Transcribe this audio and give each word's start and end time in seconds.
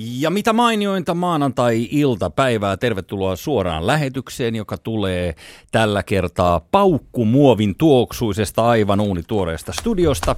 Ja 0.00 0.30
mitä 0.30 0.52
mainiointa 0.52 1.14
maanantai-iltapäivää. 1.14 2.76
Tervetuloa 2.76 3.36
suoraan 3.36 3.86
lähetykseen, 3.86 4.56
joka 4.56 4.78
tulee 4.78 5.34
tällä 5.72 6.02
kertaa 6.02 6.60
paukkumuovin 6.70 7.74
tuoksuisesta 7.78 8.68
aivan 8.68 9.00
uunituoreesta 9.00 9.72
studiosta, 9.72 10.36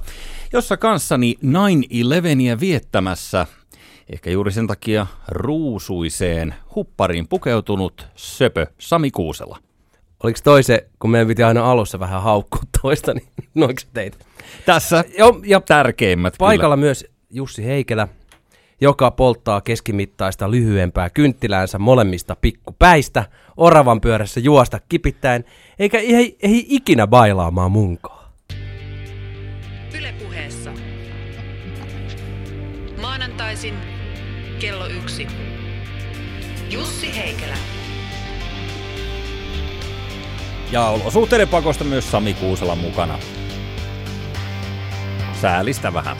jossa 0.53 0.77
kanssani 0.77 1.35
9-11 1.45 2.59
viettämässä 2.59 3.47
ehkä 4.09 4.29
juuri 4.29 4.51
sen 4.51 4.67
takia 4.67 5.07
ruusuiseen 5.27 6.55
huppariin 6.75 7.27
pukeutunut 7.27 8.07
söpö 8.15 8.67
Sami 8.77 9.11
Kuusela. 9.11 9.57
Oliko 10.23 10.39
toi 10.43 10.63
se, 10.63 10.87
kun 10.99 11.09
meidän 11.09 11.27
piti 11.27 11.43
aina 11.43 11.71
alussa 11.71 11.99
vähän 11.99 12.21
haukkua 12.21 12.61
toista, 12.81 13.13
niin 13.13 13.27
noiksi 13.53 13.87
teitä? 13.93 14.17
Tässä 14.65 15.03
jo, 15.17 15.39
ja 15.45 15.61
tärkeimmät 15.61 16.33
Paikalla 16.37 16.75
kyllä. 16.75 16.85
myös 16.85 17.05
Jussi 17.29 17.65
Heikelä, 17.65 18.07
joka 18.81 19.11
polttaa 19.11 19.61
keskimittaista 19.61 20.51
lyhyempää 20.51 21.09
kynttiläänsä 21.09 21.79
molemmista 21.79 22.35
pikkupäistä, 22.35 23.25
oravan 23.57 24.01
pyörässä 24.01 24.39
juosta 24.39 24.79
kipittäen, 24.89 25.45
eikä 25.79 25.99
ei, 25.99 26.37
ei 26.41 26.65
ikinä 26.69 27.07
bailaamaan 27.07 27.71
munkaa. 27.71 28.33
Ylepuheessa. 29.97 30.71
Maanantaisin 33.01 33.75
kello 34.59 34.87
yksi. 34.87 35.27
Jussi 36.69 37.15
Heikelä. 37.17 37.57
Ja 40.71 40.85
olosuhteiden 40.87 41.47
pakosta 41.47 41.83
myös 41.83 42.11
Sami 42.11 42.33
Kuusela 42.33 42.75
mukana. 42.75 43.19
Säälistä 45.41 45.93
vähän. 45.93 46.17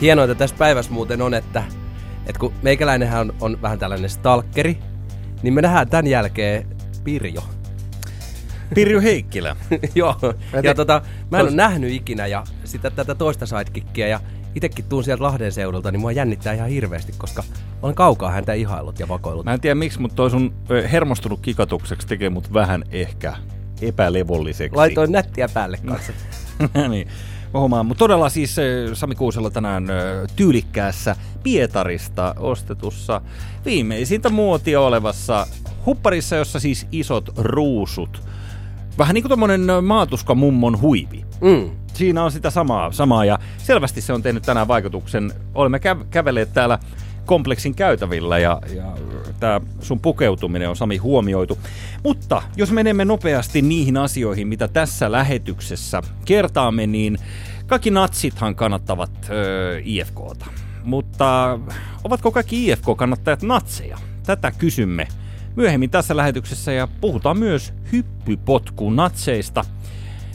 Hienointa 0.00 0.34
tässä 0.34 0.56
päivässä 0.58 0.92
muuten 0.92 1.22
on, 1.22 1.34
että, 1.34 1.62
että 2.26 2.40
kun 2.40 2.52
meikäläinenhän 2.62 3.20
on, 3.20 3.34
on 3.40 3.62
vähän 3.62 3.78
tällainen 3.78 4.10
stalkeri, 4.10 4.78
niin 5.42 5.54
me 5.54 5.62
nähdään 5.62 5.88
tämän 5.88 6.06
jälkeen 6.06 6.66
Pirjo. 7.04 7.44
Pirjo 8.74 9.00
Heikkilä. 9.00 9.56
Joo, 9.94 10.16
ja 10.22 10.34
tiedän- 10.62 10.76
tota, 10.76 11.02
mä 11.30 11.38
en 11.38 11.44
tos- 11.44 11.48
ole 11.48 11.56
nähnyt 11.56 11.92
ikinä 11.92 12.26
ja 12.26 12.44
sitä 12.64 12.90
tätä 12.90 13.14
toista 13.14 13.46
sidekickia 13.46 14.08
ja 14.08 14.20
itekin 14.54 14.84
tuun 14.84 15.04
sieltä 15.04 15.22
Lahden 15.24 15.52
seudulta, 15.52 15.90
niin 15.90 16.00
mua 16.00 16.12
jännittää 16.12 16.52
ihan 16.52 16.68
hirveästi, 16.68 17.12
koska 17.18 17.44
olen 17.82 17.94
kaukaa 17.94 18.30
häntä 18.30 18.52
ihaillut 18.52 19.00
ja 19.00 19.08
vakoillut. 19.08 19.44
Mä 19.44 19.54
en 19.54 19.60
tiedä 19.60 19.74
miksi, 19.74 20.00
mutta 20.00 20.14
toi 20.14 20.30
sun 20.30 20.54
hermostunut 20.92 21.40
kikatukseksi 21.40 22.08
tekee 22.08 22.30
mut 22.30 22.52
vähän 22.52 22.84
ehkä 22.90 23.34
epälevolliseksi. 23.82 24.76
Laitoin 24.76 25.12
nättiä 25.12 25.48
päälle 25.54 25.78
kanssa. 25.86 26.12
niin. 26.88 27.08
Mä 27.54 27.60
huomaan, 27.60 27.86
mutta 27.86 27.98
todella 27.98 28.28
siis 28.28 28.58
ö, 28.58 28.90
Sami 28.92 29.14
Kuusella 29.14 29.50
tänään 29.50 29.90
ö, 29.90 30.26
tyylikkäässä 30.36 31.16
Pietarista 31.42 32.34
ostetussa 32.38 33.20
viimeisintä 33.64 34.28
muotia 34.30 34.80
olevassa 34.80 35.46
hupparissa, 35.86 36.36
jossa 36.36 36.60
siis 36.60 36.86
isot 36.92 37.30
ruusut. 37.36 38.22
Vähän 38.98 39.14
niin 39.14 39.22
kuin 39.22 39.30
tommonen 39.30 39.70
ö, 39.70 39.80
maatuska 39.80 40.34
mummon 40.34 40.80
huivi. 40.80 41.24
Mm. 41.40 41.70
Siinä 41.94 42.24
on 42.24 42.32
sitä 42.32 42.50
samaa, 42.50 42.92
samaa 42.92 43.24
ja 43.24 43.38
selvästi 43.58 44.00
se 44.00 44.12
on 44.12 44.22
tehnyt 44.22 44.42
tänään 44.42 44.68
vaikutuksen. 44.68 45.32
Olemme 45.54 45.78
käv- 45.78 46.04
kävelleet 46.10 46.52
täällä 46.52 46.78
kompleksin 47.28 47.74
käytävillä 47.74 48.38
ja, 48.38 48.60
ja 48.74 48.92
tämä 49.40 49.60
sun 49.80 50.00
pukeutuminen 50.00 50.68
on 50.68 50.76
Sami 50.76 50.96
huomioitu. 50.96 51.58
Mutta 52.04 52.42
jos 52.56 52.72
menemme 52.72 53.04
nopeasti 53.04 53.62
niihin 53.62 53.96
asioihin, 53.96 54.48
mitä 54.48 54.68
tässä 54.68 55.12
lähetyksessä 55.12 56.02
kertaamme, 56.24 56.86
niin 56.86 57.18
kaikki 57.66 57.90
natsithan 57.90 58.54
kannattavat 58.54 59.10
ö, 59.30 59.80
IFKta. 59.84 60.46
Mutta 60.84 61.58
ovatko 62.04 62.30
kaikki 62.30 62.66
IFK-kannattajat 62.66 63.42
natseja? 63.42 63.98
Tätä 64.26 64.50
kysymme 64.50 65.08
myöhemmin 65.56 65.90
tässä 65.90 66.16
lähetyksessä 66.16 66.72
ja 66.72 66.88
puhutaan 67.00 67.38
myös 67.38 67.72
hyppypotkun 67.92 68.96
natseista 68.96 69.64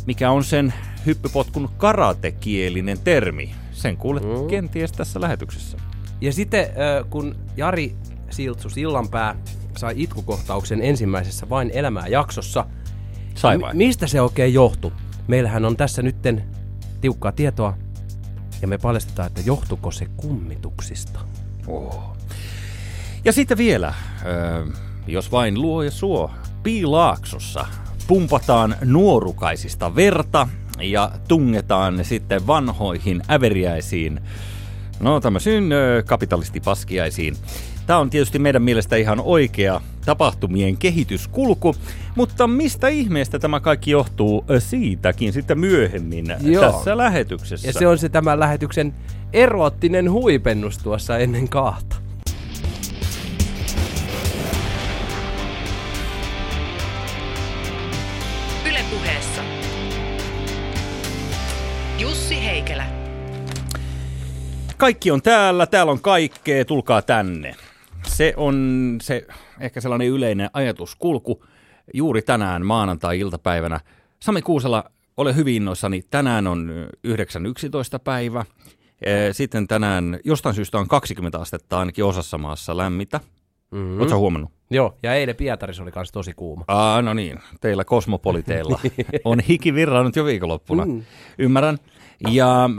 mikä 0.06 0.32
on 0.32 0.44
sen 0.44 0.74
hyppypotkun 1.06 1.70
karatekielinen 1.78 3.00
termi. 3.00 3.56
Sen 3.72 3.98
kuulet 3.98 4.24
mm. 4.24 4.48
kenties 4.48 4.92
tässä 4.92 5.22
lähetyksessä. 5.22 5.78
Ja 6.24 6.34
sitten 6.34 6.68
kun 7.10 7.36
Jari 7.58 7.96
Siltsu 8.30 8.70
Sillanpää 8.70 9.36
sai 9.78 9.94
itkukohtauksen 9.98 10.82
ensimmäisessä 10.82 11.50
Vain 11.50 11.72
elämää 11.74 12.08
jaksossa, 12.08 12.66
Sai 13.36 13.62
vai? 13.62 13.74
mistä 13.74 14.08
se 14.08 14.22
oikein 14.22 14.54
johtui? 14.54 14.92
Meillähän 15.28 15.66
on 15.66 15.78
tässä 15.78 16.02
nytten 16.02 16.44
tiukkaa 17.02 17.32
tietoa 17.32 17.78
ja 18.62 18.68
me 18.68 18.78
paljastetaan, 18.78 19.28
että 19.28 19.42
johtuko 19.46 19.92
se 19.92 20.06
kummituksista. 20.18 21.20
Oh. 21.68 22.18
Ja 23.26 23.34
sitten 23.34 23.58
vielä, 23.58 23.94
jos 25.08 25.32
vain 25.32 25.62
luo 25.62 25.84
ja 25.84 25.92
suo, 25.92 26.32
Piilaaksossa 26.64 27.66
pumpataan 28.08 28.76
nuorukaisista 28.86 29.96
verta 29.96 30.48
ja 30.82 31.12
tungetaan 31.28 32.06
sitten 32.06 32.48
vanhoihin 32.48 33.22
äveriäisiin, 33.32 34.20
no 35.04 35.20
tämmöisiin 35.20 35.72
ö, 35.72 36.04
kapitalistipaskiaisiin. 36.06 37.36
Tämä 37.88 38.00
on 38.00 38.10
tietysti 38.10 38.40
meidän 38.40 38.62
mielestä 38.62 38.96
ihan 38.96 39.20
oikea 39.20 39.82
tapahtumien 40.06 40.78
kehityskulku, 40.78 41.76
mutta 42.16 42.48
mistä 42.48 42.88
ihmeestä 42.88 43.40
tämä 43.40 43.60
kaikki 43.60 43.92
johtuu 43.92 44.46
siitäkin 44.60 45.34
sitten 45.34 45.60
myöhemmin 45.60 46.26
Joo. 46.42 46.72
tässä 46.72 46.98
lähetyksessä. 46.98 47.68
Ja 47.68 47.74
se 47.74 47.88
on 47.88 47.98
se 47.98 48.10
tämän 48.10 48.40
lähetyksen 48.40 48.94
eroottinen 49.34 50.12
huipennus 50.12 50.78
tuossa 50.78 51.18
ennen 51.18 51.50
kahta. 51.50 52.03
Kaikki 64.78 65.12
on 65.12 65.22
täällä, 65.22 65.66
täällä 65.66 65.92
on 65.92 66.02
kaikkea, 66.02 66.66
tulkaa 66.66 67.02
tänne. 67.02 67.56
Se 68.08 68.34
on 68.38 68.98
se 69.02 69.28
ehkä 69.60 69.82
sellainen 69.82 70.08
yleinen 70.08 70.50
ajatuskulku 70.54 71.44
juuri 71.94 72.22
tänään 72.22 72.66
maanantai-iltapäivänä. 72.66 73.80
Sami 74.20 74.42
Kuusela, 74.42 74.84
ole 75.18 75.36
hyvin 75.36 75.56
innoissani. 75.56 76.02
Tänään 76.10 76.48
on 76.48 76.70
ö, 76.70 76.88
9.11 77.08 78.00
päivä. 78.04 78.46
Sitten 79.32 79.68
tänään 79.68 80.20
jostain 80.26 80.56
syystä 80.56 80.78
on 80.78 80.88
20 80.88 81.40
astetta 81.40 81.80
ainakin 81.80 82.06
osassa 82.06 82.38
maassa 82.38 82.78
lämmitä. 82.78 83.20
Mm-hmm. 83.72 83.88
Mm. 83.88 84.00
Oletko 84.00 84.18
huomannut? 84.18 84.52
Joo, 84.70 84.98
ja 85.04 85.14
eilen 85.14 85.36
Pietarissa 85.36 85.84
oli 85.84 85.92
myös 85.96 86.12
tosi 86.12 86.34
kuuma. 86.34 86.64
Aa, 86.68 87.02
no 87.02 87.14
niin, 87.14 87.40
teillä 87.62 87.84
kosmopoliteilla 87.84 88.80
on 89.26 89.40
hiki 89.40 89.74
virrannut 89.74 90.16
jo 90.16 90.26
viikonloppuna. 90.26 90.86
Mm. 90.86 91.04
Ymmärrän. 91.38 91.78
Ja 92.32 92.64
äh, 92.64 92.70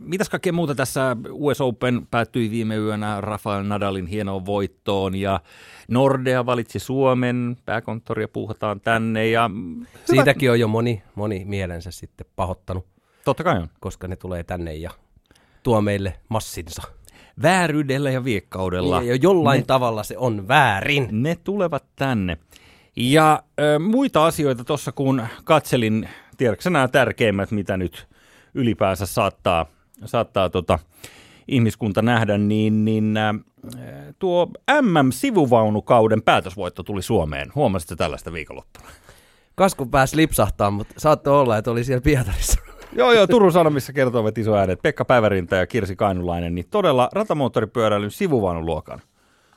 mitäs 0.00 0.28
kaikkea 0.28 0.52
muuta 0.52 0.74
tässä 0.74 1.16
US 1.30 1.60
Open 1.60 2.06
päättyi 2.10 2.50
viime 2.50 2.76
yönä 2.76 3.20
Rafael 3.20 3.64
Nadalin 3.64 4.06
hienoon 4.06 4.46
voittoon 4.46 5.14
ja 5.14 5.40
Nordea 5.88 6.46
valitsi 6.46 6.78
Suomen, 6.78 7.56
pääkonttoria 7.64 8.28
puuhataan 8.28 8.80
tänne 8.80 9.28
ja 9.28 9.50
hyvä. 9.54 9.86
Siitäkin 10.04 10.50
on 10.50 10.60
jo 10.60 10.68
moni, 10.68 11.02
moni 11.14 11.44
mielensä 11.44 11.90
sitten 11.90 12.26
pahoittanut, 12.36 12.86
totta 13.24 13.44
kai 13.44 13.58
on. 13.58 13.68
koska 13.80 14.08
ne 14.08 14.16
tulee 14.16 14.44
tänne 14.44 14.74
ja 14.74 14.90
tuo 15.62 15.80
meille 15.80 16.14
massinsa. 16.28 16.82
Vääryydellä 17.42 18.10
ja 18.10 18.24
viekkaudella. 18.24 19.02
Ja 19.02 19.16
jollain 19.22 19.60
ne. 19.60 19.66
tavalla 19.66 20.02
se 20.02 20.18
on 20.18 20.48
väärin. 20.48 21.08
Ne 21.10 21.36
tulevat 21.44 21.84
tänne. 21.96 22.38
Ja 22.96 23.42
ö, 23.60 23.78
muita 23.78 24.26
asioita 24.26 24.64
tuossa 24.64 24.92
kun 24.92 25.26
katselin, 25.44 26.08
tiedätkö 26.36 26.70
nämä 26.70 26.88
tärkeimmät, 26.88 27.50
mitä 27.50 27.76
nyt 27.76 28.08
ylipäänsä 28.54 29.06
saattaa, 29.06 29.66
saattaa 30.04 30.50
tota, 30.50 30.78
ihmiskunta 31.48 32.02
nähdä, 32.02 32.38
niin, 32.38 32.84
niin 32.84 33.16
ä, 33.16 33.34
tuo 34.18 34.48
MM-sivuvaunukauden 34.82 36.22
päätösvoitto 36.22 36.82
tuli 36.82 37.02
Suomeen. 37.02 37.52
Huomasitko 37.54 37.96
tällaista 37.96 38.32
viikonloppuna? 38.32 38.86
Kasku 39.54 39.86
pääsi 39.86 40.16
lipsahtaa, 40.16 40.70
mutta 40.70 40.94
saattoi 40.98 41.40
olla, 41.40 41.56
että 41.58 41.70
oli 41.70 41.84
siellä 41.84 42.00
Pietarissa. 42.00 42.60
Joo, 42.96 43.12
joo, 43.12 43.26
Turun 43.26 43.52
Sanomissa 43.52 43.92
kertovat 43.92 44.38
iso 44.38 44.54
äänet. 44.56 44.82
Pekka 44.82 45.04
Päivärinta 45.04 45.56
ja 45.56 45.66
Kirsi 45.66 45.96
Kainulainen, 45.96 46.54
niin 46.54 46.66
todella 46.70 47.08
ratamoottoripyöräilyn 47.12 48.10
sivuvaunuluokan 48.10 49.00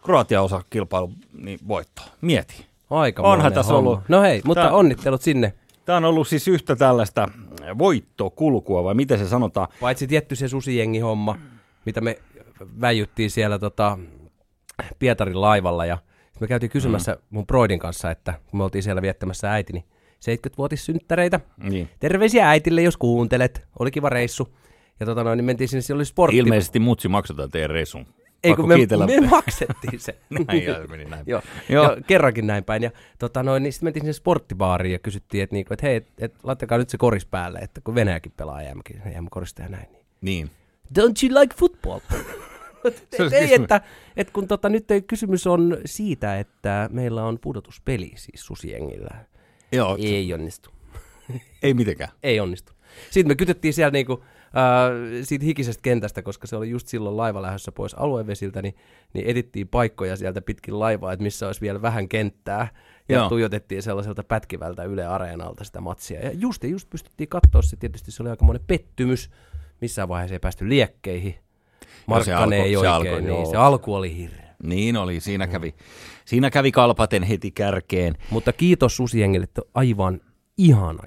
Kroatia 0.04 0.42
osa 0.42 0.62
kilpailu 0.70 1.12
niin 1.34 1.60
voitto. 1.68 2.02
Mieti. 2.22 2.66
Aika 2.90 3.24
Onhan 3.24 3.54
tässä 3.54 3.74
ollut- 3.74 4.00
No 4.08 4.22
hei, 4.22 4.42
mutta 4.46 4.62
Tää- 4.64 4.72
onnittelut 4.72 5.22
sinne. 5.22 5.54
Tämä 5.86 5.98
on 5.98 6.06
ollut 6.06 6.28
siis 6.28 6.48
yhtä 6.48 6.76
tällaista 6.76 7.28
voittokulkua, 7.78 8.84
vai 8.84 8.96
miten 8.96 9.20
se 9.20 9.28
sanotaan? 9.28 9.68
Paitsi 9.82 10.08
tietty 10.08 10.36
se 10.36 10.48
susijengi 10.48 11.00
homma, 11.00 11.38
mitä 11.86 12.02
me 12.02 12.18
väijyttiin 12.82 13.32
siellä 13.32 13.60
tota, 13.60 13.98
Pietarin 15.00 15.42
laivalla 15.42 15.86
ja 15.86 15.98
me 16.40 16.48
käytiin 16.48 16.70
kysymässä 16.70 17.18
mun 17.30 17.48
broidin 17.48 17.80
kanssa, 17.80 18.12
että 18.12 18.34
kun 18.52 18.58
me 18.58 18.64
oltiin 18.64 18.84
siellä 18.84 19.02
viettämässä 19.02 19.52
äitini 19.54 19.86
70-vuotissynttäreitä. 20.20 21.40
Niin. 21.64 21.90
Terveisiä 22.00 22.50
äitille, 22.50 22.82
jos 22.82 22.98
kuuntelet. 22.98 23.64
Oli 23.80 23.92
kiva 23.92 24.10
reissu. 24.10 24.58
Ja 25.00 25.06
tota 25.06 25.24
noin, 25.24 25.38
niin 25.38 25.46
mentiin 25.46 25.68
sinne, 25.68 25.82
siellä 25.82 26.00
oli 26.00 26.06
sportti. 26.06 26.38
Ilmeisesti 26.38 26.80
mutsi 26.80 27.08
maksetaan 27.08 27.50
teidän 27.50 27.70
reissun. 27.70 28.08
Ei, 28.44 28.56
kun 28.56 28.68
me, 28.68 28.76
me 29.06 29.28
maksettiin 29.28 30.00
se. 30.00 30.18
Näin, 30.48 30.64
ja 30.64 30.82
se 30.82 30.88
meni 30.88 31.06
näin. 31.06 31.24
Joo, 31.28 31.42
Joo. 31.70 31.84
Joo. 31.84 31.98
kerrankin 32.08 32.48
näin 32.48 32.64
päin. 32.64 32.84
Ja 32.84 32.92
tota 33.20 33.44
noin, 33.44 33.64
niin 33.64 33.74
sitten 33.74 33.88
mentiin 33.88 34.04
sinne 34.04 34.14
sporttibaariin 34.14 34.94
ja 34.94 35.00
kysyttiin, 35.00 35.44
että, 35.44 35.54
niinku, 35.56 35.74
että 35.74 35.86
hei, 35.86 35.96
et, 35.96 36.08
et, 36.18 36.34
laittakaa 36.44 36.78
nyt 36.78 36.90
se 36.90 36.98
koris 36.98 37.26
päälle, 37.26 37.60
että 37.60 37.82
kun 37.82 37.96
Venäjäkin 37.96 38.32
pelaa 38.38 38.62
EM-kin, 38.62 39.02
EM-korista 39.06 39.62
ja 39.62 39.70
näin. 39.70 39.88
Niin. 39.92 40.06
Niin. 40.22 40.52
Don't 41.00 41.24
you 41.24 41.42
like 41.42 41.56
football? 41.58 42.00
Olisi 43.20 43.36
ei, 43.36 43.54
että, 43.54 43.82
että 44.18 44.34
kun 44.34 44.48
tota, 44.48 44.70
nyt 44.70 44.92
ei, 44.92 45.02
kysymys 45.02 45.48
on 45.48 45.78
siitä, 45.86 46.40
että 46.40 46.90
meillä 46.92 47.24
on 47.24 47.40
pudotuspeli 47.40 48.12
siis 48.16 48.46
susiengillä. 48.46 49.26
Joo, 49.72 49.98
ei. 50.00 50.16
Ei 50.16 50.34
onnistu. 50.34 50.70
ei 51.64 51.74
mitenkään. 51.74 52.12
Ei 52.24 52.40
onnistu. 52.40 52.74
Sitten 53.12 53.32
me 53.32 53.36
kytettiin 53.36 53.74
siellä 53.74 53.92
niinku, 53.92 54.24
äh, 54.58 55.24
siitä 55.24 55.46
hikisestä 55.46 55.82
kentästä, 55.82 56.22
koska 56.22 56.48
se 56.48 56.56
oli 56.56 56.70
just 56.70 56.88
silloin 56.88 57.18
laiva 57.18 57.42
lähdössä 57.42 57.72
pois 57.72 57.94
aluevesiltä, 57.94 58.62
niin, 58.62 58.76
niin 59.14 59.26
edittiin 59.26 59.68
paikkoja 59.68 60.16
sieltä 60.16 60.42
pitkin 60.42 60.80
laivaa, 60.80 61.14
että 61.14 61.24
missä 61.24 61.48
olisi 61.48 61.62
vielä 61.62 61.82
vähän 61.82 62.10
kenttää. 62.10 62.68
Ja 63.10 63.16
Joo. 63.16 63.30
Tuijotettiin 63.30 63.84
sellaiselta 63.84 64.24
pätkivältä 64.24 64.84
Yle 64.84 65.06
Areenalta 65.06 65.64
sitä 65.64 65.82
matsia. 65.82 66.20
Ja 66.20 66.32
just, 66.34 66.64
ja 66.64 66.70
just 66.70 66.90
pystyttiin 66.90 67.30
katsoa 67.30 67.62
se, 67.62 67.76
tietysti 67.76 68.12
se 68.12 68.24
oli 68.24 68.30
aikamoinen 68.30 68.64
pettymys. 68.68 69.30
Missään 69.82 70.10
vaiheessa 70.10 70.36
ei 70.36 70.40
päästy 70.40 70.70
liekkeihin. 70.70 71.36
Markkanen 72.08 72.60
alku- 72.60 72.66
ei 72.66 72.72
se 72.72 72.78
oikein, 72.78 72.94
alkoi, 72.94 73.22
niin 73.22 73.28
joo. 73.28 73.46
se 73.46 73.58
alku 73.58 73.94
oli 73.94 74.18
hirveä. 74.18 74.48
Niin 74.64 74.98
oli, 74.98 75.20
siinä 75.20 75.48
kävi, 75.48 75.76
siinä 76.26 76.50
kävi 76.50 76.72
kalpaten 76.72 77.24
heti 77.24 77.52
kärkeen. 77.52 78.16
Mutta 78.30 78.54
kiitos 78.54 78.98
Susiengille, 78.98 79.44
että 79.44 79.62
aivan 79.74 80.22
ihana, 80.58 81.04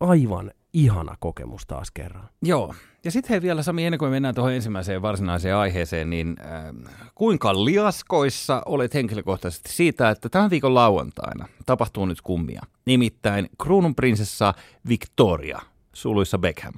aivan 0.00 0.52
ihana 0.74 1.16
kokemus 1.20 1.66
taas 1.66 1.90
kerran. 1.90 2.28
Joo. 2.42 2.74
Ja 3.04 3.10
sitten 3.10 3.30
hei 3.30 3.42
vielä 3.42 3.62
Sami, 3.62 3.84
ennen 3.84 3.98
kuin 3.98 4.10
mennään 4.10 4.34
tuohon 4.34 4.52
ensimmäiseen 4.52 5.02
varsinaiseen 5.02 5.56
aiheeseen, 5.56 6.10
niin 6.10 6.36
äh, 6.40 6.92
kuinka 7.14 7.64
liaskoissa 7.64 8.62
olet 8.66 8.94
henkilökohtaisesti 8.94 9.72
siitä, 9.72 10.10
että 10.10 10.28
tämän 10.28 10.50
viikon 10.50 10.74
lauantaina 10.74 11.48
tapahtuu 11.66 12.06
nyt 12.06 12.20
kummia. 12.20 12.62
Nimittäin 12.86 13.48
kruununprinsessa 13.62 14.54
Victoria, 14.88 15.60
suluissa 15.92 16.38
Beckham, 16.38 16.74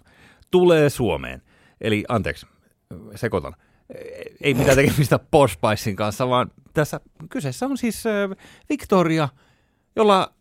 tulee 0.50 0.90
Suomeen. 0.90 1.42
Eli 1.80 2.04
anteeksi, 2.08 2.46
sekoitan. 3.14 3.56
Ei 4.40 4.54
mitään 4.54 4.76
tekemistä 4.76 5.18
Posh 5.30 5.54
Spicein 5.54 5.96
kanssa, 5.96 6.28
vaan 6.28 6.50
tässä 6.74 7.00
kyseessä 7.30 7.66
on 7.66 7.78
siis 7.78 8.06
äh, 8.06 8.12
Victoria, 8.68 9.28
jolla 9.96 10.32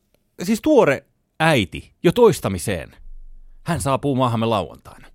siis 0.43 0.61
tuore 0.61 1.05
äiti 1.39 1.93
jo 2.03 2.11
toistamiseen. 2.11 3.04
Hän 3.65 3.81
saapuu 3.81 4.15
maahamme 4.15 4.45
lauantaina. 4.45 5.07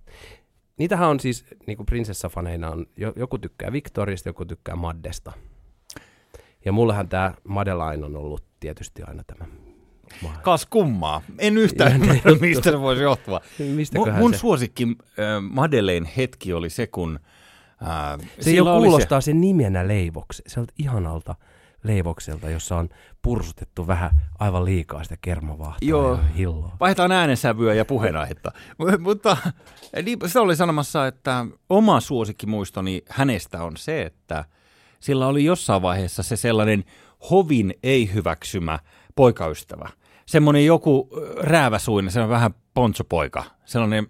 Niitähän 0.77 1.09
on 1.09 1.19
siis, 1.19 1.45
niin 1.67 1.77
kuin 1.77 1.85
prinsessafaneina 1.85 2.69
on, 2.69 2.85
jo- 2.97 3.13
joku 3.15 3.37
tykkää 3.37 3.71
Victoriasta, 3.71 4.29
joku 4.29 4.45
tykkää 4.45 4.75
Maddesta. 4.75 5.31
Ja 6.65 6.71
mullehan 6.71 7.09
tämä 7.09 7.33
Madeline 7.47 8.05
on 8.05 8.15
ollut 8.15 8.43
tietysti 8.59 9.03
aina 9.03 9.23
tämä. 9.23 9.45
maa- 10.23 10.37
Kas 10.43 10.65
kummaa. 10.65 11.21
En 11.39 11.57
yhtään 11.57 11.91
ymmärrä, 12.01 12.31
mistä 12.41 12.71
se 12.71 12.79
voisi 12.79 13.01
johtua. 13.03 13.41
Mun 13.95 14.13
mun 14.19 14.33
se? 14.33 14.39
suosikki 14.39 14.83
äh, 14.83 15.25
Madeleine 15.51 16.09
hetki 16.17 16.53
oli 16.53 16.69
se, 16.69 16.87
kun 16.87 17.19
äh, 17.83 18.27
Se 18.39 18.51
jo 18.51 18.65
kuulostaa 18.65 19.21
sen 19.21 19.41
nimenä 19.41 19.87
leivoksi, 19.87 20.43
sieltä 20.47 20.73
ihanalta 20.79 21.35
leivokselta, 21.83 22.49
jossa 22.49 22.77
on 22.77 22.89
pursutettu 23.21 23.87
vähän 23.87 24.11
aivan 24.39 24.65
liikaa 24.65 25.03
sitä 25.03 25.17
kermavahtoa 25.21 25.89
Joo. 25.89 26.11
ja 26.11 26.23
hilloa. 26.37 26.75
Vaihdetaan 26.79 27.11
äänensävyä 27.11 27.73
ja 27.73 27.85
puheenaihetta. 27.85 28.51
Mutta 28.99 29.37
niin, 30.03 30.19
se 30.25 30.39
oli 30.39 30.55
sanomassa, 30.55 31.07
että 31.07 31.45
oma 31.69 31.99
suosikkimuistoni 31.99 33.01
hänestä 33.09 33.63
on 33.63 33.77
se, 33.77 34.01
että 34.01 34.45
sillä 34.99 35.27
oli 35.27 35.45
jossain 35.45 35.81
vaiheessa 35.81 36.23
se 36.23 36.35
sellainen 36.35 36.83
hovin 37.31 37.73
ei 37.83 38.13
hyväksymä 38.13 38.79
poikaystävä. 39.15 39.89
Semmoinen 40.25 40.65
joku 40.65 41.09
rääväsuinen, 41.37 42.11
se 42.11 42.21
on 42.21 42.29
vähän 42.29 42.51
ponchopoika. 42.73 43.43
Sellainen 43.65 44.07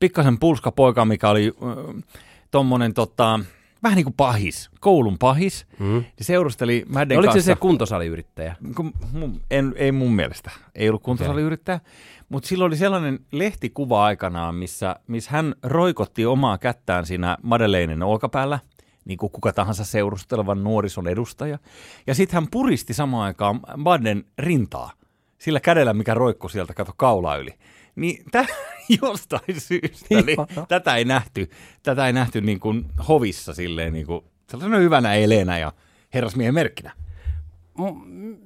pikkasen 0.00 0.38
pulska 0.38 0.72
poika, 0.72 1.04
mikä 1.04 1.28
oli 1.28 1.52
äh, 1.62 2.02
tommonen 2.50 2.94
tota, 2.94 3.40
vähän 3.84 3.96
niin 3.96 4.04
kuin 4.04 4.14
pahis, 4.14 4.70
koulun 4.80 5.18
pahis. 5.18 5.66
Mm. 5.78 5.96
Ja 5.96 6.24
seurusteli 6.24 6.84
Madden 6.88 7.18
Oliko 7.18 7.32
se 7.32 7.36
kanssa. 7.36 7.52
se 7.54 7.60
kuntosaliyrittäjä? 7.60 8.56
Kun 8.76 8.92
mun, 9.12 9.40
en, 9.50 9.72
ei 9.76 9.92
mun 9.92 10.12
mielestä. 10.12 10.50
Ei 10.74 10.88
ollut 10.88 11.02
kuntosaliyrittäjä. 11.02 11.80
Mutta 12.28 12.48
silloin 12.48 12.66
oli 12.68 12.76
sellainen 12.76 13.18
lehtikuva 13.32 14.04
aikanaan, 14.04 14.54
missä, 14.54 14.96
missä 15.06 15.30
hän 15.30 15.54
roikotti 15.62 16.26
omaa 16.26 16.58
kättään 16.58 17.06
siinä 17.06 17.36
Madeleinen 17.42 18.02
olkapäällä, 18.02 18.58
niin 19.04 19.18
kuin 19.18 19.32
kuka 19.32 19.52
tahansa 19.52 19.84
seurustelevan 19.84 20.64
nuorison 20.64 21.08
edustaja. 21.08 21.58
Ja 22.06 22.14
sitten 22.14 22.34
hän 22.34 22.48
puristi 22.50 22.94
samaan 22.94 23.26
aikaan 23.26 23.60
Madden 23.76 24.24
rintaa 24.38 24.92
sillä 25.38 25.60
kädellä, 25.60 25.92
mikä 25.92 26.14
roikkui 26.14 26.50
sieltä, 26.50 26.74
kato 26.74 26.92
kaulaa 26.96 27.36
yli. 27.36 27.54
Niin 27.96 28.24
tä, 28.30 28.46
jostain 29.02 29.60
syystä, 29.60 30.06
niin, 30.10 30.36
tätä 30.68 30.96
ei 30.96 31.04
nähty, 31.04 31.50
tätä 31.82 32.06
ei 32.06 32.12
nähty 32.12 32.40
niin 32.40 32.60
kuin 32.60 32.84
hovissa 33.08 33.54
silleen 33.54 33.92
niin 33.92 34.06
kuin 34.06 34.24
sellaisena 34.50 34.76
hyvänä 34.78 35.14
eleenä 35.14 35.58
ja 35.58 35.72
herrasmiehen 36.14 36.54
merkkinä. 36.54 36.92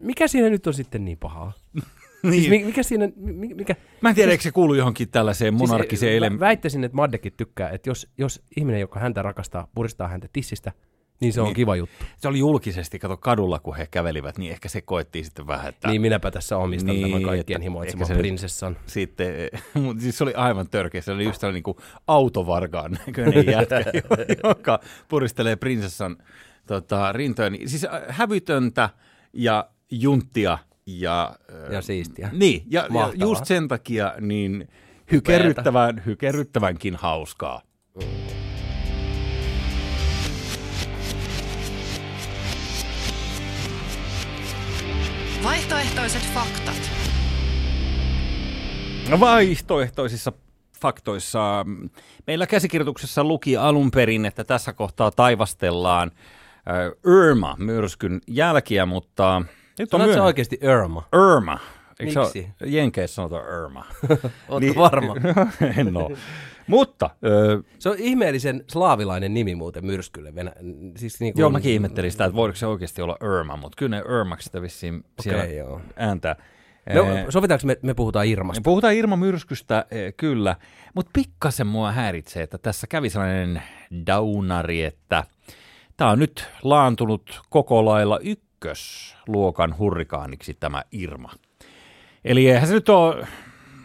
Mikä 0.00 0.28
siinä 0.28 0.48
nyt 0.48 0.66
on 0.66 0.74
sitten 0.74 1.04
niin 1.04 1.18
pahaa? 1.18 1.52
Niin. 2.22 2.34
Siis 2.34 2.48
mi- 2.48 2.64
mikä 2.64 2.82
siinä, 2.82 3.08
mi- 3.16 3.54
mikä? 3.54 3.76
Mä 4.00 4.08
en 4.08 4.14
tiedä, 4.14 4.32
eikö 4.32 4.42
se 4.42 4.50
kuulu 4.50 4.74
johonkin 4.74 5.08
tällaiseen 5.08 5.54
monarkkiseen 5.54 6.10
siis, 6.10 6.16
elem... 6.18 6.36
vä- 6.36 6.40
Väittäisin, 6.40 6.84
että 6.84 6.96
Maddekin 6.96 7.32
tykkää, 7.36 7.70
että 7.70 7.90
jos, 7.90 8.08
jos 8.18 8.42
ihminen, 8.56 8.80
joka 8.80 9.00
häntä 9.00 9.22
rakastaa, 9.22 9.68
puristaa 9.74 10.08
häntä 10.08 10.28
tissistä, 10.32 10.72
niin 11.20 11.32
se 11.32 11.40
on 11.40 11.46
Niin. 11.46 11.54
kiva 11.54 11.76
juttu. 11.76 12.04
Se 12.16 12.28
oli 12.28 12.38
julkisesti, 12.38 12.98
kato 12.98 13.16
kadulla, 13.16 13.58
kun 13.58 13.76
he 13.76 13.88
kävelivät, 13.90 14.38
niin 14.38 14.52
ehkä 14.52 14.68
se 14.68 14.80
koettiin 14.80 15.24
sitten 15.24 15.46
vähän, 15.46 15.68
että... 15.68 15.88
Niin 15.88 16.00
minäpä 16.00 16.30
tässä 16.30 16.56
omistan 16.56 16.94
Niin, 16.94 17.06
tämän 17.08 17.22
kaikkien 17.22 17.60
himoitseman 17.62 18.08
prinsessan. 18.08 18.76
Sitten, 18.86 19.34
mutta 19.82 20.02
siis 20.02 20.18
se 20.18 20.24
oli 20.24 20.34
aivan 20.34 20.68
törkeä. 20.70 21.00
Se 21.00 21.12
oli 21.12 21.24
just 21.24 21.40
tällainen 21.40 21.62
niin 21.66 21.76
autovarkaan 22.06 22.98
näköinen 23.06 23.46
jätkä, 23.52 23.84
joka 24.48 24.80
puristelee 25.08 25.56
prinsessan 25.56 26.16
tota, 26.66 27.12
rintoja. 27.12 27.50
Niin 27.50 27.68
Siis 27.68 27.84
äh, 27.84 27.90
hävytöntä 28.08 28.90
ja 29.32 29.68
junttia 29.90 30.58
ja... 30.86 31.36
äh, 31.66 31.72
Ja 31.72 31.82
siistiä. 31.82 32.30
Niin, 32.32 32.62
ja, 32.70 32.86
ja 32.94 33.12
just 33.16 33.44
sen 33.44 33.68
takia 33.68 34.14
niin 34.20 34.68
hykerryttävän, 35.12 36.02
hykerryttävänkin 36.06 36.96
hauskaa. 36.96 37.62
Vaihtoehtoiset 45.44 46.22
faktat. 46.34 46.90
Vaihtoehtoisissa 49.20 50.32
faktoissa 50.80 51.66
meillä 52.26 52.46
käsikirjoituksessa 52.46 53.24
luki 53.24 53.56
alun 53.56 53.90
perin, 53.90 54.26
että 54.26 54.44
tässä 54.44 54.72
kohtaa 54.72 55.10
taivastellaan 55.10 56.10
äh, 56.10 56.76
Irma-myrskyn 57.20 58.20
jälkiä, 58.26 58.86
mutta 58.86 59.42
nyt 59.78 59.94
on 59.94 60.12
se 60.12 60.20
oikeasti 60.20 60.58
Irma. 60.62 61.02
Irma. 61.14 61.58
Eikö 62.00 62.20
Miksi? 62.20 62.48
ole? 62.60 62.70
Jenkeissä 62.70 63.14
sanotaan 63.14 63.44
Irma. 63.62 63.84
Ootko 64.48 64.58
niin. 64.60 64.74
varma? 64.74 65.14
en 65.78 65.96
ole. 65.96 66.18
Mutta, 66.68 67.10
ö, 67.24 67.62
Se 67.78 67.88
on 67.88 67.96
ihmeellisen 67.98 68.64
slaavilainen 68.66 69.34
nimi 69.34 69.54
muuten 69.54 69.86
myrskylle. 69.86 70.34
Venä... 70.34 70.52
Siis 70.96 71.20
niin 71.20 71.34
kuin... 71.34 71.40
joo 71.40 71.50
mäkin 71.50 71.72
ihmettelin 71.72 72.12
sitä, 72.12 72.24
että 72.24 72.36
voiko 72.36 72.56
se 72.56 72.66
oikeasti 72.66 73.02
olla 73.02 73.16
Irma, 73.38 73.56
mutta 73.56 73.76
kyllä 73.76 73.96
ne 73.96 74.02
Irmaksi 74.18 74.44
sitä 74.44 74.62
vissiin 74.62 75.04
siellä 75.20 75.42
Okei, 75.42 75.56
joo. 75.56 75.80
ääntää. 75.96 76.36
No, 76.94 77.06
sovitaanko 77.28 77.66
me, 77.66 77.76
me 77.82 77.94
puhutaan 77.94 78.26
Irmasta? 78.26 78.62
Puhutaan 78.64 78.94
Irma 78.94 79.16
Myrskystä, 79.16 79.86
eh, 79.90 80.14
kyllä, 80.16 80.56
mutta 80.94 81.10
pikkasen 81.12 81.66
mua 81.66 81.92
häiritsee, 81.92 82.42
että 82.42 82.58
tässä 82.58 82.86
kävi 82.86 83.10
sellainen 83.10 83.62
daunari, 84.06 84.84
että 84.84 85.24
tämä 85.96 86.10
on 86.10 86.18
nyt 86.18 86.46
laantunut 86.62 87.40
koko 87.50 87.84
lailla 87.84 88.18
ykkösluokan 88.18 89.78
hurrikaaniksi 89.78 90.56
tämä 90.60 90.82
Irma. 90.92 91.32
Eli 92.24 92.50
eihän 92.50 92.68
se 92.68 92.74
nyt 92.74 92.88
ole, 92.88 93.26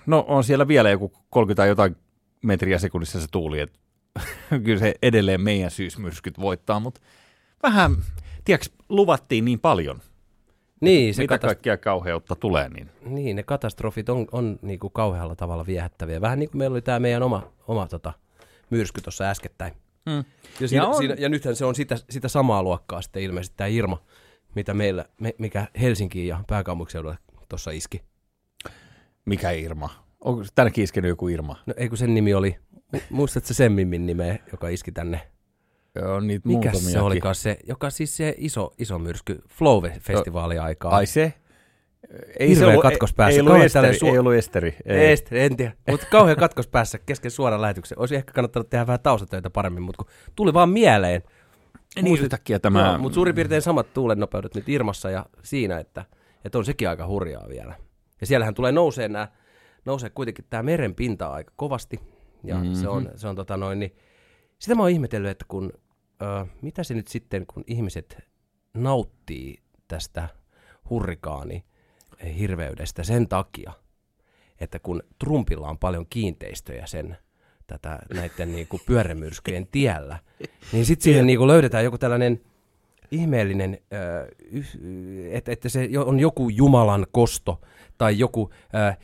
no 0.06 0.26
on 0.28 0.44
siellä 0.44 0.68
vielä 0.68 0.90
joku 0.90 1.12
30 1.30 1.62
tai 1.62 1.68
jotain 1.68 1.96
metriä 2.44 2.80
sekunnissa 2.80 3.22
se 3.22 3.28
tuuli, 3.32 3.60
että 3.60 3.80
kyllä 4.66 4.80
se 4.80 4.94
edelleen 5.02 5.42
meidän 5.42 5.72
syysmyrskyt 5.72 6.40
voittaa, 6.40 6.80
mutta 6.80 7.02
vähän, 7.64 7.96
tiedätkö, 8.46 8.70
luvattiin 8.90 9.46
niin 9.46 9.60
paljon, 9.60 10.02
Niin, 10.82 11.14
se 11.16 11.22
mitä 11.22 11.34
katas... 11.34 11.48
kaikkia 11.48 11.78
kauheutta 11.78 12.36
tulee, 12.36 12.70
niin 12.70 12.90
niin, 13.06 13.36
ne 13.36 13.44
katastrofit 13.44 14.10
on, 14.10 14.28
on 14.32 14.60
niin 14.62 14.80
kuin 14.80 14.94
kauhealla 14.94 15.36
tavalla 15.36 15.66
viehättäviä. 15.66 16.22
Vähän 16.22 16.40
niin 16.40 16.50
kuin 16.50 16.58
meillä 16.60 16.74
oli 16.74 16.82
tämä 16.82 17.00
meidän 17.00 17.24
oma, 17.24 17.52
oma 17.68 17.88
tota, 17.88 18.14
myrsky 18.70 19.02
tuossa 19.02 19.24
äskettäin. 19.24 19.74
mm. 20.06 20.24
Ja, 20.60 20.68
siinä, 20.68 20.88
on- 20.88 20.98
siinä, 20.98 21.16
ja 21.20 21.30
nythän 21.30 21.56
se 21.56 21.66
on 21.66 21.76
sitä, 21.76 21.96
sitä 22.10 22.28
samaa 22.28 22.64
luokkaa 22.64 23.02
sitten 23.02 23.24
ilmeisesti 23.24 23.58
tämä 23.58 23.68
Irma, 23.68 24.02
mitä 24.56 24.74
meillä, 24.74 25.06
me, 25.20 25.34
mikä 25.38 25.68
Helsinkiin 25.82 26.28
ja 26.28 26.44
pääkaupunkiseudulle 26.48 27.18
tuossa 27.50 27.72
iski. 27.72 28.02
Mikä 29.26 29.52
Irma? 29.52 30.03
Onko 30.24 30.44
tännekin 30.56 30.84
iskenyt 30.84 31.10
joku 31.10 31.28
Irma? 31.28 31.60
No 31.66 31.74
ei 31.78 31.90
kun 31.90 31.98
sen 31.98 32.14
nimi 32.14 32.34
oli, 32.34 32.56
mu- 32.96 33.02
muistatko 33.10 33.54
sen 33.54 33.72
Mimmin 33.72 34.06
nimeä, 34.06 34.40
joka 34.52 34.70
iski 34.70 34.92
tänne? 34.92 35.22
Joo, 35.96 36.20
niitä 36.20 36.48
Mikä 36.48 36.74
se 36.74 37.00
olikaan 37.00 37.36
se, 37.36 37.58
joka 37.68 37.90
siis 37.90 38.18
se 38.18 38.36
iso, 38.38 38.74
iso 38.80 39.00
myrsky 39.00 39.42
Flow-festivaali 39.48 40.60
aikaa. 40.62 40.96
Ai 40.96 41.06
se? 41.06 41.34
Hirveä 42.48 42.68
ollut- 42.68 42.82
katkos 42.82 43.14
päässä. 43.14 43.32
Ei, 43.42 43.46
ei, 43.46 43.52
ollut 43.52 43.66
esteri, 43.66 43.98
su- 43.98 44.06
ei 44.06 44.18
ollut 44.18 44.34
esteri. 44.34 44.76
Ei. 44.86 44.98
Ei, 45.00 45.16
en 45.32 45.58
tiedä. 45.58 45.74
Mutta 45.92 46.08
kauhean 46.12 46.38
katkos 46.38 46.68
päässä 46.68 47.00
kesken 47.06 47.32
suoran 47.32 47.62
lähetyksen. 47.62 48.00
Olisi 48.00 48.16
ehkä 48.16 48.34
kannattanut 48.34 48.70
tehdä 48.70 48.88
vähän 48.88 49.00
taustatöitä 49.00 49.50
paremmin, 49.50 49.84
mutta 49.84 50.04
kun 50.04 50.14
tuli 50.36 50.54
vaan 50.54 50.70
mieleen. 50.70 51.24
Niin 52.02 52.20
yhtäkkiä 52.22 52.60
tämä... 52.60 52.98
Mutta 52.98 53.14
suurin 53.16 53.36
piirtein 53.36 53.62
samat 53.62 53.94
tuulennopeudet 53.94 54.56
nyt 54.56 54.70
Irmassa 54.70 55.10
ja 55.10 55.26
siinä, 55.44 55.80
että, 55.80 56.06
että 56.46 56.58
on 56.58 56.66
sekin 56.66 56.90
aika 56.90 57.08
hurjaa 57.08 57.50
vielä. 57.50 57.76
Ja 58.22 58.28
siellähän 58.28 58.54
tulee 58.54 58.72
nousee 58.72 59.08
nämä, 59.08 59.28
nousee 59.86 60.10
kuitenkin 60.10 60.46
tämä 60.50 60.64
meren 60.64 60.96
pinta 60.96 61.28
aika 61.28 61.54
kovasti. 61.56 62.00
Ja 62.44 62.56
mm-hmm. 62.56 62.76
se 62.76 62.88
on, 62.88 63.12
se 63.16 63.28
on 63.28 63.36
tota 63.36 63.58
noin, 63.58 63.80
niin 63.80 63.96
sitä 64.60 64.76
mä 64.76 64.82
oon 64.82 64.92
ihmetellyt, 64.92 65.32
että 65.32 65.46
kun, 65.48 65.74
ö, 66.22 66.46
mitä 66.62 66.84
se 66.84 66.94
nyt 66.94 67.08
sitten, 67.08 67.46
kun 67.46 67.64
ihmiset 67.68 68.18
nauttii 68.74 69.58
tästä 69.88 70.30
hurrikaani 70.90 71.66
hirveydestä 72.40 73.04
sen 73.04 73.28
takia, 73.28 73.74
että 74.60 74.80
kun 74.80 75.04
Trumpilla 75.20 75.70
on 75.70 75.78
paljon 75.78 76.06
kiinteistöjä 76.10 76.86
sen 76.86 77.18
tätä, 77.68 78.00
näiden 78.14 78.52
niin 78.52 78.68
kuin 78.68 78.82
pyörämyrskyjen 78.86 79.68
tiellä, 79.68 80.20
niin 80.72 80.86
sitten 80.86 81.04
siihen 81.04 81.28
niin 81.28 81.38
kuin 81.38 81.48
löydetään 81.48 81.84
joku 81.84 81.98
tällainen 81.98 82.42
ihmeellinen, 83.14 83.78
että, 85.32 85.52
että 85.52 85.70
se 85.70 85.90
on 86.06 86.20
joku 86.20 86.50
Jumalan 86.50 87.06
kosto 87.12 87.62
tai 87.98 88.20
joku 88.20 88.50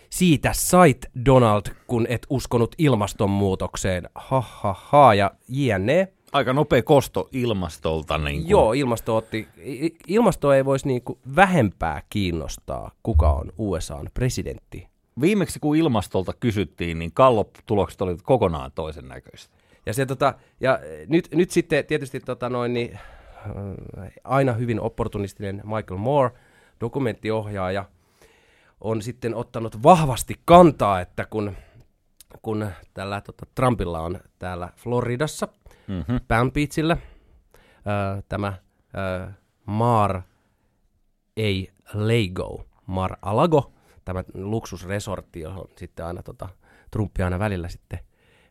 siitä 0.09 0.49
sait 0.53 1.05
Donald, 1.25 1.61
kun 1.87 2.05
et 2.09 2.27
uskonut 2.29 2.75
ilmastonmuutokseen, 2.77 4.09
ha 4.15 4.41
ha 4.41 4.75
ha 4.79 5.13
ja 5.13 5.31
jne. 5.47 6.07
Aika 6.31 6.53
nopea 6.53 6.83
kosto 6.83 7.29
ilmastolta. 7.31 8.17
Niin 8.17 8.41
kuin. 8.41 8.49
Joo, 8.49 8.73
ilmasto 8.73 9.15
otti, 9.15 9.47
ilmasto 10.07 10.53
ei 10.53 10.65
voisi 10.65 10.87
niinku 10.87 11.19
vähempää 11.35 12.01
kiinnostaa, 12.09 12.91
kuka 13.03 13.31
on 13.31 13.51
USAn 13.57 14.09
presidentti. 14.13 14.87
Viimeksi 15.21 15.59
kun 15.59 15.75
ilmastolta 15.75 16.33
kysyttiin, 16.39 16.99
niin 16.99 17.11
Gallop-tulokset 17.15 18.01
olivat 18.01 18.21
kokonaan 18.21 18.71
toisen 18.75 19.07
näköistä. 19.07 19.55
Ja, 19.85 19.93
se, 19.93 20.05
tota, 20.05 20.33
ja 20.59 20.79
nyt, 21.07 21.29
nyt 21.33 21.51
sitten 21.51 21.85
tietysti 21.85 22.19
tota 22.19 22.49
noin, 22.49 22.73
niin, 22.73 22.99
aina 24.23 24.53
hyvin 24.53 24.79
opportunistinen 24.79 25.61
Michael 25.65 25.97
Moore, 25.97 26.31
dokumenttiohjaaja, 26.81 27.85
on 28.81 29.01
sitten 29.01 29.35
ottanut 29.35 29.83
vahvasti 29.83 30.35
kantaa, 30.45 31.01
että 31.01 31.25
kun, 31.29 31.55
kun 32.41 32.69
tällä 32.93 33.21
tota, 33.21 33.45
Trumpilla 33.55 33.99
on 33.99 34.19
täällä 34.39 34.69
Floridassa, 34.75 35.47
Mm-hmm. 35.89 36.19
Palm 36.27 36.51
Beachillä, 36.51 36.93
äh, 36.93 38.23
tämä 38.29 38.47
äh, 38.47 39.33
Mar 39.65 40.21
ei 41.37 41.71
Lego, 41.93 42.67
Mar 42.85 43.15
Alago, 43.21 43.73
tämä 44.05 44.23
luksusresortti, 44.33 45.39
johon 45.39 45.65
sitten 45.77 46.05
aina 46.05 46.23
tota, 46.23 46.49
Trumpi 46.91 47.23
aina 47.23 47.39
välillä 47.39 47.69
sitten 47.69 47.99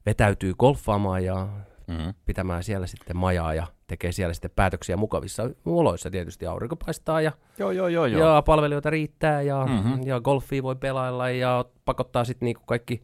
vetäytyy 0.07 0.55
golfaamaan 0.55 1.25
ja 1.25 1.49
Mm-hmm. 1.89 2.15
pitämään 2.27 2.65
siellä 2.65 2.87
sitten 2.87 3.17
majaa 3.17 3.55
ja 3.55 3.67
tekee 3.87 4.13
siellä 4.13 4.35
sitten 4.35 4.51
päätöksiä 4.57 4.97
mukavissa 4.97 5.51
oloissa 5.67 6.11
tietysti 6.11 6.47
aurinko 6.47 6.77
paistaa 6.77 7.21
ja, 7.21 7.33
Joo, 7.59 7.71
joo, 7.71 7.89
joo. 7.89 8.07
joo. 8.07 8.35
ja 8.35 8.43
palvelijoita 8.43 8.91
riittää 8.91 9.43
ja, 9.43 9.65
Mhm. 9.67 9.73
mm-hmm. 9.75 10.07
ja 10.07 10.21
golfia 10.21 10.63
voi 10.63 10.77
pelailla 10.77 11.31
ja 11.31 11.65
pakottaa 11.85 12.25
sitten 12.25 12.47
niinku 12.47 12.63
kaikki 12.67 13.03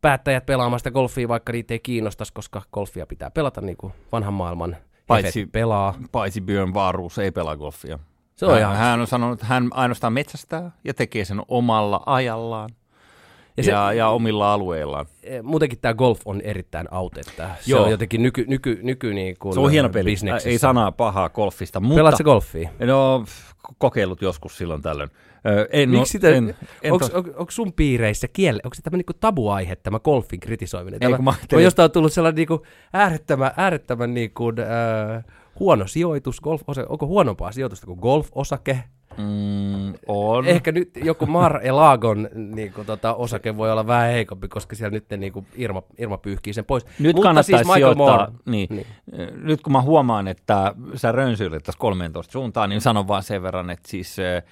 päättäjät 0.00 0.46
pelaamaan 0.46 0.80
sitä 0.80 0.90
golfia, 0.90 1.28
vaikka 1.28 1.52
niitä 1.52 1.74
ei 1.74 1.78
kiinnostaisi, 1.80 2.32
koska 2.32 2.62
golfia 2.72 3.06
pitää 3.06 3.30
pelata 3.30 3.60
niin 3.60 3.76
kuin 3.76 3.92
vanhan 4.12 4.34
maailman 4.34 4.76
Paitsi- 5.06 5.46
pelaa. 5.46 5.94
Paitsi 6.12 6.40
Björn 6.40 6.74
Varuus 6.74 7.18
ei 7.18 7.30
pelaa 7.30 7.56
golfia. 7.56 7.98
Se 8.36 8.46
on 8.46 8.52
hän, 8.52 8.60
ihan... 8.60 8.76
hän 8.76 9.00
on 9.00 9.06
sanonut, 9.06 9.32
että 9.34 9.46
hän 9.46 9.68
ainoastaan 9.70 10.12
metsästää 10.12 10.70
ja 10.84 10.94
tekee 10.94 11.24
sen 11.24 11.42
omalla 11.48 12.00
ajallaan 12.06 12.68
Ja 13.56 13.64
se- 13.64 13.70
ja, 13.70 13.92
ja 13.92 14.08
omilla 14.08 14.52
alueillaan. 14.52 15.06
Eh, 15.22 15.42
Muutenkin 15.42 15.78
tämä 15.78 15.94
golf 15.94 16.20
on 16.24 16.40
erittäin 16.40 16.94
out, 16.94 17.18
että 17.18 17.50
se 17.60 17.70
Joo. 17.70 17.84
on 17.84 17.90
jotenkin 17.90 18.22
nyky, 18.22 18.44
nyky, 18.48 18.78
nyky 18.82 19.14
niin 19.14 19.36
kuin 19.38 19.54
Se 19.54 19.60
on 19.60 19.70
hieno 19.70 19.88
peli. 19.88 20.10
bisneksessä. 20.10 20.48
Ei 20.48 20.58
sanaa 20.58 20.92
pahaa 20.92 21.28
golfista, 21.28 21.80
mutta... 21.80 21.94
Pelaatko 21.96 22.24
golfia? 22.24 22.70
No, 22.80 23.24
kokeillut 23.78 24.22
joskus 24.22 24.58
silloin 24.58 24.82
tällöin. 24.82 25.10
En, 25.72 25.90
Miksi 25.90 26.12
sitä, 26.12 26.28
en, 26.28 26.54
en 26.82 26.92
onko, 26.92 27.08
on, 27.36 27.46
sun 27.50 27.72
piireissä 27.72 28.28
kielle, 28.28 28.60
onko 28.64 28.74
se 28.74 28.82
tämmöinen 28.82 28.98
niinku 28.98 29.12
tabuaihe, 29.20 29.76
tämä 29.76 29.98
golfin 30.00 30.40
kritisoiminen? 30.40 30.98
Ei, 31.02 31.10
Tämä, 31.10 31.22
mä 31.22 31.30
on 31.30 31.36
ajattelin- 31.36 31.64
jostain 31.64 31.90
tullut 31.90 32.12
sellainen 32.12 32.36
niinku 32.36 32.62
äärettömän, 32.92 33.50
äärettömän 33.56 34.14
niinku, 34.14 34.48
äh, 34.48 35.24
huono 35.60 35.86
sijoitus, 35.86 36.40
golf, 36.40 36.62
onko 36.88 37.06
huonompaa 37.06 37.52
sijoitusta 37.52 37.86
kuin 37.86 37.98
golf-osake? 37.98 38.78
Mm, 39.18 39.94
on. 40.06 40.46
Ehkä 40.46 40.72
nyt 40.72 40.90
joku 41.04 41.26
Mar 41.26 41.60
Elagon 41.62 42.28
niinku, 42.34 42.84
tota, 42.84 43.14
osake 43.14 43.56
voi 43.56 43.72
olla 43.72 43.86
vähän 43.86 44.10
heikompi, 44.10 44.48
koska 44.48 44.76
siellä 44.76 44.90
nyt 44.90 45.04
niinku 45.16 45.46
Irma, 45.54 45.82
Irma 45.98 46.18
pyyhkii 46.18 46.52
sen 46.52 46.64
pois. 46.64 46.86
Nyt 46.98 47.16
Mutta 47.16 47.28
kannattaisi 47.28 47.64
siis 47.64 47.74
Michael 47.74 47.94
sijoittaa, 47.94 48.16
Moore, 48.16 48.32
niin, 48.46 48.68
Niin. 48.70 48.86
niin. 49.16 49.46
nyt 49.46 49.62
kun 49.62 49.72
mä 49.72 49.80
huomaan, 49.80 50.28
että 50.28 50.74
sä 50.94 51.12
rönsyilet 51.12 51.62
tässä 51.62 51.78
13 51.78 52.32
suuntaan, 52.32 52.70
niin 52.70 52.80
sanon 52.80 53.08
vaan 53.08 53.22
sen 53.22 53.42
verran, 53.42 53.70
että 53.70 53.88
siis 53.88 54.16
äh, 54.18 54.42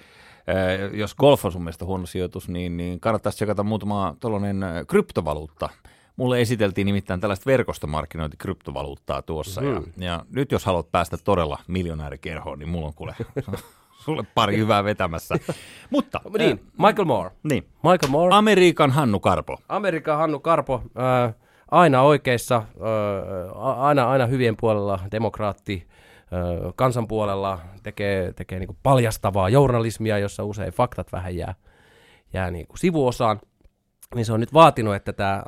jos 0.93 1.15
golf 1.15 1.45
on 1.45 1.51
sun 1.51 1.61
mielestä 1.63 1.85
huono 1.85 2.05
sijoitus, 2.05 2.49
niin, 2.49 2.77
niin 2.77 2.99
kannattaisi 2.99 3.35
tsekata 3.35 3.63
muutama 3.63 4.15
tuollainen 4.19 4.65
kryptovaluutta. 4.87 5.69
Mulle 6.15 6.41
esiteltiin 6.41 6.85
nimittäin 6.85 7.19
tällaista 7.19 7.45
verkostomarkkinointikryptovaluuttaa 7.45 9.21
tuossa, 9.21 9.61
mm. 9.61 9.67
ja, 9.67 9.81
ja 9.97 10.25
nyt 10.29 10.51
jos 10.51 10.65
haluat 10.65 10.91
päästä 10.91 11.17
todella 11.17 11.59
miljonäärikerhoon, 11.67 12.59
niin 12.59 12.69
mulla 12.69 12.87
on 12.87 12.93
kuule 12.93 13.15
sulle 14.03 14.23
pari 14.35 14.57
hyvää 14.57 14.83
vetämässä. 14.83 15.35
Mutta, 15.89 16.21
Niin, 16.37 16.61
Michael 16.77 17.05
Moore. 17.05 17.31
niin. 17.43 17.63
Michael 17.63 18.09
Moore. 18.11 18.35
Amerikan 18.35 18.91
Hannu 18.91 19.19
Karpo. 19.19 19.57
Amerikan 19.69 20.17
Hannu 20.17 20.39
Karpo, 20.39 20.81
ää, 20.95 21.33
aina 21.71 22.01
oikeissa, 22.01 22.63
a- 23.55 23.71
aina, 23.87 24.09
aina 24.09 24.25
hyvien 24.25 24.55
puolella, 24.59 24.99
demokraatti, 25.11 25.87
ää, 26.31 26.41
kansan 26.75 27.07
puolella, 27.07 27.59
tekee, 27.83 28.33
tekee 28.33 28.59
niinku 28.59 28.77
paljastavaa 28.83 29.49
journalismia, 29.49 30.17
jossa 30.17 30.43
usein 30.43 30.73
faktat 30.73 31.11
vähän 31.11 31.35
jää, 31.35 31.55
jää 32.33 32.51
niinku 32.51 32.77
sivuosaan. 32.77 33.39
Niin 34.15 34.25
se 34.25 34.33
on 34.33 34.39
nyt 34.39 34.53
vaatinut, 34.53 34.95
että 34.95 35.13
tämä 35.13 35.43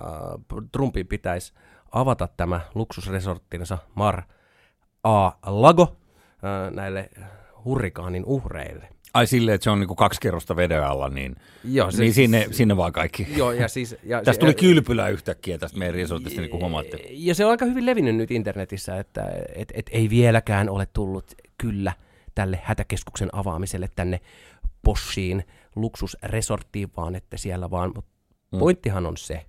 Trumpin 0.71 1.07
pitäisi 1.07 1.53
avata 1.91 2.27
tämä 2.37 2.61
luksusresorttinsa 2.75 3.77
Mar 3.95 4.21
A. 5.03 5.31
Lago 5.45 5.95
näille 6.71 7.09
hurrikaanin 7.65 8.25
uhreille. 8.25 8.87
Ai 9.13 9.27
silleen, 9.27 9.55
että 9.55 9.63
se 9.63 9.69
on 9.69 9.79
niinku 9.79 9.95
kaksi 9.95 10.21
kerrosta 10.21 10.55
veden 10.55 10.83
alla, 10.83 11.09
niin, 11.09 11.35
Joo, 11.63 11.91
se- 11.91 12.01
niin 12.01 12.13
sinne, 12.13 12.47
sinne 12.51 12.77
vaan 12.77 12.91
kaikki. 12.93 13.27
Joo, 13.37 13.51
ja 13.51 13.67
siis... 13.67 13.95
Ja 14.03 14.21
Tästä 14.23 14.39
tuli 14.39 14.53
kylpylä 14.53 15.09
yhtäkkiä 15.09 15.57
tästä 15.57 15.77
meidän 15.77 15.95
resortista, 15.95 16.41
niin 16.41 16.51
kuin 16.51 16.61
huomaatte. 16.61 16.97
Ja 17.09 17.35
se 17.35 17.45
on 17.45 17.51
aika 17.51 17.65
hyvin 17.65 17.85
levinnyt 17.85 18.15
nyt 18.15 18.31
internetissä, 18.31 18.99
että 18.99 19.31
et, 19.55 19.71
et 19.75 19.89
ei 19.91 20.09
vieläkään 20.09 20.69
ole 20.69 20.85
tullut 20.93 21.25
kyllä 21.57 21.93
tälle 22.35 22.59
hätäkeskuksen 22.63 23.29
avaamiselle 23.31 23.89
tänne 23.95 24.19
Poshiin 24.83 25.43
luksusresorttiin, 25.75 26.91
vaan 26.97 27.15
että 27.15 27.37
siellä 27.37 27.69
vaan, 27.71 27.91
mutta 27.95 28.15
Mm. 28.51 28.59
pointtihan 28.59 29.05
on 29.05 29.17
se, 29.17 29.45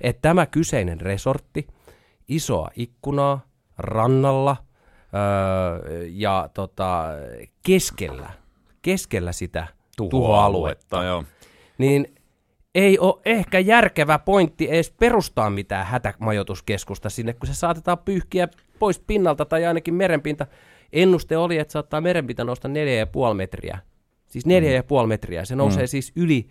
että 0.00 0.22
tämä 0.22 0.46
kyseinen 0.46 1.00
resortti, 1.00 1.66
isoa 2.28 2.70
ikkunaa, 2.76 3.46
rannalla 3.78 4.56
öö, 5.14 6.06
ja 6.10 6.48
tota, 6.54 7.04
keskellä, 7.66 8.30
keskellä 8.82 9.32
sitä 9.32 9.66
tuhoaluetta, 9.96 11.04
joo. 11.04 11.24
niin 11.78 12.14
ei 12.74 12.98
ole 12.98 13.20
ehkä 13.24 13.58
järkevä 13.58 14.18
pointti 14.18 14.68
edes 14.70 14.90
perustaa 14.90 15.50
mitään 15.50 15.86
hätämajoituskeskusta 15.86 17.10
sinne, 17.10 17.32
kun 17.32 17.46
se 17.46 17.54
saatetaan 17.54 17.98
pyyhkiä 17.98 18.48
pois 18.78 18.98
pinnalta 18.98 19.44
tai 19.44 19.66
ainakin 19.66 19.94
merenpinta. 19.94 20.46
Ennuste 20.92 21.36
oli, 21.36 21.58
että 21.58 21.72
saattaa 21.72 22.00
merenpinta 22.00 22.44
nousta 22.44 22.68
4,5 22.68 23.34
metriä. 23.34 23.78
Siis 24.26 24.44
4,5 24.46 25.06
metriä. 25.06 25.44
Se 25.44 25.56
nousee 25.56 25.82
Mm. 25.82 25.86
siis 25.88 26.12
yli 26.16 26.48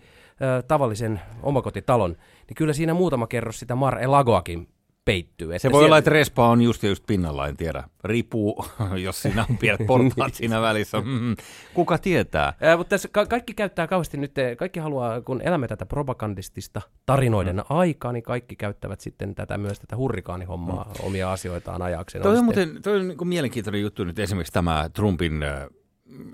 ö, 0.58 0.62
tavallisen 0.62 1.20
omakotitalon. 1.42 2.10
Niin 2.48 2.54
kyllä 2.56 2.72
siinä 2.72 2.94
muutama 2.94 3.26
kerros 3.26 3.58
sitä 3.58 3.74
Mar 3.74 3.98
Elagoakin 4.02 4.68
peittyy. 5.12 5.48
Se 5.48 5.56
Että 5.56 5.70
voi 5.70 5.80
siellä- 5.80 5.86
olla, 5.86 5.98
että 5.98 6.10
respa 6.10 6.48
on 6.48 6.62
just 6.62 6.82
just 6.82 7.04
pinnalla, 7.06 7.48
en 7.48 7.56
tiedä. 7.56 7.84
Riippuu, 8.04 8.64
jos 9.04 9.22
siinä 9.22 9.46
on 9.50 9.56
pienet 9.58 9.86
portaat 9.86 10.34
siinä 10.34 10.60
välissä. 10.60 11.00
Mm, 11.00 11.36
kuka 11.74 11.98
tietää? 11.98 12.52
Ää, 12.60 12.76
mutta 12.76 12.90
tässä 12.90 13.08
ka- 13.12 13.26
kaikki 13.26 13.54
käyttää 13.54 13.86
kauheasti 13.86 14.16
nyt, 14.16 14.32
kaikki 14.58 14.80
haluaa, 14.80 15.20
kun 15.20 15.40
elämme 15.42 15.68
tätä 15.68 15.86
propagandistista 15.86 16.82
tarinoiden 17.06 17.56
mm. 17.56 17.62
aikaa, 17.68 18.12
niin 18.12 18.22
kaikki 18.22 18.56
käyttävät 18.56 19.00
sitten 19.00 19.34
tätä 19.34 19.58
myös 19.58 19.80
tätä 19.80 19.96
hurrikaanihommaa 19.96 20.84
mm. 20.84 21.06
omia 21.06 21.32
asioitaan 21.32 21.82
ajakseen. 21.82 22.22
Toi 22.22 22.30
on 22.38 22.46
sitten- 22.46 22.68
muuten 22.68 22.82
toi 22.82 23.00
on 23.00 23.08
niin 23.08 23.18
kuin 23.18 23.28
mielenkiintoinen 23.28 23.82
juttu 23.82 24.04
nyt 24.04 24.18
esimerkiksi 24.18 24.52
tämä 24.52 24.90
Trumpin 24.92 25.42
äh, 25.42 25.66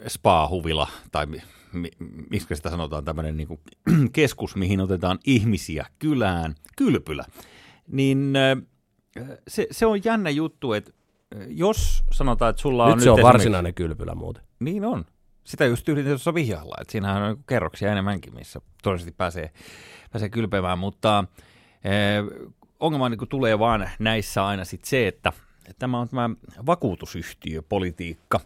spa-huvila, 0.09 0.89
tai 1.13 1.27
mi, 1.27 1.43
mi, 1.73 1.91
miksi 2.31 2.57
sitä 2.57 2.71
sanotaan, 2.71 3.05
tämmöinen 3.05 3.37
niin 3.37 3.49
keskus, 4.13 4.57
mihin 4.57 4.81
otetaan 4.81 5.19
ihmisiä 5.25 5.87
kylään, 5.99 6.55
kylpylä, 6.77 7.25
niin 7.87 8.35
äh, 8.37 9.29
se, 9.49 9.67
se 9.71 9.87
on 9.87 10.05
jännä 10.05 10.31
juttu, 10.31 10.73
että 10.73 10.93
äh, 11.37 11.47
jos 11.49 12.05
sanotaan, 12.13 12.51
että 12.51 12.63
sulla 12.63 12.85
on 12.85 12.91
Nyt 12.91 12.97
nyt 12.97 13.05
se 13.05 13.11
on 13.11 13.23
varsinainen 13.23 13.75
kylpylä 13.75 14.15
muuten. 14.15 14.43
Niin 14.61 14.85
on. 14.85 15.05
Sitä 15.45 15.65
just 15.65 15.89
yritin 15.89 16.11
tuossa 16.11 16.35
vihjalla, 16.35 16.77
että 16.81 16.93
siinähän 16.93 17.23
on 17.23 17.45
kerroksia 17.47 17.93
enemmänkin, 17.93 18.35
missä 18.35 18.61
todennäköisesti 18.83 19.17
pääsee, 19.17 19.51
pääsee 20.13 20.29
kylpemään, 20.29 20.79
mutta 20.79 21.25
eh, 21.85 22.51
ongelma 22.81 23.09
niin 23.09 23.29
tulee 23.29 23.59
vaan 23.59 23.91
näissä 23.99 24.47
aina 24.47 24.65
sit 24.65 24.85
se, 24.85 25.09
että 25.09 25.33
tämä 25.79 25.99
on 25.99 26.09
tämä 26.09 26.31
vakuutusyhtiöpolitiikka. 26.67 28.41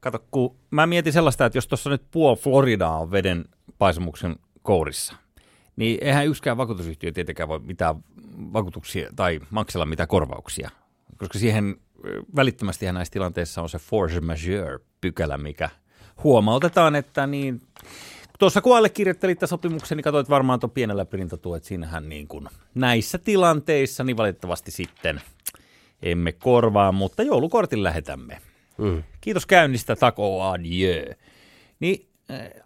Kato, 0.00 0.24
kun 0.30 0.56
mä 0.70 0.86
mietin 0.86 1.12
sellaista, 1.12 1.46
että 1.46 1.58
jos 1.58 1.66
tuossa 1.66 1.90
nyt 1.90 2.02
puol 2.10 2.36
Floridaa 2.36 2.98
on 2.98 3.10
veden 3.10 3.44
paisumuksen 3.78 4.36
kourissa, 4.62 5.14
niin 5.78 5.98
eihän 6.00 6.26
yksikään 6.26 6.56
vakuutusyhtiö 6.56 7.12
tietenkään 7.12 7.48
voi 7.48 7.58
mitään 7.58 7.94
vakuutuksia 8.52 9.10
tai 9.16 9.40
maksella 9.50 9.86
mitään 9.86 10.08
korvauksia, 10.08 10.70
koska 11.16 11.38
siihen 11.38 11.76
välittömästi 12.36 12.92
näissä 12.92 13.12
tilanteissa 13.12 13.62
on 13.62 13.68
se 13.68 13.78
force 13.78 14.20
majeure-pykälä, 14.20 15.38
mikä 15.38 15.70
huomautetaan, 16.24 16.94
että 16.94 17.26
niin, 17.26 17.60
tuossa 18.38 18.60
kun 18.60 18.76
allekirjoittelit 18.76 19.38
tämän 19.38 19.48
sopimuksen, 19.48 19.96
niin 19.96 20.04
katsoit 20.04 20.30
varmaan 20.30 20.60
tuon 20.60 20.70
pienellä 20.70 21.04
printatuo, 21.04 21.56
että 21.56 21.68
siinähän 21.68 22.08
niin 22.08 22.28
kuin 22.28 22.48
näissä 22.74 23.18
tilanteissa, 23.18 24.04
niin 24.04 24.16
valitettavasti 24.16 24.70
sitten 24.70 25.20
emme 26.02 26.32
korvaa, 26.32 26.92
mutta 26.92 27.22
joulukortin 27.22 27.82
lähetämme. 27.82 28.38
Mm. 28.78 29.02
Kiitos 29.20 29.46
käynnistä, 29.46 29.96
tako 29.96 30.42
adieu. 30.42 31.14
Niin 31.80 32.07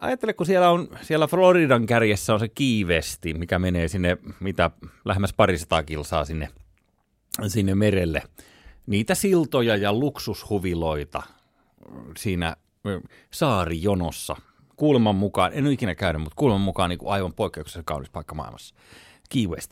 ajattele, 0.01 0.33
kun 0.33 0.47
siellä 0.47 0.71
on 0.71 0.89
siellä 1.03 1.27
Floridan 1.27 1.87
kärjessä 1.87 2.35
on 2.35 2.41
se 2.41 2.49
kiivesti, 2.49 3.35
mikä 3.35 3.59
menee 3.59 3.89
sinne, 3.89 4.17
mitä 4.41 4.71
lähemmäs 5.05 5.33
parisataa 5.33 5.83
kilsaa 5.83 6.25
sinne, 6.25 6.49
sinne 7.47 7.75
merelle. 7.75 8.23
Niitä 8.87 9.15
siltoja 9.15 9.77
ja 9.77 9.93
luksushuviloita 9.93 11.23
siinä 12.17 12.57
saarijonossa. 13.31 14.37
Kuuleman 14.77 15.17
mukaan, 15.17 15.51
en 15.55 15.65
ole 15.65 15.73
ikinä 15.73 15.95
käynyt, 15.95 16.23
mutta 16.23 16.37
kuuleman 16.37 16.61
mukaan 16.61 16.91
niin 16.91 16.99
kuin 16.99 17.13
aivan 17.13 17.33
poikkeuksellisen 17.33 17.85
kaunis 17.85 18.11
paikka 18.11 18.35
maailmassa. 18.35 18.75
Key 19.33 19.47
West. 19.47 19.71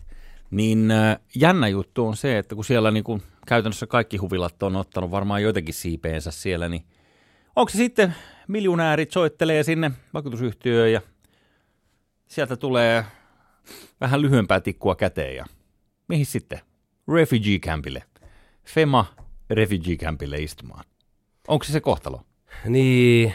Niin 0.51 0.91
äh, 0.91 1.19
jännä 1.35 1.69
juttu 1.69 2.07
on 2.07 2.17
se, 2.17 2.39
että 2.39 2.55
kun 2.55 2.65
siellä 2.65 2.91
niin 2.91 3.05
kuin 3.05 3.23
käytännössä 3.47 3.87
kaikki 3.87 4.17
huvilat 4.17 4.63
on 4.63 4.77
ottanut 4.77 5.11
varmaan 5.11 5.43
joitakin 5.43 5.75
siipeensä 5.75 6.31
siellä, 6.31 6.69
niin 6.69 6.85
onko 7.61 7.71
se 7.71 7.77
sitten 7.77 8.15
miljonäärit 8.49 9.11
soittelee 9.11 9.63
sinne 9.63 9.91
vakuutusyhtiöön 10.15 10.93
ja 10.93 11.01
sieltä 12.27 12.57
tulee 12.57 13.05
vähän 14.01 14.23
lyhyempää 14.23 14.61
tikkua 14.61 14.95
käteen 14.95 15.37
ja 15.37 15.45
mihin 16.09 16.27
sitten? 16.27 16.61
Refugee 17.15 17.59
campille. 17.59 18.03
Fema 18.65 19.07
refugee 19.51 19.97
campille 19.97 20.37
istumaan. 20.37 20.85
Onko 21.49 21.65
se 21.65 21.73
se 21.73 21.81
kohtalo? 21.81 22.23
Niin, 22.65 23.35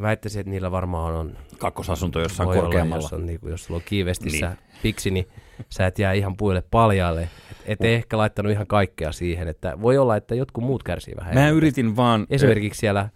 väittäisin, 0.00 0.40
että 0.40 0.50
niillä 0.50 0.70
varmaan 0.70 1.14
on... 1.14 1.36
Kakkosasunto 1.58 2.20
jossain 2.20 2.46
voi 2.46 2.56
olla, 2.56 2.64
korkeammalla. 2.64 3.04
jos, 3.04 3.12
on, 3.12 3.26
niin 3.26 3.40
kuin, 3.40 3.50
jos 3.50 3.64
sulla 3.64 3.78
on 3.78 3.82
kiivestissä 3.86 4.46
Niin. 4.48 4.58
piksi, 4.82 5.10
niin 5.10 5.28
sä 5.68 5.86
et 5.86 5.98
jää 5.98 6.12
ihan 6.12 6.36
puille 6.36 6.62
paljaalle. 6.70 7.22
Et, 7.22 7.30
et 7.66 7.84
ehkä 7.84 8.18
laittanut 8.18 8.52
ihan 8.52 8.66
kaikkea 8.66 9.12
siihen, 9.12 9.48
että 9.48 9.80
voi 9.82 9.98
olla, 9.98 10.16
että 10.16 10.34
jotkut 10.34 10.64
muut 10.64 10.82
kärsii 10.82 11.14
vähän. 11.16 11.34
Mä 11.34 11.48
yritin 11.48 11.96
vaan... 11.96 12.26
Esimerkiksi 12.30 12.80
siellä 12.80 13.08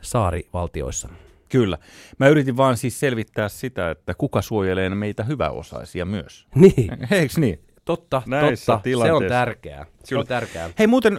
saarivaltioissa. 0.00 1.08
Kyllä. 1.48 1.78
Mä 2.18 2.28
yritin 2.28 2.56
vaan 2.56 2.76
siis 2.76 3.00
selvittää 3.00 3.48
sitä, 3.48 3.90
että 3.90 4.14
kuka 4.14 4.42
suojelee 4.42 4.88
meitä 4.88 5.24
hyväosaisia 5.24 6.04
myös. 6.04 6.46
Niin, 6.54 6.90
Eikö 7.10 7.40
niin? 7.40 7.60
totta, 7.84 8.22
Näissä 8.26 8.72
totta. 8.72 8.72
Se 8.72 8.72
on 8.72 8.82
tilanteissa. 8.82 9.28
tärkeää. 9.34 9.84
Se 9.84 10.08
Kyllä. 10.08 10.20
on 10.20 10.26
tärkeää. 10.26 10.70
Hei 10.78 10.86
muuten, 10.86 11.18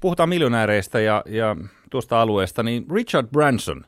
puhutaan 0.00 0.28
miljonääreistä 0.28 1.00
ja, 1.00 1.22
ja 1.26 1.56
tuosta 1.90 2.22
alueesta, 2.22 2.62
niin 2.62 2.86
Richard 2.94 3.26
Branson, 3.32 3.84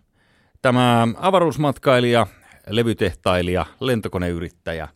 tämä 0.63 1.09
avaruusmatkailija, 1.17 2.27
levytehtailija, 2.69 3.67
lentokoneyrittäjä, 3.81 4.89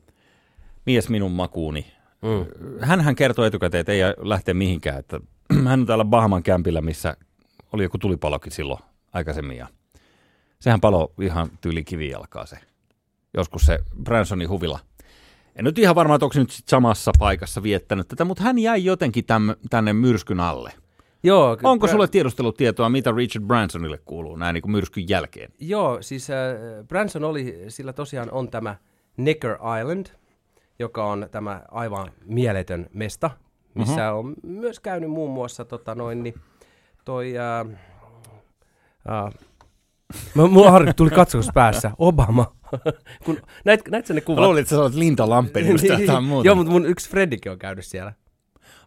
mies 0.86 1.08
minun 1.08 1.32
makuuni. 1.32 1.86
Mm. 2.22 2.46
Hänhän 2.80 3.14
kertoi 3.16 3.46
etukäteen, 3.46 3.80
että 3.80 3.92
ei 3.92 4.00
lähteä 4.18 4.54
mihinkään, 4.54 4.98
että 4.98 5.20
hän 5.68 5.80
on 5.80 5.86
täällä 5.86 6.04
Bahaman 6.04 6.42
kämpillä, 6.42 6.80
missä 6.80 7.16
oli 7.72 7.82
joku 7.82 7.98
tulipalokin 7.98 8.52
silloin 8.52 8.80
aikaisemmin 9.12 9.56
ja 9.56 9.66
sehän 10.60 10.80
palo 10.80 11.12
ihan 11.20 11.48
tyyli 11.60 11.84
kivijalkaa 11.84 12.46
se. 12.46 12.58
Joskus 13.34 13.62
se 13.66 13.78
Bransonin 14.04 14.48
huvila. 14.48 14.78
En 15.56 15.64
nyt 15.64 15.78
ihan 15.78 15.94
varma, 15.94 16.14
että 16.14 16.24
onko 16.24 16.38
nyt 16.38 16.50
sit 16.50 16.68
samassa 16.68 17.10
paikassa 17.18 17.62
viettänyt 17.62 18.08
tätä, 18.08 18.24
mutta 18.24 18.42
hän 18.42 18.58
jäi 18.58 18.84
jotenkin 18.84 19.24
täm, 19.24 19.54
tänne 19.70 19.92
myrskyn 19.92 20.40
alle. 20.40 20.72
Joo, 21.22 21.56
ky- 21.56 21.66
Onko 21.66 21.86
Bra- 21.86 21.90
sulle 21.90 22.08
tiedustelutietoa, 22.08 22.88
mitä 22.88 23.12
Richard 23.16 23.44
Bransonille 23.44 23.98
kuuluu 24.04 24.36
näin 24.36 24.54
niin 24.54 24.62
kuin 24.62 24.72
myrskyn 24.72 25.08
jälkeen? 25.08 25.52
Joo, 25.60 25.98
siis 26.02 26.30
äh, 26.30 26.36
Branson 26.88 27.24
oli, 27.24 27.64
sillä 27.68 27.92
tosiaan 27.92 28.30
on 28.30 28.50
tämä 28.50 28.76
Necker 29.16 29.56
Island, 29.80 30.06
joka 30.78 31.04
on 31.06 31.28
tämä 31.30 31.62
aivan 31.70 32.12
mieletön 32.24 32.86
mesta, 32.92 33.30
missä 33.74 34.08
Mhm. 34.10 34.16
on 34.18 34.34
myös 34.42 34.80
käynyt 34.80 35.10
muun 35.10 35.30
muassa 35.30 35.64
tota 35.64 35.94
noin, 35.94 36.22
niin 36.22 36.34
toi... 37.04 37.34
Äh, 37.38 37.78
äh, 39.08 39.34
Mä, 40.34 40.46
mulla 40.46 40.70
Harri 40.70 40.94
tuli 40.94 41.10
katsomus 41.10 41.48
päässä. 41.54 41.90
Obama. 41.98 42.54
Kun, 43.24 43.38
näit, 43.64 43.80
näit 43.90 44.08
ne 44.08 44.14
Mä 44.14 44.20
kuvat? 44.20 44.44
luulin, 44.44 44.60
että 44.60 44.70
sä 44.70 44.82
olet 44.82 44.94
Linda 44.94 45.28
Lampenius 45.28 45.82
tai 45.88 46.00
jotain 46.00 46.24
muuta. 46.24 46.46
Joo, 46.46 46.54
mutta 46.54 46.72
mun 46.72 46.86
yksi 46.86 47.10
Freddikin 47.10 47.52
on 47.52 47.58
käynyt 47.58 47.86
siellä. 47.86 48.12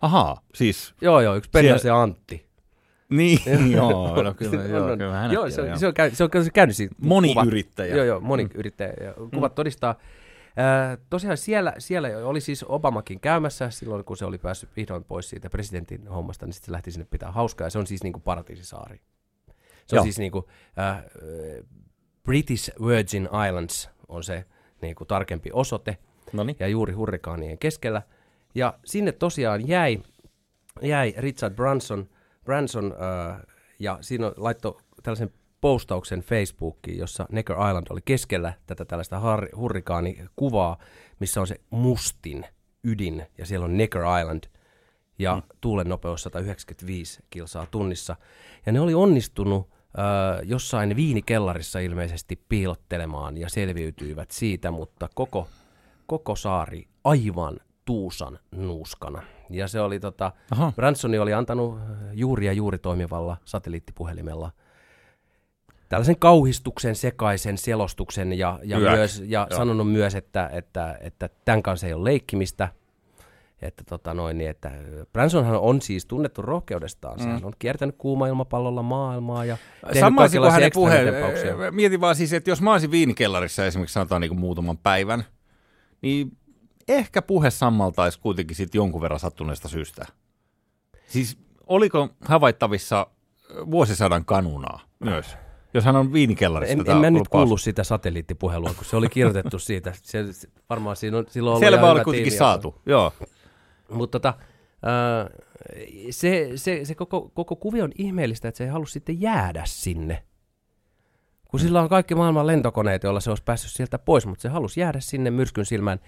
Ahaa, 0.01 0.41
siis, 0.55 0.93
Joo, 1.01 1.21
joo, 1.21 1.35
yksi 1.35 1.49
Pennas 1.49 1.85
ja 1.85 2.01
Antti. 2.01 2.45
niin, 3.09 3.39
joo, 3.71 4.23
no 4.23 4.33
kyllä, 4.33 4.63
joo, 4.63 4.91
On, 4.91 4.97
kyllä 4.97 5.29
joo, 5.33 5.49
se, 5.49 5.61
on, 5.61 5.79
se, 5.79 5.87
on, 5.87 5.93
käy, 5.93 6.11
se 6.13 6.23
on 6.23 6.29
käynyt, 6.53 6.75
siinä 6.75 6.95
Moniyrittäjä. 7.01 7.87
Kuvat, 7.87 7.97
joo, 7.97 8.05
joo, 8.05 8.19
moniyrittäjä. 8.19 8.93
Ja 9.03 9.13
kuvat 9.33 9.55
todistaa. 9.55 9.95
Ää, 10.57 10.97
tosiaan 11.09 11.37
siellä, 11.37 11.73
siellä 11.77 12.07
oli 12.23 12.41
siis 12.41 12.65
Obamakin 12.67 13.19
käymässä 13.19 13.69
silloin, 13.69 14.05
kun 14.05 14.17
se 14.17 14.25
oli 14.25 14.37
päässyt 14.37 14.69
vihdoin 14.75 15.03
pois 15.03 15.29
siitä 15.29 15.49
presidentin 15.49 16.07
hommasta, 16.07 16.45
niin 16.45 16.53
sitten 16.53 16.65
se 16.65 16.71
lähti 16.71 16.91
sinne 16.91 17.07
pitää 17.09 17.31
hauskaa. 17.31 17.65
Ja 17.67 17.71
se 17.71 17.79
on 17.79 17.87
siis 17.87 18.03
niin 18.03 18.13
kuin 18.13 18.23
paratiisisaari. 18.23 19.01
Se 19.91 19.95
on 19.95 19.97
Joo. 19.97 20.03
siis 20.03 20.19
niin 20.19 20.31
kuin, 20.31 20.45
äh, 20.79 21.03
British 22.23 22.71
Virgin 22.87 23.29
Islands 23.47 23.89
on 24.07 24.23
se 24.23 24.45
niin 24.81 24.95
kuin 24.95 25.07
tarkempi 25.07 25.49
osoite 25.53 25.97
No 26.33 26.43
niin. 26.43 26.55
ja 26.59 26.67
juuri 26.67 26.93
hurrikaanien 26.93 27.57
keskellä. 27.57 28.01
Ja 28.55 28.79
sinne 28.85 29.11
tosiaan 29.11 29.67
jäi, 29.67 29.99
jäi 30.81 31.13
Richard 31.17 31.55
Branson, 31.55 32.09
Branson 32.45 32.93
äh, 33.31 33.41
ja 33.79 33.97
siinä 34.01 34.31
laittoi 34.37 34.77
tällaisen 35.03 35.33
postauksen 35.61 36.19
Facebookiin, 36.19 36.97
jossa 36.97 37.25
Necker 37.31 37.55
Island 37.55 37.87
oli 37.89 38.01
keskellä 38.05 38.53
tätä 38.67 38.85
tällaista 38.85 39.19
har- 39.19 39.55
hurrikaanikuvaa, 39.55 40.77
missä 41.19 41.41
on 41.41 41.47
se 41.47 41.55
mustin 41.69 42.45
ydin 42.83 43.25
ja 43.37 43.45
siellä 43.45 43.65
on 43.65 43.77
Necker 43.77 44.01
Island 44.21 44.43
ja 45.19 45.35
mm. 45.35 45.41
tuulen 45.61 45.89
nopeus 45.89 46.23
195 46.23 47.19
kilsaa 47.29 47.65
tunnissa. 47.71 48.15
Ja 48.65 48.71
ne 48.71 48.79
oli 48.79 48.93
onnistunut 48.93 49.69
jossain 50.43 50.95
viinikellarissa 50.95 51.79
ilmeisesti 51.79 52.39
piilottelemaan 52.49 53.37
ja 53.37 53.49
selviytyivät 53.49 54.31
siitä, 54.31 54.71
mutta 54.71 55.09
koko, 55.15 55.47
koko 56.07 56.35
saari 56.35 56.87
aivan 57.03 57.59
tuusan 57.85 58.39
nuuskana. 58.51 59.23
Ja 59.49 59.67
se 59.67 59.81
oli 59.81 59.99
tota, 59.99 60.31
Aha. 60.51 60.73
Bransoni 60.75 61.19
oli 61.19 61.33
antanut 61.33 61.79
juuri 62.13 62.45
ja 62.45 62.53
juuri 62.53 62.77
toimivalla 62.77 63.37
satelliittipuhelimella 63.45 64.51
tällaisen 65.91 66.19
kauhistuksen 66.19 66.95
sekaisen 66.95 67.57
selostuksen 67.57 68.33
ja, 68.33 68.59
ja, 68.63 68.79
Yäk. 68.79 68.95
myös, 68.95 69.23
ja 69.27 69.47
Joo. 69.49 69.57
sanonut 69.57 69.91
myös, 69.91 70.15
että, 70.15 70.49
että, 70.53 70.97
että 71.01 71.29
tämän 71.45 71.63
kanssa 71.63 71.87
ei 71.87 71.93
ole 71.93 72.03
leikkimistä. 72.03 72.67
Että, 73.61 73.83
tota 73.89 74.13
noin, 74.13 74.37
niin, 74.37 74.49
että 74.49 74.71
Bransonhan 75.13 75.59
on 75.59 75.81
siis 75.81 76.05
tunnettu 76.05 76.41
rohkeudestaan. 76.41 77.17
Mm. 77.17 77.23
Sehän 77.23 77.45
on 77.45 77.53
kiertänyt 77.59 77.95
kuuma 77.97 78.27
ilmapallolla 78.27 78.83
maailmaa 78.83 79.45
ja 79.45 79.57
tehnyt 79.93 80.15
kaikenlaisia 80.17 80.59
hänen 80.59 80.71
puheen? 80.73 81.13
Mietin 81.71 82.01
vaan 82.01 82.15
siis, 82.15 82.33
että 82.33 82.49
jos 82.49 82.61
mä 82.61 82.71
olisin 82.71 82.91
viinikellarissa 82.91 83.65
esimerkiksi 83.65 83.93
sanotaan 83.93 84.21
niin 84.21 84.29
kuin 84.29 84.39
muutaman 84.39 84.77
päivän, 84.77 85.23
niin 86.01 86.37
ehkä 86.87 87.21
puhe 87.21 87.49
sammaltaisi 87.49 88.19
kuitenkin 88.19 88.55
sitten 88.55 88.79
jonkun 88.79 89.01
verran 89.01 89.19
sattuneesta 89.19 89.67
syystä. 89.67 90.05
Siis 91.07 91.37
oliko 91.67 92.09
havaittavissa 92.25 93.07
vuosisadan 93.71 94.25
kanunaa 94.25 94.79
myös? 94.99 95.37
Jos 95.73 95.85
hän 95.85 95.95
on 95.95 96.13
viinikellarissa 96.13 96.73
En, 96.73 96.91
en 96.91 96.97
mä 96.97 97.09
nyt 97.09 97.27
kuullut 97.27 97.61
sitä 97.61 97.83
satelliittipuhelua, 97.83 98.73
kun 98.73 98.85
se 98.85 98.95
oli 98.95 99.09
kirjoitettu 99.09 99.59
siitä. 99.59 99.93
Se, 100.01 100.33
se, 100.33 100.47
varmaan 100.69 100.95
siinä 100.95 101.17
on, 101.17 101.25
silloin 101.29 101.51
ollut 101.51 101.65
Selvä 101.65 101.91
oli 101.91 102.03
kuitenkin 102.03 102.31
tiimi. 102.31 102.37
saatu, 102.37 102.81
joo. 102.85 103.13
Mutta 103.91 104.19
tota, 104.19 104.33
äh, 104.87 105.29
se, 106.09 106.51
se, 106.55 106.85
se 106.85 106.95
koko, 106.95 107.31
koko 107.33 107.55
kuvio 107.55 107.83
on 107.83 107.91
ihmeellistä, 107.97 108.47
että 108.47 108.57
se 108.57 108.63
ei 108.63 108.69
halua 108.69 108.85
sitten 108.85 109.21
jäädä 109.21 109.63
sinne. 109.65 110.23
Kun 111.47 111.59
sillä 111.59 111.81
on 111.81 111.89
kaikki 111.89 112.15
maailman 112.15 112.47
lentokoneet, 112.47 113.03
joilla 113.03 113.19
se 113.19 113.29
olisi 113.29 113.43
päässyt 113.43 113.71
sieltä 113.71 113.99
pois, 113.99 114.25
mutta 114.25 114.41
se 114.41 114.49
halusi 114.49 114.79
jäädä 114.79 114.99
sinne 114.99 115.31
myrskyn 115.31 115.65
silmään. 115.65 115.99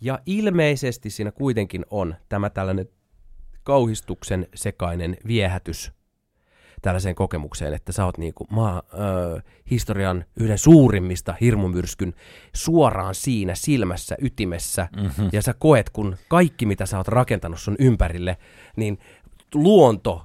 Ja 0.00 0.18
ilmeisesti 0.26 1.10
siinä 1.10 1.32
kuitenkin 1.32 1.86
on 1.90 2.14
tämä 2.28 2.50
tällainen 2.50 2.88
kauhistuksen 3.62 4.46
sekainen 4.54 5.16
viehätys 5.26 5.97
tällaiseen 6.82 7.14
kokemukseen, 7.14 7.74
että 7.74 7.92
sä 7.92 8.04
oot 8.04 8.18
niinku 8.18 8.46
maa, 8.50 8.82
ö, 8.92 9.40
historian 9.70 10.24
yhden 10.40 10.58
suurimmista 10.58 11.34
hirmumyrskyn 11.40 12.14
suoraan 12.54 13.14
siinä 13.14 13.54
silmässä, 13.54 14.16
ytimessä, 14.20 14.88
mm-hmm. 14.96 15.28
ja 15.32 15.42
sä 15.42 15.54
koet, 15.58 15.90
kun 15.90 16.16
kaikki 16.28 16.66
mitä 16.66 16.86
sä 16.86 16.96
oot 16.98 17.08
rakentanut 17.08 17.60
sun 17.60 17.76
ympärille, 17.78 18.36
niin 18.76 18.98
luonto 19.54 20.24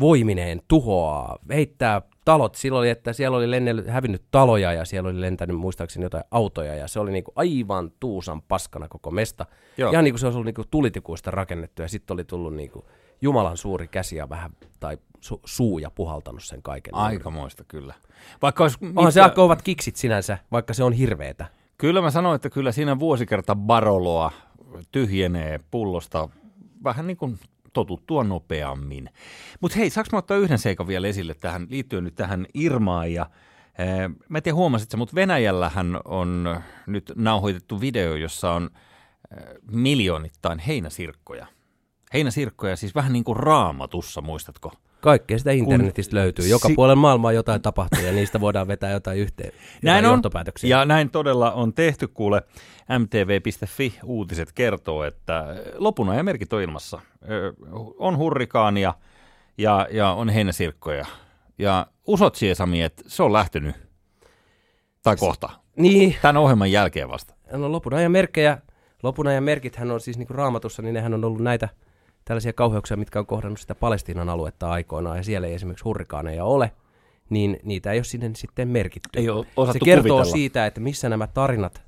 voimineen 0.00 0.60
tuhoaa, 0.68 1.38
heittää 1.50 2.02
talot. 2.24 2.54
Silloin 2.54 2.80
oli, 2.80 2.90
että 2.90 3.12
siellä 3.12 3.36
oli 3.36 3.50
lennellyt, 3.50 3.86
hävinnyt 3.86 4.22
taloja 4.30 4.72
ja 4.72 4.84
siellä 4.84 5.08
oli 5.08 5.20
lentänyt 5.20 5.56
muistaakseni 5.56 6.04
jotain 6.04 6.24
autoja 6.30 6.74
ja 6.74 6.88
se 6.88 7.00
oli 7.00 7.12
niinku 7.12 7.32
aivan 7.36 7.90
tuusan 8.00 8.42
paskana 8.42 8.88
koko 8.88 9.10
mesta. 9.10 9.46
Joo. 9.76 9.90
Ihan 9.90 10.04
niin 10.04 10.12
kuin 10.12 10.20
se 10.20 10.26
olisi 10.26 10.36
ollut 10.36 10.46
niinku 10.46 10.64
tulitikuista 10.70 11.30
rakennettu 11.30 11.82
ja 11.82 11.88
sitten 11.88 12.14
oli 12.14 12.24
tullut 12.24 12.54
niinku 12.54 12.84
Jumalan 13.22 13.56
suuri 13.56 13.88
käsi 13.88 14.16
ja 14.16 14.28
vähän, 14.28 14.50
tai 14.80 14.98
su- 15.24 15.40
suu 15.44 15.78
ja 15.78 15.90
puhaltanut 15.90 16.44
sen 16.44 16.62
kaiken. 16.62 16.94
Aikamoista 16.94 17.64
kyllä. 17.64 17.94
Vaikka 18.42 18.64
olisi 18.64 18.78
Onhan 18.96 19.12
se 19.12 19.20
aika 19.20 19.34
kovat 19.34 19.62
kiksit 19.62 19.96
sinänsä, 19.96 20.38
vaikka 20.52 20.74
se 20.74 20.84
on 20.84 20.92
hirveetä. 20.92 21.46
Kyllä 21.78 22.02
mä 22.02 22.10
sanoin, 22.10 22.36
että 22.36 22.50
kyllä 22.50 22.72
siinä 22.72 22.98
vuosikerta 22.98 23.56
baroloa 23.56 24.32
tyhjenee 24.92 25.60
pullosta 25.70 26.28
vähän 26.84 27.06
niin 27.06 27.16
kuin 27.16 27.38
totuttua 27.72 28.24
nopeammin. 28.24 29.10
Mutta 29.60 29.78
hei, 29.78 29.90
saanko 29.90 30.08
mä 30.12 30.18
ottaa 30.18 30.36
yhden 30.36 30.58
seikan 30.58 30.86
vielä 30.86 31.08
esille 31.08 31.34
tähän, 31.34 31.66
liittyen 31.70 32.04
nyt 32.04 32.14
tähän 32.14 32.46
Irmaan 32.54 33.12
ja 33.12 33.26
eh, 33.78 34.08
Mä 34.28 34.38
en 34.38 34.42
tiedä 34.42 34.56
huomasit 34.56 34.90
sä, 34.90 34.96
mutta 34.96 35.14
Venäjällähän 35.14 36.00
on 36.04 36.60
nyt 36.86 37.12
nauhoitettu 37.16 37.80
video, 37.80 38.14
jossa 38.14 38.52
on 38.52 38.70
eh, 39.36 39.44
miljoonittain 39.70 40.58
heinäsirkkoja. 40.58 41.46
Heinäsirkkoja 42.14 42.76
siis 42.76 42.94
vähän 42.94 43.12
niin 43.12 43.24
kuin 43.24 43.36
raamatussa, 43.36 44.20
muistatko? 44.20 44.72
Kaikkea 45.04 45.38
sitä 45.38 45.50
internetistä 45.50 46.16
löytyy. 46.16 46.48
Joka 46.48 46.68
si- 46.68 46.74
puolella 46.74 46.96
maailmaa 46.96 47.32
jotain 47.32 47.62
tapahtuu 47.62 48.02
ja 48.04 48.12
niistä 48.12 48.40
voidaan 48.40 48.68
vetää 48.68 48.90
jotain 48.90 49.18
yhteen. 49.18 49.52
Näin 49.58 49.74
jotain 49.82 50.04
on. 50.06 50.12
johtopäätöksiä. 50.12 50.78
Ja 50.78 50.84
näin 50.84 51.10
todella 51.10 51.52
on 51.52 51.74
tehty, 51.74 52.08
kuule. 52.08 52.42
MTV.fi 52.98 53.98
uutiset 54.04 54.52
kertoo, 54.52 55.04
että 55.04 55.56
lopun 55.76 56.08
ajan 56.08 56.24
merkit 56.24 56.52
on 56.52 56.62
ilmassa. 56.62 57.00
On 57.98 58.16
hurrikaania 58.16 58.94
ja, 59.58 59.88
ja 59.90 60.10
on 60.10 60.28
heinäsirkkoja. 60.28 61.06
Ja 61.58 61.86
usot 62.06 62.34
Siesami, 62.34 62.82
että 62.82 63.02
se 63.06 63.22
on 63.22 63.32
lähtenyt. 63.32 63.74
Tai 65.02 65.16
kohta. 65.16 65.50
Niin, 65.76 66.16
Tämän 66.22 66.36
ohjelman 66.36 66.72
jälkeen 66.72 67.08
vasta. 67.08 67.34
no 67.52 67.72
lopun 67.72 67.94
ajan 67.94 68.12
merkkejä, 68.12 68.58
lopun 69.02 69.26
ajan 69.26 69.44
merkithän 69.44 69.90
on 69.90 70.00
siis 70.00 70.18
niin 70.18 70.26
kuin 70.26 70.36
raamatussa, 70.36 70.82
niin 70.82 70.94
nehän 70.94 71.14
on 71.14 71.24
ollut 71.24 71.40
näitä 71.42 71.68
tällaisia 72.24 72.52
kauheuksia, 72.52 72.96
mitkä 72.96 73.18
on 73.18 73.26
kohdannut 73.26 73.60
sitä 73.60 73.74
Palestiinan 73.74 74.28
aluetta 74.28 74.70
aikoinaan, 74.70 75.16
ja 75.16 75.22
siellä 75.22 75.46
ei 75.46 75.54
esimerkiksi 75.54 75.84
hurrikaaneja 75.84 76.44
ole, 76.44 76.72
niin 77.30 77.58
niitä 77.62 77.92
ei 77.92 77.98
ole 77.98 78.04
sinne 78.04 78.30
sitten 78.36 78.68
merkitty. 78.68 79.08
Ei 79.18 79.28
ole 79.28 79.46
Se 79.72 79.78
kertoo 79.84 80.02
kuvitella. 80.02 80.24
siitä, 80.24 80.66
että 80.66 80.80
missä 80.80 81.08
nämä 81.08 81.26
tarinat, 81.26 81.82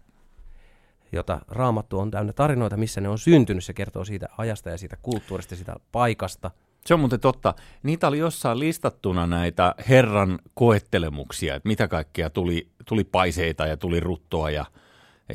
jota 1.12 1.40
raamattu 1.48 1.98
on 1.98 2.10
täynnä 2.10 2.32
tarinoita, 2.32 2.76
missä 2.76 3.00
ne 3.00 3.08
on 3.08 3.18
syntynyt, 3.18 3.64
se 3.64 3.72
kertoo 3.72 4.04
siitä 4.04 4.28
ajasta 4.38 4.70
ja 4.70 4.78
siitä 4.78 4.96
kulttuurista, 5.02 5.56
siitä 5.56 5.76
paikasta. 5.92 6.50
Se 6.86 6.94
on 6.94 7.00
muuten 7.00 7.20
totta. 7.20 7.54
Niitä 7.82 8.08
oli 8.08 8.18
jossain 8.18 8.58
listattuna 8.58 9.26
näitä 9.26 9.74
Herran 9.88 10.38
koettelemuksia, 10.54 11.54
että 11.54 11.68
mitä 11.68 11.88
kaikkea 11.88 12.30
tuli, 12.30 12.68
tuli 12.88 13.04
paiseita 13.04 13.66
ja 13.66 13.76
tuli 13.76 14.00
ruttoa 14.00 14.50
ja, 14.50 14.64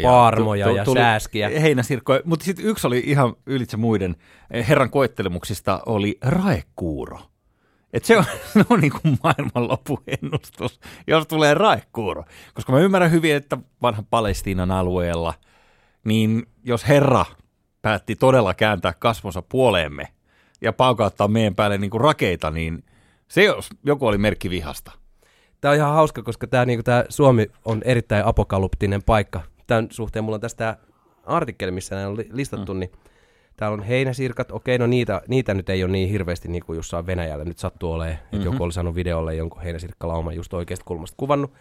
Paarmoja 0.03 0.71
ja 0.71 0.85
sääskiä. 0.85 1.49
Heinäsirkkoja, 1.49 2.21
mutta 2.25 2.45
sitten 2.45 2.65
yksi 2.65 2.87
oli 2.87 3.03
ihan 3.05 3.33
ylitse 3.45 3.77
muiden. 3.77 4.15
Herran 4.67 4.89
koettelemuksista 4.89 5.79
oli 5.85 6.17
raekuuro. 6.21 7.19
Et 7.93 8.05
se 8.05 8.17
on, 8.17 8.23
se 8.53 8.65
on 8.69 8.79
niin 8.79 8.91
kuin 9.01 9.17
maailmanloppuennustus, 9.23 10.79
jos 11.07 11.27
tulee 11.27 11.53
raekuuro. 11.53 12.23
Koska 12.53 12.71
mä 12.71 12.79
ymmärrän 12.79 13.11
hyvin, 13.11 13.35
että 13.35 13.57
vanhan 13.81 14.05
Palestiinan 14.09 14.71
alueella, 14.71 15.33
niin 16.03 16.47
jos 16.63 16.87
Herra 16.87 17.25
päätti 17.81 18.15
todella 18.15 18.53
kääntää 18.53 18.93
kasvonsa 18.93 19.41
puoleemme 19.41 20.07
ja 20.61 20.73
paukauttaa 20.73 21.27
meidän 21.27 21.55
päälle 21.55 21.77
niin 21.77 21.91
kuin 21.91 22.01
rakeita, 22.01 22.51
niin 22.51 22.83
se 23.27 23.43
jos 23.43 23.69
joku 23.83 24.07
oli 24.07 24.17
merkki 24.17 24.49
vihasta. 24.49 24.91
Tämä 25.61 25.71
on 25.71 25.77
ihan 25.77 25.93
hauska, 25.93 26.23
koska 26.23 26.47
tämä, 26.47 26.65
niinku, 26.65 26.83
tämä 26.83 27.05
Suomi 27.09 27.47
on 27.65 27.81
erittäin 27.85 28.25
apokalyptinen 28.25 29.03
paikka. 29.03 29.41
Tämän 29.67 29.87
suhteen 29.91 30.25
mulla 30.25 30.35
on 30.35 30.41
tästä 30.41 30.77
artikkeli, 31.25 31.71
missä 31.71 31.95
nämä 31.95 32.07
on 32.07 32.17
li- 32.17 32.29
listattu, 32.31 32.73
mm. 32.73 32.79
niin 32.79 32.91
täällä 33.57 33.73
on 33.73 33.83
heinäsirkat. 33.83 34.51
Okei, 34.51 34.77
no 34.77 34.87
niitä, 34.87 35.21
niitä 35.27 35.53
nyt 35.53 35.69
ei 35.69 35.83
ole 35.83 35.91
niin 35.91 36.09
hirveästi 36.09 36.47
niin 36.47 36.63
kuin 36.65 36.77
jossain 36.77 37.07
Venäjällä 37.07 37.45
nyt 37.45 37.59
sattuu 37.59 37.91
olemaan. 37.91 38.17
Mm-hmm. 38.17 38.37
Että 38.37 38.47
joku 38.47 38.63
oli 38.63 38.73
saanut 38.73 38.95
videolle 38.95 39.35
jonkun 39.35 39.61
heinäsirkkalauman 39.61 40.35
just 40.35 40.53
oikeasta 40.53 40.85
kulmasta 40.85 41.15
kuvannut. 41.17 41.53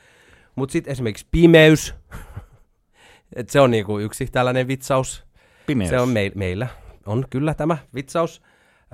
Mutta 0.57 0.73
sitten 0.73 0.93
esimerkiksi 0.93 1.27
pimeys. 1.31 1.95
Et 3.37 3.51
se 3.51 3.61
on 3.61 3.71
niinku 3.71 3.99
yksi 3.99 4.27
tällainen 4.27 4.69
vitsaus. 4.69 5.25
Pimeys. 5.67 5.91
Se 5.91 6.01
on 6.01 6.09
me- 6.09 6.33
meillä. 6.35 6.67
On 7.07 7.25
kyllä 7.31 7.55
tämä 7.55 7.77
vitsaus. 7.95 8.43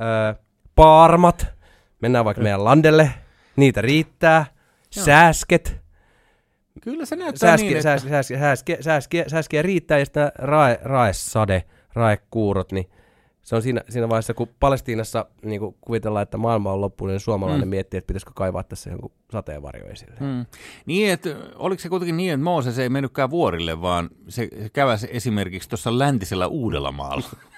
Öö, 0.03 0.43
paarmat. 0.75 1.47
Mennään 2.03 2.25
vaikka 2.25 2.43
meidän 2.43 2.65
landelle. 2.65 3.11
Niitä 3.57 3.81
riittää. 3.81 4.47
Sääsket. 4.91 5.86
Kyllä 6.81 7.07
se 7.07 7.17
näyttää 7.17 7.49
Sääskiä, 7.49 7.69
niin, 7.69 7.77
että... 7.77 7.83
sääskiä, 7.83 8.11
sääskiä, 8.11 8.39
sääskiä, 8.39 8.77
sääskiä, 8.81 9.25
sääskiä 9.29 9.63
riittää 9.63 9.99
ja 9.99 10.05
sitten 10.05 10.33
rae, 10.39 10.79
raesade, 10.83 11.65
raekuurot, 11.95 12.73
niin 12.73 12.91
se 13.43 13.57
on 13.57 13.63
siinä, 13.63 13.81
siinä 13.89 14.09
vaiheessa, 14.09 14.35
kun 14.35 14.49
Palestiinassa 14.61 15.27
niin 15.45 15.61
kun 15.61 15.77
kuvitellaan, 15.81 16.23
että 16.23 16.39
maailma 16.39 16.73
on 16.73 16.81
loppu, 16.81 17.07
niin 17.07 17.21
suomalainen 17.21 17.69
mm. 17.69 17.71
miettii, 17.71 17.99
että 17.99 18.07
pitäisikö 18.07 18.33
kaivaa 18.35 18.63
tässä 18.63 18.91
jonkun 18.91 19.13
sateenvarjo 19.33 19.87
esille. 19.87 20.17
Mm. 20.21 20.47
Niin, 20.87 21.13
että 21.13 21.31
oliko 21.55 21.83
se 21.83 21.89
kuitenkin 21.89 22.17
niin, 22.17 22.33
että 22.33 22.45
Mooses 22.45 22.79
ei 22.79 22.89
mennytkään 22.89 23.31
vuorille, 23.31 23.81
vaan 23.81 24.11
se 24.29 24.49
käväsi 24.73 25.09
esimerkiksi 25.11 25.69
tuossa 25.69 25.99
läntisellä 25.99 26.47
Uudellamaalla 26.47 27.27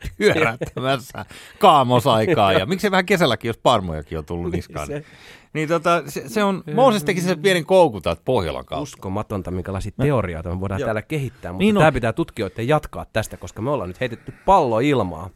pyörättämässä 0.18 1.24
kaamosaikaa. 1.58 2.52
Ja 2.52 2.66
miksei 2.66 2.90
vähän 2.90 3.06
kesälläkin, 3.06 3.48
jos 3.48 3.58
parmojakin 3.58 4.18
on 4.18 4.24
tullut 4.24 4.52
niskaan. 4.52 4.86
Se- 4.86 5.04
Niin 5.52 5.68
tota, 5.68 6.02
se, 6.06 6.28
se 6.28 6.44
on, 6.44 6.64
Mooses 6.74 7.04
teki 7.04 7.20
sen 7.20 7.38
pienen 7.42 7.64
koukun 7.66 8.02
täältä 8.02 8.22
Pohjolan 8.24 8.64
kautta. 8.64 8.82
Uskomatonta, 8.82 9.50
minkälaisia 9.50 9.92
teorioita 10.00 10.48
me 10.54 10.60
voidaan 10.60 10.80
Joo. 10.80 10.86
täällä 10.86 11.02
kehittää, 11.02 11.52
mutta 11.52 11.62
Niin 11.64 11.74
tämä 11.74 11.92
pitää 11.92 12.12
tutkijoiden 12.12 12.68
jatkaa 12.68 13.06
tästä, 13.12 13.36
koska 13.36 13.62
me 13.62 13.70
ollaan 13.70 13.90
nyt 13.90 14.00
heitetty 14.00 14.32
pallo 14.46 14.80
ilmaa. 14.80 15.30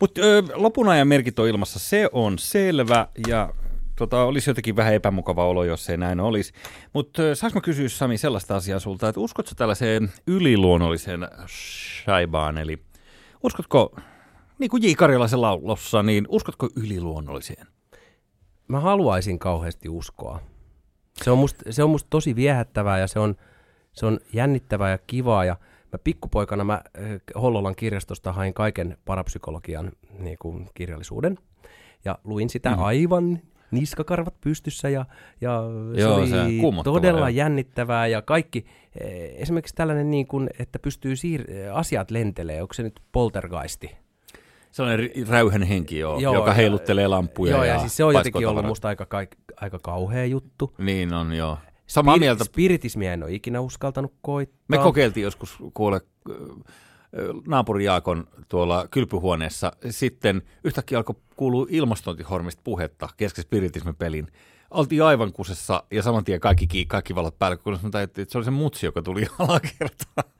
Mutta 0.00 0.20
lopun 0.54 0.88
ajan 0.88 1.08
merkit 1.08 1.38
on 1.38 1.48
ilmassa, 1.48 1.78
se 1.78 2.08
on 2.12 2.38
selvä 2.38 3.06
ja 3.28 3.52
tota, 3.96 4.22
olisi 4.24 4.50
jotenkin 4.50 4.76
vähän 4.76 4.94
epämukava 4.94 5.44
olo, 5.46 5.64
jos 5.64 5.90
ei 5.90 5.96
näin 5.96 6.20
olisi. 6.20 6.52
Mutta 6.92 7.34
saanko 7.34 7.56
mä 7.56 7.60
kysyä 7.60 7.88
Sami 7.88 8.18
sellaista 8.18 8.56
asiaa 8.56 8.78
sulta, 8.78 9.08
että 9.08 9.20
uskotko 9.20 9.52
tällaiseen 9.56 10.12
yliluonnolliseen 10.26 11.28
shaibaan, 12.04 12.58
eli 12.58 12.78
uskotko, 13.42 13.96
niin 14.58 14.70
kuin 14.70 14.82
J. 14.82 14.86
Karjalaisen 14.96 15.40
laulossa, 15.40 16.02
niin 16.02 16.26
uskotko 16.28 16.68
yliluonnolliseen? 16.76 17.66
Mä 18.68 18.80
haluaisin 18.80 19.38
kauheasti 19.38 19.88
uskoa. 19.88 20.40
Se 21.22 21.30
on 21.30 21.38
musta, 21.38 21.72
se 21.72 21.82
on 21.82 21.90
musta 21.90 22.10
tosi 22.10 22.36
viehättävää 22.36 22.98
ja 22.98 23.06
se 23.06 23.18
on, 23.18 23.34
se 23.92 24.06
on 24.06 24.20
jännittävää 24.32 24.90
ja 24.90 24.98
kivaa. 24.98 25.44
Ja 25.44 25.56
mä 25.92 25.98
pikkupoikana 26.04 26.64
mä 26.64 26.82
eh, 26.94 27.20
Hollolan 27.42 27.76
kirjastosta 27.76 28.32
hain 28.32 28.54
kaiken 28.54 28.98
parapsykologian 29.04 29.92
niin 30.18 30.36
kuin, 30.38 30.68
kirjallisuuden. 30.74 31.38
Ja 32.04 32.18
luin 32.24 32.50
sitä 32.50 32.70
mm. 32.70 32.82
aivan 32.82 33.40
niskakarvat 33.70 34.34
pystyssä 34.40 34.88
ja, 34.88 35.04
ja 35.40 35.62
se 35.94 36.00
Joo, 36.00 36.14
oli 36.16 36.28
se 36.28 36.36
kuumottavaa, 36.60 36.98
todella 37.00 37.20
joo. 37.20 37.28
jännittävää 37.28 38.06
ja 38.06 38.22
kaikki, 38.22 38.66
eh, 39.00 39.30
esimerkiksi 39.36 39.74
tällainen 39.74 40.10
niin 40.10 40.26
kuin, 40.26 40.50
että 40.58 40.78
pystyy 40.78 41.14
siir- 41.14 41.50
eh, 41.50 41.76
asiat 41.76 42.10
lentelee, 42.10 42.62
onko 42.62 42.74
se 42.74 42.82
nyt 42.82 43.00
poltergeisti? 43.12 43.96
Sellainen 44.70 45.10
räyhän 45.28 45.62
henki, 45.62 45.98
joo, 45.98 46.18
Joo, 46.18 46.34
joka 46.34 46.52
heiluttelee 46.52 47.06
lampuja 47.06 47.52
Joo, 47.52 47.64
ja, 47.64 47.72
ja, 47.72 47.78
siis 47.80 47.96
se 47.96 48.04
on 48.04 48.14
jotenkin 48.14 48.48
ollut 48.48 48.66
musta 48.66 48.88
aika, 48.88 49.06
aika, 49.56 49.78
kauhea 49.78 50.24
juttu. 50.24 50.74
Niin 50.78 51.14
on, 51.14 51.32
joo. 51.32 51.58
Samaa 51.86 52.16
Spiri- 52.16 52.18
mieltä. 52.20 52.44
Spiritismiä 52.44 53.12
en 53.14 53.22
ole 53.22 53.32
ikinä 53.32 53.60
uskaltanut 53.60 54.14
koittaa. 54.22 54.58
Me 54.68 54.78
kokeiltiin 54.78 55.24
joskus 55.24 55.58
kuule 55.74 56.00
naapuri 57.46 57.84
Jaakon 57.84 58.26
tuolla 58.48 58.88
kylpyhuoneessa. 58.90 59.72
Sitten 59.90 60.42
yhtäkkiä 60.64 60.98
alkoi 60.98 61.14
kuulua 61.36 61.66
ilmastointihormista 61.68 62.60
puhetta 62.64 63.08
kesken 63.16 63.42
spiritismipelin. 63.42 64.26
Oltiin 64.70 65.02
aivan 65.02 65.32
kusessa 65.32 65.82
ja 65.90 66.02
saman 66.02 66.24
tien 66.24 66.40
kaikki, 66.40 66.66
ki- 66.66 66.86
kaikki 66.86 67.14
valot 67.14 67.38
päällä, 67.38 67.56
kun 67.56 67.90
tajuttiin, 67.90 68.22
että 68.22 68.32
se 68.32 68.38
oli 68.38 68.44
se 68.44 68.50
mutsi, 68.50 68.86
joka 68.86 69.02
tuli 69.02 69.26
alakertaan. 69.38 70.30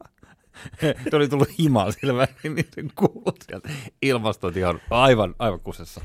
se 1.10 1.16
oli 1.16 1.28
tullut 1.28 1.58
himaa 1.58 1.92
sillä 1.92 2.28
niin 2.42 2.56
se 2.74 2.82
kuului 2.94 3.32
sieltä 3.46 3.68
ilmastointihormista. 4.02 5.02
Aivan, 5.02 5.34
aivan 5.38 5.60
kusessa. 5.60 6.00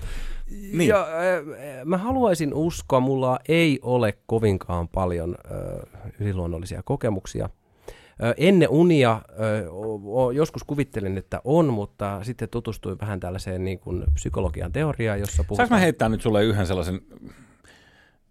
Niin. 0.50 0.88
Ja, 0.88 1.02
äh, 1.02 1.86
mä 1.86 1.98
haluaisin 1.98 2.54
uskoa, 2.54 3.00
mulla 3.00 3.40
ei 3.48 3.80
ole 3.82 4.18
kovinkaan 4.26 4.88
paljon 4.88 5.36
äh, 5.46 6.12
yliluonnollisia 6.20 6.84
kokemuksia. 6.84 7.50
Ennen 8.38 8.70
unia 8.70 9.22
joskus 10.34 10.64
kuvittelin, 10.64 11.18
että 11.18 11.42
on, 11.44 11.66
mutta 11.66 12.24
sitten 12.24 12.50
tutustuin 12.50 13.00
vähän 13.02 13.20
tällaiseen 13.20 13.64
niin 13.64 13.80
kuin 13.80 14.04
psykologian 14.14 14.72
teoriaan, 14.72 15.20
jossa 15.20 15.44
puhutaan... 15.44 15.68
Saanko 15.68 15.76
mä 15.76 15.80
heittää 15.80 16.10
nyt 16.10 16.22
sulle 16.22 16.44
yhden 16.44 16.68
sellaisen, 16.68 17.02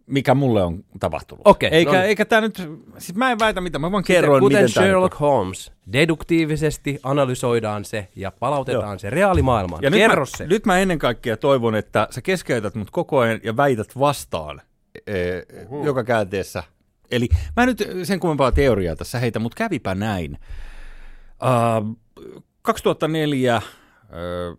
mikä 0.06 0.34
mulle 0.34 0.62
on 0.62 0.84
tapahtunut? 1.00 1.46
Okei, 1.46 1.70
eikä, 1.70 1.92
no 1.92 1.98
niin. 1.98 2.06
eikä 2.06 2.24
tää 2.24 2.40
nyt, 2.40 2.68
siis 2.98 3.14
mä 3.14 3.30
en 3.30 3.38
väitä 3.38 3.60
mitä, 3.60 3.78
mä 3.78 3.92
vaan 3.92 4.04
kerroin, 4.04 4.40
Kuten 4.40 4.56
miten 4.56 4.68
Sherlock 4.68 5.20
Holmes, 5.20 5.72
deduktiivisesti 5.92 7.00
analysoidaan 7.02 7.84
se 7.84 8.08
ja 8.16 8.30
palautetaan 8.30 8.92
Joo. 8.92 8.98
se 8.98 9.10
reaalimaailmaan. 9.10 9.82
Ja 9.82 9.90
nyt 9.90 10.00
Kerro 10.00 10.22
mä, 10.22 10.26
se. 10.26 10.46
nyt 10.46 10.66
mä 10.66 10.78
ennen 10.78 10.98
kaikkea 10.98 11.36
toivon, 11.36 11.74
että 11.74 12.08
sä 12.10 12.22
keskeytät 12.22 12.74
mut 12.74 12.90
koko 12.90 13.18
ajan 13.18 13.40
ja 13.44 13.56
väität 13.56 13.98
vastaan 13.98 14.60
e, 15.06 15.14
joka 15.84 16.04
käänteessä. 16.04 16.62
Eli 17.10 17.28
mä 17.56 17.66
nyt 17.66 17.88
sen 18.04 18.20
kummempaa 18.20 18.52
teoriaa 18.52 18.96
tässä 18.96 19.18
heitä, 19.18 19.38
mutta 19.38 19.56
kävipä 19.56 19.94
näin. 19.94 20.38
Uh, 21.42 21.98
2004 22.62 23.56
uh, 23.56 24.58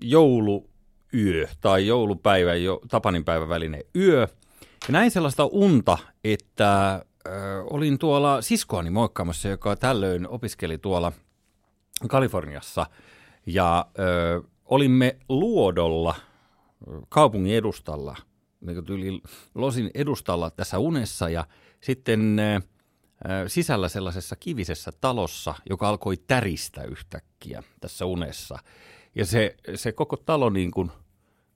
jouluyö 0.00 1.48
tai 1.60 1.86
joulupäivä, 1.86 2.54
jo, 2.54 2.80
Tapaninpäivän 2.88 3.48
välinen 3.48 3.84
yö. 3.96 4.28
Ja 4.60 4.92
näin 4.92 5.10
sellaista 5.10 5.46
unta, 5.46 5.98
että 6.24 7.04
uh, 7.28 7.74
olin 7.76 7.98
tuolla 7.98 8.42
siskoani 8.42 8.90
moikkaamassa, 8.90 9.48
joka 9.48 9.76
tällöin 9.76 10.28
opiskeli 10.28 10.78
tuolla 10.78 11.12
Kaliforniassa. 12.08 12.86
Ja 13.46 13.86
ö, 13.98 14.42
olimme 14.64 15.16
luodolla 15.28 16.14
kaupungin 17.08 17.54
edustalla, 17.54 18.16
niin 18.60 18.84
kuin 18.84 19.22
Losin 19.54 19.90
edustalla 19.94 20.50
tässä 20.50 20.78
unessa 20.78 21.28
ja 21.28 21.44
sitten 21.84 22.36
sisällä 23.46 23.88
sellaisessa 23.88 24.36
kivisessä 24.36 24.92
talossa, 25.00 25.54
joka 25.70 25.88
alkoi 25.88 26.16
täristä 26.16 26.82
yhtäkkiä 26.82 27.62
tässä 27.80 28.06
unessa. 28.06 28.58
Ja 29.14 29.26
se, 29.26 29.56
se 29.74 29.92
koko 29.92 30.16
talo 30.16 30.50
niin 30.50 30.70
kuin 30.70 30.90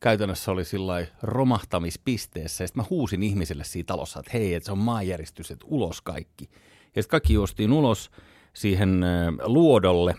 käytännössä 0.00 0.50
oli 0.50 0.64
sillä 0.64 1.06
romahtamispisteessä. 1.22 2.64
Ja 2.64 2.68
sitten 2.68 2.82
mä 2.82 2.86
huusin 2.90 3.22
ihmisille 3.22 3.64
siinä 3.64 3.86
talossa, 3.86 4.20
että 4.20 4.30
hei, 4.34 4.54
että 4.54 4.66
se 4.66 4.72
on 4.72 4.78
maanjäristys, 4.78 5.50
että 5.50 5.66
ulos 5.68 6.00
kaikki. 6.00 6.48
Ja 6.96 7.02
sitten 7.02 7.10
kaikki 7.10 7.32
juostiin 7.34 7.72
ulos 7.72 8.10
siihen 8.52 9.00
luodolle, 9.42 10.14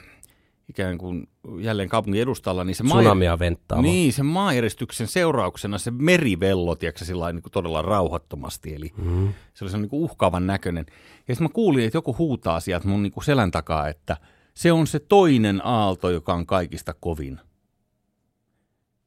ikään 0.69 0.97
kuin 0.97 1.27
jälleen 1.59 1.89
kaupungin 1.89 2.21
edustalla, 2.21 2.63
niin 2.63 2.75
se 2.75 2.83
maa- 2.83 2.97
Tsunamia 2.97 3.39
venttaamaan. 3.39 3.83
niin, 3.83 4.13
sen 4.13 4.25
maanjäristyksen 4.25 5.07
seurauksena 5.07 5.77
se 5.77 5.91
merivello, 5.91 6.75
tiedätkö, 6.75 7.05
sillä 7.05 7.19
lailla 7.19 7.33
niin 7.33 7.43
kuin 7.43 7.51
todella 7.51 7.81
rauhattomasti, 7.81 8.75
eli 8.75 8.91
mm. 8.97 9.33
se 9.53 9.65
oli 9.65 9.71
se 9.71 9.77
niin 9.77 9.89
kuin 9.89 10.03
uhkaavan 10.03 10.47
näköinen. 10.47 10.85
Ja 11.27 11.35
sitten 11.35 11.45
mä 11.45 11.53
kuulin, 11.53 11.85
että 11.85 11.97
joku 11.97 12.15
huutaa 12.17 12.59
sieltä 12.59 12.87
mun 12.87 13.03
niin 13.03 13.13
kuin 13.13 13.23
selän 13.23 13.51
takaa, 13.51 13.87
että 13.87 14.17
se 14.53 14.71
on 14.71 14.87
se 14.87 14.99
toinen 14.99 15.65
aalto, 15.65 16.09
joka 16.09 16.33
on 16.33 16.45
kaikista 16.45 16.93
kovin. 16.93 17.39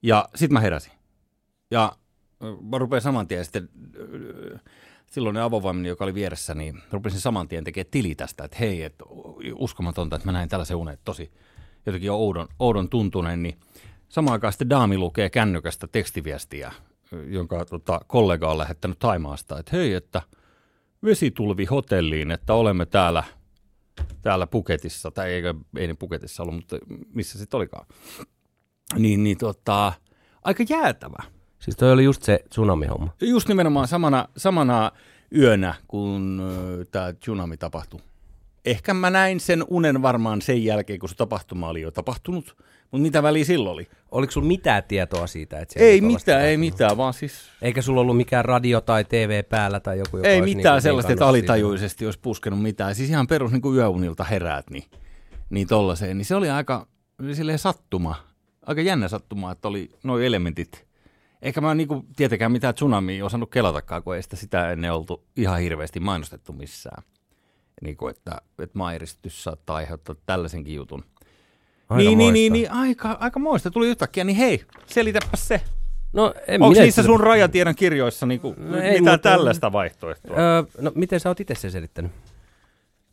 Ja 0.02 0.28
sitten 0.34 0.52
mä 0.52 0.60
heräsin. 0.60 0.92
Ja 1.70 1.92
mä 2.70 2.78
rupean 2.78 3.02
saman 3.02 3.28
tien 3.28 3.44
sitten, 3.44 3.68
silloin 5.06 5.36
avovaimeni, 5.36 5.88
joka 5.88 6.04
oli 6.04 6.14
vieressä, 6.14 6.54
niin 6.54 6.82
rupesin 6.92 7.20
saman 7.20 7.48
tien 7.48 7.64
tekemään 7.64 7.90
tili 7.90 8.14
tästä, 8.14 8.44
että 8.44 8.56
hei, 8.60 8.82
että 8.82 9.04
uskomatonta, 9.54 10.16
että 10.16 10.28
mä 10.28 10.32
näin 10.32 10.48
tällaisen 10.48 10.76
unen, 10.76 10.94
että 10.94 11.04
tosi 11.04 11.32
jotenkin 11.86 12.10
on 12.10 12.18
oudon, 12.18 12.48
oudon 12.58 12.88
tuntunen, 12.88 13.42
niin 13.42 13.58
samaan 14.08 14.32
aikaan 14.32 14.52
sitten 14.52 14.70
daami 14.70 14.98
lukee 14.98 15.30
kännykästä 15.30 15.86
tekstiviestiä, 15.86 16.72
jonka 17.26 17.64
tota, 17.64 18.00
kollega 18.06 18.50
on 18.50 18.58
lähettänyt 18.58 18.98
Taimaasta, 18.98 19.58
että 19.58 19.76
hei, 19.76 19.94
että 19.94 20.22
vesitulvi 21.04 21.64
hotelliin, 21.64 22.30
että 22.30 22.54
olemme 22.54 22.86
täällä, 22.86 23.24
täällä 24.22 24.46
Puketissa, 24.46 25.10
tai 25.10 25.32
ei, 25.32 25.42
ei 25.76 25.86
niin 25.86 25.96
Puketissa 25.96 26.42
ollut, 26.42 26.56
mutta 26.56 26.76
missä 27.14 27.38
sitten 27.38 27.58
olikaan. 27.58 27.86
Niin, 28.98 29.24
niin 29.24 29.38
tota, 29.38 29.92
aika 30.44 30.64
jäätävä. 30.68 31.22
Siis 31.58 31.76
toi 31.76 31.92
oli 31.92 32.04
just 32.04 32.22
se 32.22 32.44
tsunami-homma. 32.48 33.10
Just 33.20 33.48
nimenomaan 33.48 33.88
samana, 33.88 34.28
samana 34.36 34.92
yönä, 35.36 35.74
kun 35.88 36.42
tämä 36.90 37.12
tsunami 37.12 37.56
tapahtui. 37.56 38.00
Ehkä 38.64 38.94
mä 38.94 39.10
näin 39.10 39.40
sen 39.40 39.64
unen 39.68 40.02
varmaan 40.02 40.42
sen 40.42 40.64
jälkeen, 40.64 40.98
kun 40.98 41.08
se 41.08 41.14
tapahtuma 41.14 41.68
oli 41.68 41.80
jo 41.80 41.90
tapahtunut, 41.90 42.56
mutta 42.90 43.02
mitä 43.02 43.22
väliä 43.22 43.44
silloin 43.44 43.74
oli? 43.74 43.88
Oliko 44.10 44.30
sulla 44.30 44.46
mitään 44.46 44.84
tietoa 44.88 45.26
siitä? 45.26 45.60
Että 45.60 45.80
Ei 45.80 46.00
mitään, 46.00 46.42
ei 46.42 46.56
mitään, 46.56 46.96
vaan 46.96 47.14
siis 47.14 47.32
Eikä 47.62 47.82
sulla 47.82 48.00
ollut 48.00 48.16
mikään 48.16 48.44
radio 48.44 48.80
tai 48.80 49.04
TV 49.04 49.44
päällä 49.44 49.80
tai 49.80 49.98
joku, 49.98 50.16
joka 50.16 50.28
ei 50.28 50.40
olisi 50.40 50.54
mitään 50.54 50.74
niin 50.74 50.82
sellaista, 50.82 51.12
että 51.12 51.24
vinkannut 51.24 51.40
siitä? 51.40 51.52
alitajuisesti 51.52 52.04
olisi 52.04 52.18
puskenut 52.18 52.62
mitään. 52.62 52.94
Siis 52.94 53.10
ihan 53.10 53.26
perus 53.26 53.52
niin 53.52 53.62
kuin 53.62 53.76
yöunilta 53.76 54.24
heräät, 54.24 54.70
niin, 54.70 54.84
niin 55.50 55.68
tollaiseen. 55.68 56.18
Niin 56.18 56.26
se 56.26 56.34
oli 56.34 56.50
aika 56.50 56.86
silleen 57.32 57.58
sattuma, 57.58 58.14
aika 58.66 58.80
jännä 58.80 59.08
sattuma, 59.08 59.52
että 59.52 59.68
oli 59.68 59.90
nuo 60.02 60.18
elementit. 60.18 60.86
Eikä 61.42 61.60
mä 61.60 61.74
niinku 61.74 62.04
tietenkään 62.16 62.52
mitään 62.52 62.74
tsunamia 62.74 63.24
osannut 63.24 63.50
kelatakaan, 63.50 64.02
kun 64.02 64.16
ei 64.16 64.22
sitä, 64.22 64.36
sitä 64.36 64.70
ennen 64.70 64.92
oltu 64.92 65.24
ihan 65.36 65.60
hirveästi 65.60 66.00
mainostettu 66.00 66.52
missään. 66.52 67.02
Niin 67.82 67.96
kuin, 67.96 68.10
että, 68.10 68.42
että 68.58 68.78
mairistys 68.78 69.44
saattaa 69.44 69.76
aiheuttaa 69.76 70.14
tällaisenkin 70.26 70.74
jutun. 70.74 71.04
Aika 71.88 71.96
niin, 71.96 72.06
niin, 72.06 72.18
moista. 72.18 72.32
niin, 72.32 72.52
niin, 72.52 72.70
aika, 72.72 73.16
aika 73.20 73.40
moista. 73.40 73.70
Tuli 73.70 73.88
yhtäkkiä, 73.88 74.24
niin 74.24 74.36
hei, 74.36 74.64
selitäpä 74.86 75.36
se. 75.36 75.60
No, 76.12 76.34
en 76.46 76.62
Onko 76.62 76.80
niissä 76.80 77.02
sun 77.02 77.20
rajatiedon 77.20 77.74
kirjoissa 77.74 78.26
niinku, 78.26 78.54
No 78.58 78.70
no, 78.70 78.76
ei, 78.76 79.00
mitään 79.00 79.14
mutta- 79.14 79.28
tällaista 79.30 79.72
vaihtoehtoa? 79.72 80.36
Öö, 80.36 80.62
no, 80.80 80.92
miten 80.94 81.20
sä 81.20 81.28
oot 81.28 81.40
itse 81.40 81.54
sen 81.54 81.70
selittänyt? 81.70 82.12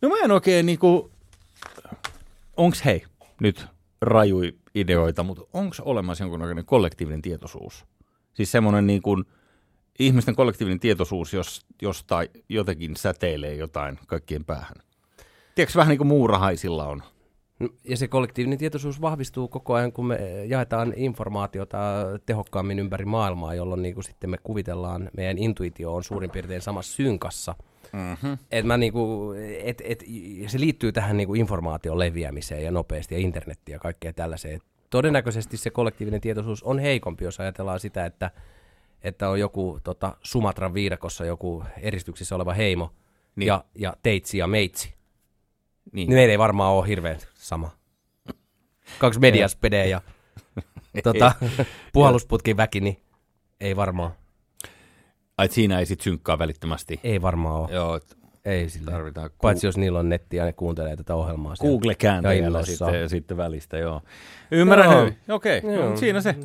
No 0.01 0.09
mä 0.09 0.15
en 0.23 0.31
oikein 0.31 0.65
niinku, 0.65 1.11
onks 2.57 2.85
hei, 2.85 3.03
nyt 3.41 3.67
rajui 4.01 4.55
ideoita, 4.75 5.23
mutta 5.23 5.43
onks 5.53 5.79
olemassa 5.79 6.23
jonkunnäköinen 6.23 6.65
kollektiivinen 6.65 7.21
tietoisuus? 7.21 7.85
Siis 8.33 8.51
semmoinen 8.51 8.87
niin 8.87 9.01
kuin 9.01 9.25
ihmisten 9.99 10.35
kollektiivinen 10.35 10.79
tietoisuus, 10.79 11.33
jos, 11.33 11.65
josta 11.81 12.19
jotenkin 12.49 12.95
säteilee 12.95 13.55
jotain 13.55 13.99
kaikkien 14.07 14.45
päähän. 14.45 14.75
Tiedätkö 15.55 15.77
vähän 15.77 15.89
niin 15.89 15.97
kuin 15.97 16.07
muurahaisilla 16.07 16.87
on? 16.87 17.03
No, 17.59 17.69
Ja 17.83 17.97
se 17.97 18.07
kollektiivinen 18.07 18.57
tietoisuus 18.57 19.01
vahvistuu 19.01 19.47
koko 19.47 19.73
ajan, 19.73 19.91
kun 19.91 20.05
me 20.05 20.45
jaetaan 20.45 20.93
informaatiota 20.95 21.77
tehokkaammin 22.25 22.79
ympäri 22.79 23.05
maailmaa, 23.05 23.55
jolloin 23.55 23.81
niin 23.81 23.93
kuin 23.93 24.03
sitten 24.03 24.29
me 24.29 24.37
kuvitellaan, 24.43 25.09
meidän 25.17 25.37
intuitio 25.37 25.95
on 25.95 26.03
suurin 26.03 26.31
piirtein 26.31 26.61
samassa 26.61 26.95
synkassa. 26.95 27.55
Mm-hmm. 27.93 28.37
Et 28.51 28.65
mä 28.65 28.77
niinku, 28.77 29.33
et, 29.63 29.81
et, 29.85 30.03
se 30.47 30.59
liittyy 30.59 30.91
tähän 30.91 31.17
niinku 31.17 31.33
informaation 31.33 31.99
leviämiseen 31.99 32.63
ja 32.63 32.71
nopeasti 32.71 33.15
ja 33.15 33.21
internettiin 33.21 33.73
ja 33.73 33.79
kaikkea 33.79 34.13
tällaiseen. 34.13 34.61
Todennäköisesti 34.89 35.57
se 35.57 35.69
kollektiivinen 35.69 36.21
tietoisuus 36.21 36.63
on 36.63 36.79
heikompi, 36.79 37.23
jos 37.23 37.39
ajatellaan 37.39 37.79
sitä, 37.79 38.05
että, 38.05 38.31
että 39.03 39.29
on 39.29 39.39
joku 39.39 39.79
tota, 39.83 40.17
Sumatran 40.23 40.73
viidakossa 40.73 41.25
joku 41.25 41.63
eristyksissä 41.81 42.35
oleva 42.35 42.53
heimo 42.53 42.93
Niin. 43.35 43.47
ja, 43.47 43.65
ja 43.75 43.93
teitsi 44.03 44.37
ja 44.37 44.47
meitsi. 44.47 44.87
Niin. 45.91 46.07
Niin 46.09 46.17
meillä 46.17 46.31
ei 46.31 46.39
varmaan 46.39 46.73
ole 46.73 46.87
hirveän 46.87 47.19
sama. 47.33 47.71
Kaksi 48.99 49.19
mediaspedejä 49.19 49.85
ja 49.85 50.01
tota, 51.03 51.31
puhallusputkin 51.93 52.57
väki, 52.57 52.79
niin 52.79 53.01
ei 53.59 53.75
varmaan. 53.75 54.11
Ai, 55.37 55.47
siinä 55.51 55.79
ei 55.79 55.85
sit 55.85 56.01
synkkaa 56.01 56.39
välittömästi. 56.39 56.99
Ei 57.03 57.21
varmaan 57.21 57.55
ole. 57.55 57.69
Joo, 57.71 57.95
et 57.95 58.17
Ei 58.45 58.69
sillä. 58.69 58.91
tarvitaan 58.91 59.29
Paitsi 59.41 59.67
jos 59.67 59.77
niillä 59.77 59.99
on 59.99 60.09
netti 60.09 60.37
ja 60.37 60.45
ne 60.45 60.53
kuuntelee 60.53 60.95
tätä 60.95 61.15
ohjelmaa. 61.15 61.53
Google-kääntäjällä 61.61 62.63
sitten, 62.63 63.09
sitten 63.09 63.37
välistä, 63.37 63.77
joo. 63.77 64.01
Ymmärrän 64.51 64.91
Joo. 64.91 65.01
hyvin. 65.01 65.17
Okei, 65.29 65.57
okay, 65.57 65.73
Joo. 65.73 65.89
no, 65.89 65.97
siinä 65.97 66.21
se. 66.21 66.35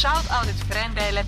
Shoutoutit 0.00 0.66
frendeille, 0.68 1.26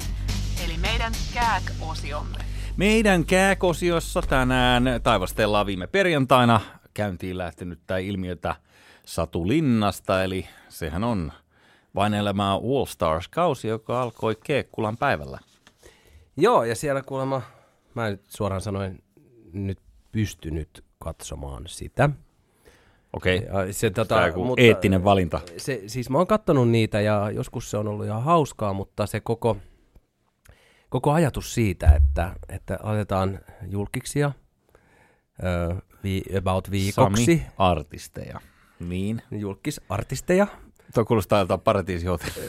eli 0.64 0.76
meidän 0.76 1.12
kääk-osiomme. 1.34 2.38
Meidän 2.76 3.24
kääkosiossa 3.24 4.22
tänään 4.22 4.84
taivastellaan 5.02 5.66
viime 5.66 5.86
perjantaina 5.86 6.60
käyntiin 6.94 7.38
lähtenyttä 7.38 7.98
ilmiötä 7.98 8.56
Satu 9.06 9.48
Linnasta, 9.48 10.24
eli 10.24 10.48
sehän 10.68 11.04
on 11.04 11.32
vain 11.94 12.14
elämää 12.14 12.52
All 12.52 12.84
Stars-kausi, 12.84 13.68
joka 13.68 14.02
alkoi 14.02 14.36
Keekkulan 14.44 14.96
päivällä. 14.96 15.38
Joo, 16.36 16.64
ja 16.64 16.74
siellä 16.74 17.02
kuulemma, 17.02 17.42
mä 17.94 18.10
nyt 18.10 18.22
suoraan 18.28 18.60
sanoen 18.60 18.98
nyt 19.52 19.78
pystynyt 20.12 20.84
katsomaan 20.98 21.62
sitä. 21.66 22.10
Okei, 23.12 23.38
okay. 23.38 23.72
Se, 23.72 23.90
tota, 23.90 24.26
joku 24.26 24.54
eettinen 24.56 25.04
valinta. 25.04 25.40
Se, 25.56 25.82
siis 25.86 26.10
mä 26.10 26.18
oon 26.18 26.26
kattonut 26.26 26.68
niitä 26.68 27.00
ja 27.00 27.30
joskus 27.30 27.70
se 27.70 27.76
on 27.76 27.88
ollut 27.88 28.06
ihan 28.06 28.22
hauskaa, 28.22 28.72
mutta 28.72 29.06
se 29.06 29.20
koko, 29.20 29.56
koko 30.88 31.12
ajatus 31.12 31.54
siitä, 31.54 31.92
että, 31.96 32.32
että 32.48 32.78
laitetaan 32.82 33.40
julkiksia 33.66 34.32
ö, 35.44 35.76
vi, 36.04 36.22
about 36.38 36.70
viikoksi, 36.70 37.24
Sami 37.24 37.46
artisteja. 37.58 38.40
Niin. 38.80 39.22
julkisartisteja, 39.30 40.46
Tuo 40.94 41.04
kuulostaa 41.04 41.38
joltain 41.38 41.60
paratiisihotelli. 41.60 42.48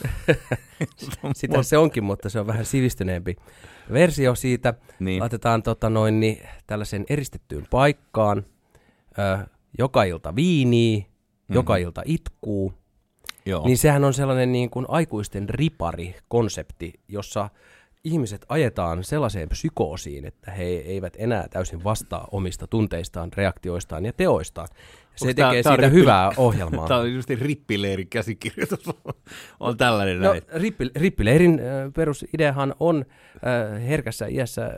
Sitä 1.34 1.62
se 1.62 1.78
onkin, 1.78 2.04
mutta 2.04 2.28
se 2.28 2.40
on 2.40 2.46
vähän 2.46 2.64
sivistyneempi 2.64 3.36
versio 3.92 4.34
siitä. 4.34 4.74
Niin. 4.98 5.20
Laitetaan 5.20 5.62
tota 5.62 5.90
noin, 5.90 6.20
niin, 6.20 6.48
tällaiseen 6.66 7.04
eristettyyn 7.08 7.66
paikkaan. 7.70 8.46
Ö, 9.18 9.46
joka 9.78 10.04
ilta 10.04 10.34
viinii, 10.34 11.06
mm. 11.48 11.54
joka 11.54 11.76
ilta 11.76 12.02
itkuu. 12.04 12.72
Joo. 13.46 13.66
Niin 13.66 13.78
sehän 13.78 14.04
on 14.04 14.14
sellainen 14.14 14.52
niin 14.52 14.70
kuin 14.70 14.86
aikuisten 14.88 15.48
ripari-konsepti, 15.48 16.92
jossa 17.08 17.50
ihmiset 18.04 18.46
ajetaan 18.48 19.04
sellaiseen 19.04 19.48
psykoosiin, 19.48 20.24
että 20.24 20.50
he 20.50 20.64
eivät 20.64 21.12
enää 21.18 21.48
täysin 21.48 21.84
vastaa 21.84 22.28
omista 22.32 22.66
tunteistaan, 22.66 23.30
reaktioistaan 23.36 24.04
ja 24.04 24.12
teoistaan. 24.12 24.68
Se 25.16 25.26
Onks 25.26 25.36
tää- 25.36 25.48
tekee 25.50 25.62
tää 25.62 25.72
siitä 25.72 25.88
rippi- 25.88 25.92
hyvää 25.94 26.30
ohjelmaa. 26.36 26.88
Tämä 26.88 27.00
on 27.00 27.12
just 27.14 27.30
rippileirin 27.30 28.08
käsikirjoitus. 28.08 28.84
on 29.60 29.76
tällainen 29.76 30.20
No, 30.20 30.30
näin. 30.30 30.42
rippi, 30.54 30.90
rippileirin 30.96 31.60
äh, 31.60 31.92
perusideahan 31.94 32.74
on 32.80 33.04
äh, 33.34 33.82
herkässä 33.88 34.26
iässä 34.26 34.64
äh, 34.66 34.72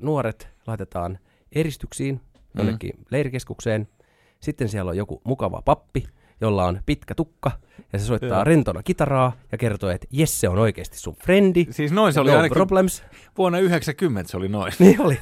nuoret 0.00 0.48
laitetaan 0.66 1.18
eristyksiin 1.52 2.20
jonnekin 2.56 2.92
mm. 2.98 3.04
leirikeskukseen. 3.10 3.88
Sitten 4.40 4.68
siellä 4.68 4.88
on 4.90 4.96
joku 4.96 5.20
mukava 5.24 5.62
pappi, 5.64 6.04
jolla 6.40 6.64
on 6.64 6.80
pitkä 6.86 7.14
tukka, 7.14 7.50
ja 7.92 7.98
se 7.98 8.04
soittaa 8.04 8.28
Joo. 8.38 8.44
rentona 8.44 8.82
kitaraa 8.82 9.32
ja 9.52 9.58
kertoo, 9.58 9.90
että 9.90 10.06
jes, 10.10 10.40
se 10.40 10.48
on 10.48 10.58
oikeasti 10.58 10.98
sun 10.98 11.16
frendi. 11.24 11.66
Siis 11.70 11.92
noin 11.92 12.12
se 12.12 12.20
oli 12.20 12.30
no 12.30 12.36
ainakin 12.36 12.54
problems. 12.56 13.02
vuonna 13.38 13.58
90 13.58 14.30
se 14.30 14.36
oli 14.36 14.48
noin. 14.48 14.72
Niin 14.78 15.00
oli. 15.00 15.18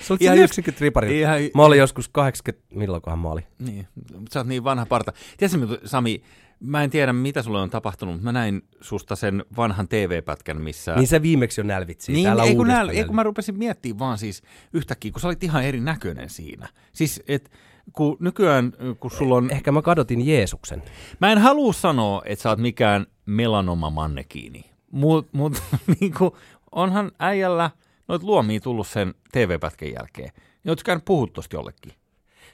Se 0.00 0.12
oli 0.12 0.18
Ihan 0.20 0.36
ihan 0.36 0.38
just- 0.38 0.52
90 0.52 0.84
riparilla. 0.84 1.16
Ihan, 1.36 1.38
Mä 1.54 1.62
olin 1.62 1.78
joskus 1.78 2.08
80, 2.08 2.74
milloinkohan 2.78 3.18
mä 3.18 3.28
olin? 3.28 3.44
niin, 3.58 3.86
sä 4.32 4.40
oot 4.40 4.46
niin 4.46 4.64
vanha 4.64 4.86
parta. 4.86 5.12
Tiedätkö, 5.36 5.80
Sami, 5.84 6.22
mä 6.60 6.82
en 6.84 6.90
tiedä 6.90 7.12
mitä 7.12 7.42
sulle 7.42 7.60
on 7.60 7.70
tapahtunut, 7.70 8.14
mutta 8.14 8.24
mä 8.24 8.32
näin 8.32 8.62
susta 8.80 9.16
sen 9.16 9.44
vanhan 9.56 9.88
TV-pätkän, 9.88 10.60
missä... 10.62 10.94
Niin 10.94 11.06
se 11.06 11.22
viimeksi 11.22 11.60
jo 11.60 11.64
nälvitsi. 11.64 12.12
Niin, 12.12 12.24
täällä 12.24 12.44
ei, 12.44 12.54
kun 12.56 12.66
nää, 12.66 12.86
ei 12.92 13.04
kun 13.04 13.14
mä 13.14 13.22
rupesin 13.22 13.58
miettimään 13.58 13.98
vaan 13.98 14.18
siis 14.18 14.42
yhtäkkiä, 14.72 15.12
kun 15.12 15.20
sä 15.20 15.28
olit 15.28 15.44
ihan 15.44 15.64
erinäköinen 15.64 16.30
siinä. 16.30 16.68
Siis, 16.92 17.22
et 17.28 17.50
kun 17.92 18.16
nykyään, 18.20 18.72
kun 19.00 19.10
sulla 19.10 19.34
on... 19.34 19.50
Ehkä 19.50 19.72
mä 19.72 19.82
kadotin 19.82 20.26
Jeesuksen. 20.26 20.82
Mä 21.20 21.32
en 21.32 21.38
halua 21.38 21.72
sanoa, 21.72 22.22
että 22.24 22.42
sä 22.42 22.48
oot 22.48 22.58
mikään 22.58 23.06
melanoma 23.26 23.90
mannekiini, 23.90 24.70
mutta 24.90 25.36
mut, 25.36 25.62
niinku, 26.00 26.36
onhan 26.72 27.10
äijällä 27.18 27.70
noit 28.08 28.22
luomia 28.22 28.60
tullut 28.60 28.86
sen 28.86 29.14
TV-pätkän 29.32 29.92
jälkeen. 29.92 30.30
Niin 30.64 30.70
ootko 30.70 30.82
käynyt 30.86 31.04
puhua 31.04 31.26
tosta 31.26 31.56
jollekin? 31.56 31.92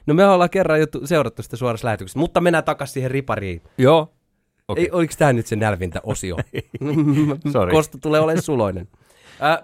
No 0.05 0.13
me 0.13 0.25
ollaan 0.25 0.49
kerran 0.49 0.79
jo 0.79 0.87
tu- 0.87 1.07
seurattu 1.07 1.43
sitä 1.43 1.57
suorassa 1.57 1.85
lähetyksessä, 1.85 2.19
mutta 2.19 2.41
mennään 2.41 2.63
takaisin 2.63 2.93
siihen 2.93 3.11
ripariin. 3.11 3.61
Joo. 3.77 3.99
Okay. 4.01 4.13
Okei. 4.67 4.83
Ei, 4.83 4.91
oliko 4.91 5.13
tämä 5.17 5.33
nyt 5.33 5.47
se 5.47 5.55
nälvintä 5.55 5.99
osio? 6.03 6.35
Sorry. 7.53 7.71
Kosta 7.71 7.97
tulee 7.97 8.21
olemaan 8.21 8.41
suloinen. 8.43 8.87
Äh, 9.41 9.59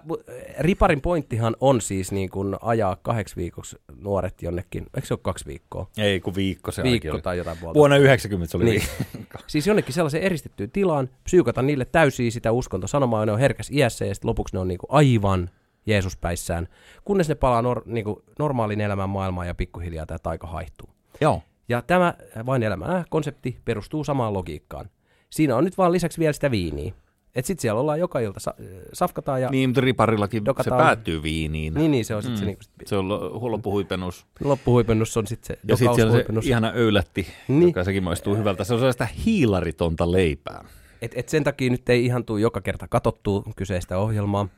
riparin 0.58 1.00
pointtihan 1.00 1.56
on 1.60 1.80
siis 1.80 2.12
niin 2.12 2.30
kuin 2.30 2.56
ajaa 2.62 2.96
kahdeksi 3.02 3.36
viikoksi 3.36 3.76
nuoret 4.00 4.42
jonnekin, 4.42 4.86
eikö 4.94 5.06
se 5.06 5.14
ole 5.14 5.20
kaksi 5.22 5.46
viikkoa? 5.46 5.90
Ei, 5.98 6.20
kun 6.20 6.34
viikko 6.34 6.72
se 6.72 6.82
Viikko 6.82 7.10
oli. 7.12 7.22
tai 7.22 7.38
jotain 7.38 7.58
puolta. 7.58 7.78
Vuonna 7.78 7.96
90 7.96 8.50
se 8.50 8.56
oli 8.56 8.64
Niin. 8.64 8.82
Siis 9.46 9.66
jonnekin 9.66 9.94
sellaiseen 9.94 10.22
eristettyyn 10.22 10.70
tilaan, 10.70 11.08
psyykata 11.24 11.62
niille 11.62 11.84
täysiä 11.84 12.30
sitä 12.30 12.52
uskonto 12.52 12.86
sanomaan, 12.86 13.26
ne 13.26 13.32
on 13.32 13.38
herkäs 13.38 13.70
iässä 13.70 14.04
ja 14.04 14.14
sitten 14.14 14.28
lopuksi 14.28 14.54
ne 14.54 14.60
on 14.60 14.68
niinku 14.68 14.86
aivan 14.88 15.50
Jeesuspäissään, 15.86 16.68
kunnes 17.04 17.28
ne 17.28 17.34
palaa 17.34 17.62
nor- 17.62 17.82
niinku 17.86 18.22
normaalin 18.38 18.80
elämän 18.80 19.10
maailmaan 19.10 19.46
ja 19.46 19.54
pikkuhiljaa 19.54 20.06
tämä 20.06 20.18
taika 20.18 20.46
haihtuu. 20.46 20.88
Joo. 21.20 21.42
Ja 21.68 21.82
tämä 21.82 22.14
vain 22.46 22.62
elämä 22.62 23.04
konsepti 23.10 23.58
perustuu 23.64 24.04
samaan 24.04 24.32
logiikkaan. 24.34 24.90
Siinä 25.30 25.56
on 25.56 25.64
nyt 25.64 25.78
vaan 25.78 25.92
lisäksi 25.92 26.18
vielä 26.18 26.32
sitä 26.32 26.50
viiniä. 26.50 26.92
Et 27.36 27.44
sit 27.44 27.60
siellä 27.60 27.80
ollaan 27.80 28.00
joka 28.00 28.20
ilta, 28.20 28.40
sa- 28.40 28.54
safkataan 28.92 29.42
ja... 29.42 29.48
Niin, 29.50 29.68
mutta 29.70 29.80
riparillakin 29.80 30.44
Dokataan. 30.44 30.80
se 30.80 30.84
päättyy 30.84 31.22
viiniin. 31.22 31.74
Niin, 31.74 31.90
niin 31.90 32.04
se 32.04 32.14
on 32.14 32.22
sitten 32.22 32.36
Mm. 32.36 32.40
se, 32.40 32.44
niinku, 32.46 32.62
sit- 32.62 32.88
Se 32.88 32.96
on 32.96 33.08
lo- 33.08 33.50
loppuhuipennus. 33.52 34.26
loppuhuipennus 34.44 35.16
on 35.16 35.26
sitten 35.26 35.46
se 35.46 35.58
Ja 35.68 35.76
sitten 35.76 35.94
siellä 35.94 36.12
on 36.12 36.42
se 36.42 36.48
ihana 36.48 36.72
öylätti, 36.74 37.26
Niin. 37.48 37.62
joka 37.68 37.84
sekin 37.84 38.02
maistuu 38.04 38.36
hyvältä. 38.36 38.64
Se 38.64 38.74
on 38.74 38.80
sellaista 38.80 39.06
hiilaritonta 39.26 40.12
leipää. 40.12 40.64
Et, 41.02 41.12
et 41.14 41.28
sen 41.28 41.44
takia 41.44 41.70
nyt 41.70 41.88
ei 41.88 42.04
ihan 42.04 42.24
tule 42.24 42.40
joka 42.40 42.60
kerta 42.60 42.88
katottua 42.88 43.42
kyseistä 43.56 43.98
ohjelmaa. 43.98 44.48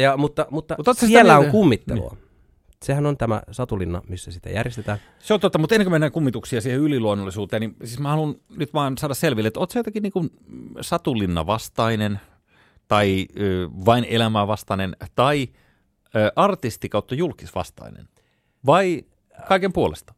Ja, 0.00 0.16
mutta 0.16 0.46
mutta 0.50 0.74
Mut 0.78 0.88
oot 0.88 0.96
sä 0.96 1.00
sitä 1.06 1.10
siellä 1.18 1.38
on 1.38 1.50
kummittelua. 1.50 2.16
Sehän 2.82 3.06
on 3.06 3.16
tämä 3.16 3.42
Satulinna, 3.50 4.02
missä 4.08 4.32
sitä 4.32 4.50
järjestetään. 4.50 4.98
Se 5.18 5.34
on 5.34 5.40
totta, 5.40 5.58
mutta 5.58 5.74
ennen 5.74 5.84
kuin 5.86 5.92
mennään 5.92 6.12
kummituksia 6.12 6.60
siihen 6.60 6.80
yliluonnollisuuteen, 6.80 7.60
niin 7.60 7.76
siis 7.84 8.00
mä 8.00 8.08
haluan 8.08 8.34
nyt 8.56 8.74
vaan 8.74 8.98
saada 8.98 9.14
selville, 9.14 9.46
että 9.48 9.60
oot 9.60 9.70
sä 9.70 9.78
jotenkin 9.78 10.02
niin 10.02 10.12
kuin 10.12 10.30
Satulinna 10.80 11.46
vastainen, 11.46 12.20
tai 12.88 13.26
ö, 13.40 13.68
vain 13.86 14.04
elämää 14.04 14.46
vastainen, 14.46 14.96
tai 15.14 15.48
ö, 16.16 16.32
artisti 16.36 16.88
kautta 16.88 17.14
julkisvastainen, 17.14 18.08
vai 18.66 19.02
kaiken 19.48 19.72
puolesta? 19.72 20.14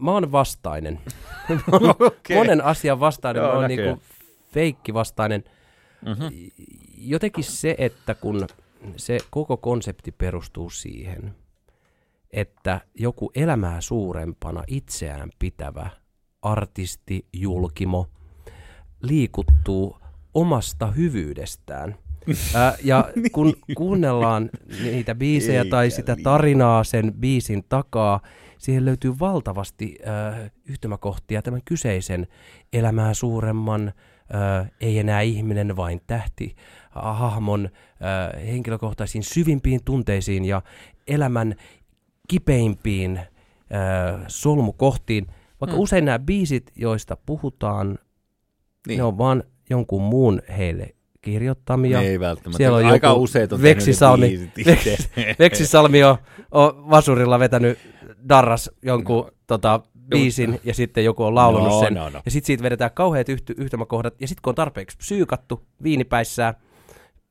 Mä 0.00 0.10
oon 0.10 0.32
vastainen. 0.32 1.00
Okei. 2.06 2.36
Monen 2.36 2.64
asian 2.64 3.00
vastainen. 3.00 3.40
Joo, 3.40 3.48
mä 3.52 3.58
oon 3.58 3.62
näköjään. 3.70 3.88
niinku 3.94 4.06
feikki 4.52 4.94
vastainen. 4.94 5.44
Mhm. 6.06 6.26
Jotenkin 6.98 7.44
se, 7.44 7.74
että 7.78 8.14
kun 8.14 8.46
se 8.96 9.18
koko 9.30 9.56
konsepti 9.56 10.12
perustuu 10.12 10.70
siihen, 10.70 11.34
että 12.30 12.80
joku 12.94 13.30
elämää 13.34 13.80
suurempana 13.80 14.62
itseään 14.66 15.30
pitävä 15.38 15.90
artisti, 16.42 17.26
julkimo, 17.32 18.06
liikuttuu 19.02 19.96
omasta 20.34 20.86
hyvyydestään. 20.86 21.94
Ää, 22.54 22.74
ja 22.84 23.08
kun 23.34 23.54
kuunnellaan 23.76 24.50
niitä 24.82 25.14
biisejä 25.14 25.64
tai 25.64 25.84
Eikä 25.84 25.96
sitä 25.96 26.12
liian. 26.12 26.24
tarinaa 26.24 26.84
sen 26.84 27.12
biisin 27.20 27.64
takaa, 27.68 28.20
siihen 28.58 28.84
löytyy 28.84 29.14
valtavasti 29.20 29.98
äh, 30.08 30.50
yhtymäkohtia 30.64 31.42
tämän 31.42 31.60
kyseisen 31.64 32.26
elämää 32.72 33.14
suuremman, 33.14 33.92
äh, 34.34 34.70
ei 34.80 34.98
enää 34.98 35.20
ihminen 35.20 35.76
vain 35.76 36.00
tähti, 36.06 36.56
äh, 36.96 37.18
hahmon 37.18 37.64
äh, 37.66 38.46
henkilökohtaisiin 38.46 39.24
syvimpiin 39.24 39.80
tunteisiin 39.84 40.44
ja 40.44 40.62
elämän 41.06 41.54
kipeimpiin 42.28 43.16
äh, 43.16 44.20
solmukohtiin. 44.28 45.26
Vaikka 45.60 45.74
Hmm. 45.76 45.82
usein 45.82 46.04
nämä 46.04 46.18
biisit, 46.18 46.72
joista 46.76 47.16
puhutaan, 47.26 47.98
Niin. 48.88 48.96
ne 48.98 49.02
on 49.04 49.18
vaan 49.18 49.42
jonkun 49.70 50.02
muun 50.02 50.42
heille 50.58 50.94
kirjoittamia. 51.22 52.00
ei 52.02 52.20
välttämättä. 52.20 52.56
Siellä 52.56 52.78
on 52.78 52.86
Aika 52.86 53.06
joku 53.08 53.22
useat 53.22 53.52
on 53.52 53.62
Veksisalmi. 53.62 54.50
Veksisalmi 55.38 56.04
on, 56.04 56.16
on 56.50 56.90
vasurilla 56.90 57.38
vetänyt 57.38 57.78
darras 58.28 58.70
jonkun 58.82 59.24
no. 59.24 59.30
tota, 59.46 59.80
biisin 60.10 60.60
ja 60.64 60.74
sitten 60.74 61.04
joku 61.04 61.24
on 61.24 61.34
laulanut 61.34 61.68
No, 61.68 61.80
sen. 61.80 61.94
no, 61.94 62.08
no. 62.08 62.22
Ja 62.24 62.30
sitten 62.30 62.46
siitä 62.46 62.62
vedetään 62.62 62.90
kauheat 62.94 63.28
yhty, 63.28 63.54
yhtymäkohdat. 63.58 64.14
Ja 64.20 64.28
sitten 64.28 64.42
kun 64.42 64.50
on 64.50 64.54
tarpeeksi 64.54 64.96
psyykattu 64.96 65.62
viinipäissään, 65.82 66.54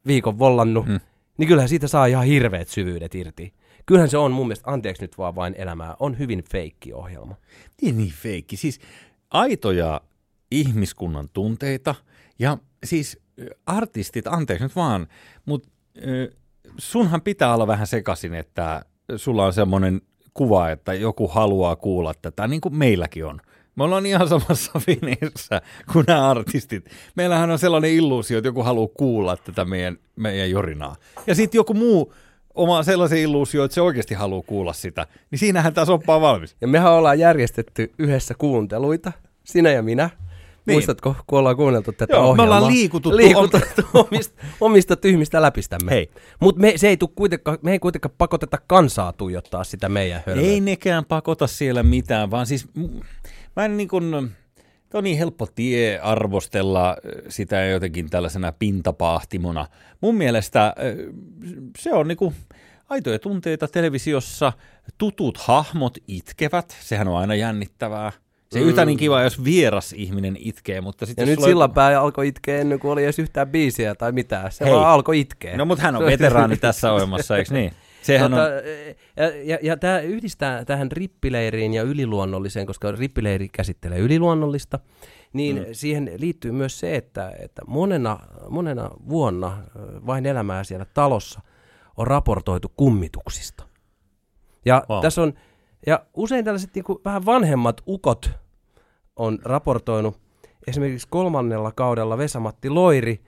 viikon 0.08 0.39
vollannut, 0.39 0.86
Mm. 0.86 0.91
mm. 0.91 0.99
niin 1.38 1.47
kyllähän 1.47 1.69
siitä 1.69 1.88
saa 1.88 2.05
ihan 2.05 2.25
hirveät 2.25 2.67
syvyydet 2.67 3.15
irti. 3.15 3.53
Kyllähän 3.86 4.10
se 4.10 4.17
on 4.17 4.32
mun 4.32 4.48
mielestä, 4.48 4.71
anteeksi 4.71 5.04
nyt 5.04 5.17
vaan 5.17 5.36
vain 5.36 5.56
elämää, 5.58 5.95
on 6.00 6.19
hyvin 6.19 6.43
feikki 6.52 6.93
ohjelma. 6.93 7.36
Niin, 7.82 7.98
niin 7.98 8.13
feikki. 8.13 8.58
Siis 8.58 8.80
aitoja 9.30 10.02
ihmiskunnan 10.52 11.30
tunteita 11.34 11.95
ja 12.39 12.58
siis 12.84 13.19
artistit, 13.65 14.28
anteeksi 14.28 14.65
nyt 14.65 14.76
vaan, 14.76 15.08
mutta 15.45 15.69
sunhan 16.78 17.21
pitää 17.21 17.54
olla 17.54 17.67
vähän 17.67 17.88
sekaisin, 17.88 18.34
että 18.34 18.86
sulla 19.15 19.45
on 19.45 19.54
semmoinen 19.54 20.02
kuva, 20.34 20.69
että 20.69 20.93
joku 20.93 21.28
haluaa 21.28 21.76
kuulla 21.76 22.13
tätä, 22.21 22.48
niin 22.48 22.62
kuin 22.62 22.76
meilläkin 22.76 23.26
on. 23.26 23.41
Me 23.76 23.84
ollaan 23.84 24.06
ihan 24.06 24.28
samassa 24.28 24.71
veneessä 24.88 25.62
kuin 25.93 26.06
nämä 26.08 26.30
artistit. 26.30 26.89
Meillähän 27.15 27.52
on 27.52 27.60
sellainen 27.60 27.91
illuusio, 27.91 28.38
että 28.38 28.48
joku 28.48 28.63
haluaa 28.63 28.90
kuulla 28.94 29.38
tätä 29.38 29.65
meidän, 29.65 29.98
meidän 30.15 30.50
jorinaa. 30.50 30.96
Ja 31.27 31.36
sitten 31.36 31.60
joku 31.60 31.73
muu 31.73 32.13
oma 32.56 32.83
sellaisen 32.83 33.19
illuusio, 33.19 33.63
että 33.63 33.75
se 33.75 33.81
oikeasti 33.81 34.13
haluaa 34.13 34.43
kuulla 34.47 34.73
sitä, 34.73 35.08
niin 35.31 35.39
siinähän 35.39 35.73
tämä 35.73 35.85
soppa 35.85 36.15
on 36.15 36.21
valmis. 36.21 36.56
Ja 36.62 36.67
mehän 36.67 36.91
ollaan 36.91 37.19
järjestetty 37.19 37.91
yhdessä 37.99 38.33
kuunteluita, 38.37 39.12
sinä 39.43 39.71
ja 39.71 39.83
minä. 39.83 40.10
Niin. 40.65 40.75
Muistatko, 40.75 41.15
kun 41.27 41.39
ollaan 41.39 41.56
kuunneltu 41.56 41.91
tätä 41.91 42.13
Joo, 42.13 42.21
me 42.21 42.27
ohjelmaa? 42.27 42.45
ollaan 42.45 42.67
liikututtu 42.73 43.17
liikututtu 43.17 43.81
omista, 43.93 44.43
omista 44.62 44.95
tyhmistä 44.95 45.41
läpistämme. 45.41 45.91
Hei. 45.91 46.10
Mutta 46.39 46.62
me, 46.62 46.73
se 46.75 46.87
ei 46.87 46.97
kuitenkaan, 47.15 47.58
me 47.62 47.71
ei 47.71 47.79
kuitenkaan 47.79 48.15
pakoteta 48.17 48.58
kansaa 48.67 49.13
tuijottaa 49.13 49.63
sitä 49.63 49.89
meidän 49.89 50.23
hölmöä. 50.25 50.45
Ei 50.45 50.62
nekään 50.62 51.06
pakota 51.06 51.47
siellä 51.47 51.83
mitään, 51.83 52.31
vaan 52.31 52.45
siis 52.45 52.67
mä 53.56 53.65
en 53.65 53.77
niin 53.77 53.87
kuin, 53.87 54.31
on 54.96 55.04
niin 55.04 55.17
helppo 55.17 55.48
tie 55.56 56.00
arvostella 56.00 56.89
äh, 56.89 56.96
sitä 57.29 57.63
jotenkin 57.63 58.10
tällaisena 58.10 58.52
pintapaahtimona. 58.52 59.67
Mun 60.02 60.15
mielestä 60.15 60.65
äh, 60.65 60.73
se 61.77 61.93
on 61.93 62.08
niin 62.08 62.17
kuin 62.17 62.35
aitoja 62.89 63.19
tunteita 63.19 63.67
televisiossa, 63.67 64.54
tutut 64.98 65.37
hahmot 65.37 65.98
itkevät, 66.08 66.77
sehän 66.81 67.08
on 67.08 67.17
aina 67.17 67.35
jännittävää. 67.35 68.12
Se 68.52 68.60
mm. 68.60 68.67
yhtä 68.67 68.85
niin 68.85 68.98
kiva, 68.98 69.21
jos 69.21 69.43
vieras 69.43 69.93
ihminen 69.93 70.37
itkee, 70.39 70.81
mutta 70.81 71.06
sitten 71.06 71.23
Ja 71.23 71.27
nyt 71.27 71.35
sulla... 71.35 71.48
sillanpää 71.48 72.02
alkoi 72.02 72.27
itkeä 72.27 72.60
ennen 72.60 72.79
kuin 72.79 72.91
oli 72.91 73.04
edes 73.04 73.19
yhtään 73.19 73.48
biisiä 73.48 73.96
tai 73.96 74.12
mitään. 74.12 74.52
Se 74.52 74.65
Hei. 74.65 74.73
vaan 74.73 74.89
alkoi 74.89 75.19
itkeä. 75.19 75.58
No 75.58 75.65
mutta 75.65 75.83
hän 75.83 75.96
on 75.96 76.06
veteraani 76.12 76.58
tässä 76.58 76.93
ohjelmassa, 76.93 77.37
eikö 77.37 77.54
niin? 77.54 77.73
Sehän 78.06 78.31
tota, 78.31 78.43
on... 78.43 78.49
Ja, 79.15 79.29
ja, 79.43 79.58
ja 79.62 79.77
tämä 79.77 79.99
yhdistää 79.99 80.65
tähän 80.65 80.91
rippileiriin 80.91 81.73
ja 81.73 81.83
yliluonnolliseen, 81.83 82.65
koska 82.65 82.91
rippileiri 82.91 83.49
käsittelee 83.49 83.99
yliluonnollista, 83.99 84.79
niin 85.33 85.58
mm. 85.58 85.65
siihen 85.71 86.12
liittyy 86.17 86.51
myös 86.51 86.79
se, 86.79 86.95
että, 86.95 87.31
että 87.39 87.62
monena, 87.67 88.19
monena 88.49 88.89
vuonna 89.10 89.58
ö, 89.75 89.79
vain 90.06 90.25
elämää 90.25 90.63
siellä 90.63 90.85
talossa 90.93 91.41
on 91.97 92.08
raportoitu 92.08 92.71
kummituksista. 92.77 93.67
Ja 94.65 94.83
Wow. 94.89 95.01
tässä 95.01 95.21
on, 95.21 95.33
ja 95.87 96.06
usein 96.13 96.45
tällaiset 96.45 96.75
niin 96.75 96.85
kuin 96.85 96.99
vähän 97.06 97.25
vanhemmat 97.25 97.81
ukot 97.87 98.31
on 99.15 99.39
raportoinut, 99.43 100.19
esimerkiksi 100.67 101.08
kolmannella 101.10 101.71
kaudella 101.71 102.17
Vesamatti 102.17 102.69
Loiri 102.69 103.23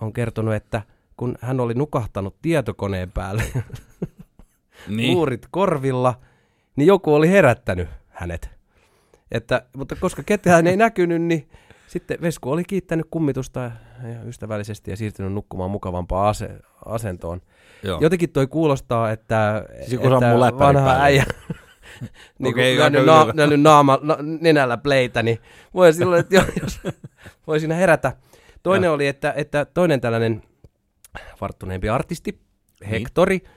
on 0.00 0.12
kertonut, 0.12 0.54
että 0.54 0.82
kun 1.16 1.38
hän 1.40 1.60
oli 1.60 1.74
nukahtanut 1.74 2.36
tietokoneen 2.42 3.12
päälle 3.12 3.42
Niin. 4.88 5.14
luurit 5.14 5.46
korvilla, 5.50 6.14
niin 6.76 6.86
joku 6.86 7.14
oli 7.14 7.30
herättänyt 7.30 7.88
hänet. 8.08 8.50
Että, 9.32 9.62
mutta 9.76 9.96
koska 10.00 10.22
ketään 10.22 10.66
ei 10.66 10.76
näkynyt, 10.76 11.22
niin 11.22 11.48
sitten 11.86 12.18
Vesku 12.22 12.50
oli 12.50 12.64
kiittänyt 12.64 13.06
kummitusta 13.10 13.60
ja 13.60 14.22
ystävällisesti 14.26 14.90
ja 14.90 14.96
siirtynyt 14.96 15.32
nukkumaan 15.32 15.70
mukavampaan 15.70 16.28
ase- 16.30 16.60
asentoon. 16.84 17.40
Joo. 17.82 18.00
Jotenkin 18.00 18.30
toi 18.30 18.46
kuulostaa, 18.46 19.10
että, 19.10 19.64
Siis 19.86 20.00
että 20.00 20.58
vanha 20.58 20.96
äijä 21.00 21.24
niin 22.38 22.54
okay, 22.54 22.76
nähnyt, 22.78 23.06
na- 23.06 23.22
hyvä. 23.22 23.32
nähnyt 23.36 23.60
naama, 23.60 23.98
na- 24.02 24.18
nenällä 24.40 24.76
pleitä, 24.76 25.22
niin 25.22 25.38
voi 25.74 25.92
silloin, 25.92 26.20
että 26.20 26.34
jos, 26.34 26.46
jos 26.62 26.80
voi 27.46 27.60
siinä 27.60 27.74
herätä. 27.74 28.12
Toinen 28.62 28.90
oli, 28.90 29.06
että, 29.06 29.32
että 29.36 29.64
toinen 29.64 30.00
tällainen 30.00 30.42
varttuneempi 31.40 31.88
artisti, 31.88 32.40
Hektori, 32.90 33.38
niin 33.38 33.50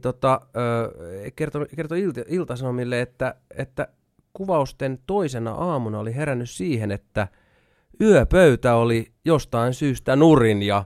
tota, 0.00 0.40
ö, 0.56 1.30
kertoi, 1.36 1.66
kertoi 1.76 2.00
ilta, 2.00 2.20
Iltasanomille, 2.28 3.00
että, 3.00 3.34
että 3.56 3.88
kuvausten 4.32 4.98
toisena 5.06 5.52
aamuna 5.52 5.98
oli 5.98 6.14
herännyt 6.14 6.50
siihen, 6.50 6.90
että 6.90 7.28
yöpöytä 8.00 8.74
oli 8.74 9.12
jostain 9.24 9.74
syystä 9.74 10.16
nurin 10.16 10.62
ja 10.62 10.84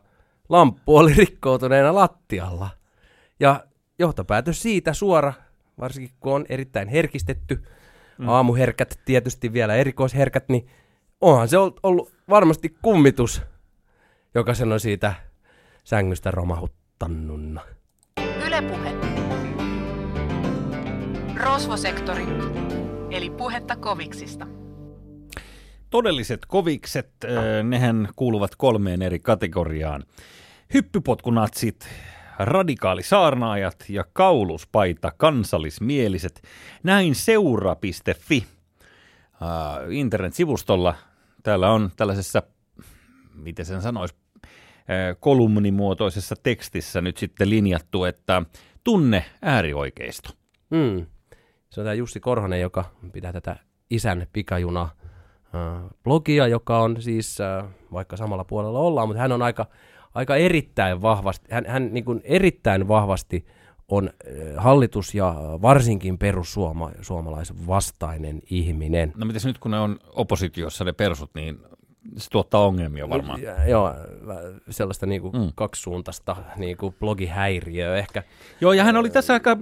lamppu 0.48 0.96
oli 0.96 1.14
rikkoutuneena 1.14 1.94
lattialla. 1.94 2.70
Ja 3.40 3.64
johtopäätös 3.98 4.62
siitä 4.62 4.92
suora, 4.92 5.32
varsinkin 5.80 6.14
kun 6.20 6.32
on 6.32 6.46
erittäin 6.48 6.88
herkistetty, 6.88 7.62
mm. 8.18 8.28
aamuherkät 8.28 9.00
tietysti 9.04 9.52
vielä 9.52 9.74
erikoisherkät, 9.74 10.48
niin 10.48 10.68
onhan 11.20 11.48
se 11.48 11.58
ollut- 11.58 11.80
ollut 11.82 12.12
varmasti 12.28 12.76
kummitus, 12.82 13.42
joka 14.34 14.54
sen 14.54 14.72
on 14.72 14.80
siitä 14.80 15.14
sängystä 15.84 16.30
romahuttanut. 16.30 17.77
Ylepuhe. 18.58 18.94
Rosvosektori, 21.44 22.26
eli 23.10 23.30
puhetta 23.30 23.76
koviksista. 23.76 24.46
Todelliset 25.90 26.40
kovikset, 26.46 27.10
nehän 27.62 28.08
kuuluvat 28.16 28.56
kolmeen 28.56 29.02
eri 29.02 29.18
kategoriaan. 29.18 30.04
Hyppypotkunatsit, 30.74 31.88
radikaalisaarnaajat 32.38 33.84
ja 33.88 34.04
kauluspaita 34.12 35.12
kansallismieliset. 35.16 36.42
Näin 36.82 37.14
seura.fi 37.14 38.46
äh, 39.42 39.48
internetsivustolla. 39.90 40.94
Täällä 41.42 41.70
on 41.70 41.90
tällaisessa, 41.96 42.42
miten 43.34 43.66
sen 43.66 43.82
sanoisi, 43.82 44.14
kolumnimuotoisessa 45.20 46.34
tekstissä 46.42 47.00
nyt 47.00 47.16
sitten 47.16 47.50
linjattu, 47.50 48.04
että 48.04 48.42
tunne 48.84 49.24
äärioikeisto. 49.42 50.30
Mm. 50.70 51.06
Se 51.70 51.80
on 51.80 51.84
tämä 51.84 51.94
Jussi 51.94 52.20
Korhonen, 52.20 52.60
joka 52.60 52.84
pitää 53.12 53.32
tätä 53.32 53.56
isän 53.90 54.26
pikajuna 54.32 54.88
blogia, 56.04 56.46
joka 56.46 56.78
on 56.78 57.02
siis, 57.02 57.38
vaikka 57.92 58.16
samalla 58.16 58.44
puolella 58.44 58.78
ollaan, 58.78 59.08
mutta 59.08 59.20
hän 59.20 59.32
on 59.32 59.42
aika, 59.42 59.66
aika 60.14 60.36
erittäin 60.36 61.02
vahvasti, 61.02 61.46
hän, 61.50 61.66
hän 61.66 61.94
niin 61.94 62.04
kuin 62.04 62.20
erittäin 62.24 62.88
vahvasti 62.88 63.46
on 63.88 64.10
hallitus 64.56 65.14
ja 65.14 65.34
varsinkin 65.62 66.18
perussuomalaisen 66.18 67.66
vastainen 67.66 68.40
ihminen. 68.50 69.12
No 69.16 69.26
mites 69.26 69.46
nyt 69.46 69.58
kun 69.58 69.70
ne 69.70 69.78
on 69.78 69.98
oppositiossa 70.06 70.84
ne 70.84 70.92
persut, 70.92 71.30
niin 71.34 71.58
se 72.16 72.30
tuottaa 72.30 72.66
ongelmia 72.66 73.08
varmaan. 73.08 73.42
Ja, 73.42 73.68
joo, 73.68 73.94
sellaista 74.70 75.06
niinku 75.06 75.30
Mm. 75.30 75.38
mm. 75.38 75.52
kaksisuuntaista 75.54 76.36
niinku 76.56 76.94
blogihäiriöä 77.00 77.96
ehkä. 77.96 78.22
Joo, 78.60 78.72
ja 78.72 78.84
hän 78.84 78.96
oli 78.96 79.10
tässä 79.10 79.32
aika, 79.32 79.56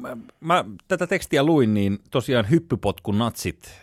mä, 0.00 0.16
mä 0.40 0.64
tätä 0.88 1.06
tekstiä 1.06 1.42
luin, 1.42 1.74
niin 1.74 1.98
tosiaan 2.10 2.50
hyppypotkun 2.50 3.18
natsit 3.18 3.80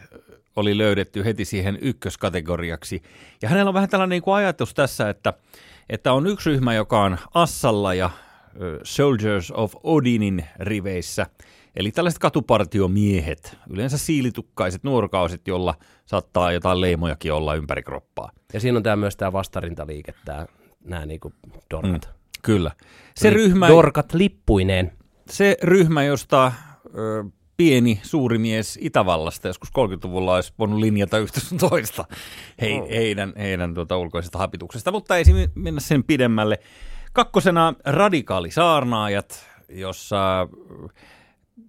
oli 0.55 0.77
löydetty 0.77 1.25
heti 1.25 1.45
siihen 1.45 1.77
ykköskategoriaksi. 1.81 3.01
Ja 3.41 3.49
hänellä 3.49 3.69
on 3.69 3.73
vähän 3.73 3.89
tällainen 3.89 4.09
niin 4.09 4.23
kuin 4.23 4.35
ajatus 4.35 4.73
tässä, 4.73 5.09
että, 5.09 5.33
että 5.89 6.13
on 6.13 6.27
yksi 6.27 6.49
ryhmä, 6.49 6.73
joka 6.73 7.03
on 7.03 7.17
Assalla 7.33 7.93
ja 7.93 8.09
Soldiers 8.83 9.51
of 9.51 9.73
Odinin 9.83 10.45
riveissä, 10.59 11.25
eli 11.75 11.91
tällaiset 11.91 12.19
katupartiomiehet, 12.19 13.57
yleensä 13.69 13.97
siilitukkaiset 13.97 14.83
nuorkauset, 14.83 15.47
jolla 15.47 15.75
saattaa 16.05 16.51
jotain 16.51 16.81
leimojakin 16.81 17.33
olla 17.33 17.55
ympäri 17.55 17.83
kroppaa. 17.83 18.31
Ja 18.53 18.59
siinä 18.59 18.77
on 18.77 18.83
tää 18.83 18.95
myös 18.95 19.17
tämä 19.17 19.33
vastarintaliike, 19.33 20.13
tää, 20.25 20.45
nämä 20.83 21.05
niinku 21.05 21.33
dorkat. 21.73 22.05
Mm. 22.05 22.13
Kyllä. 22.41 22.71
Se 23.15 23.29
Lip- 23.29 23.33
ryhmä, 23.33 23.67
Dorkat 23.67 24.13
lippuineen. 24.13 24.91
se 25.29 25.57
ryhmä, 25.63 26.03
josta 26.03 26.51
ö, 26.95 27.23
pieni 27.57 27.99
suuri 28.03 28.37
mies 28.37 28.79
Itävallasta 28.81 29.47
joskus 29.47 29.69
30-luvulla 29.69 30.35
olisi 30.35 30.53
voinut 30.59 30.79
linjata 30.79 31.17
yhtä 31.17 31.39
sun 31.39 31.57
toista 31.57 32.05
he, 32.61 32.79
Oh. 32.81 32.89
heidän, 32.89 33.33
heidän 33.37 33.73
tuota, 33.73 33.97
ulkoisesta 33.97 34.37
hapituksesta, 34.37 34.91
mutta 34.91 35.17
ei 35.17 35.23
mennä 35.55 35.79
sen 35.81 36.03
pidemmälle. 36.03 36.59
Kakkosena 37.13 37.73
radikaalisaarnaajat, 37.85 39.45
jossa 39.69 40.47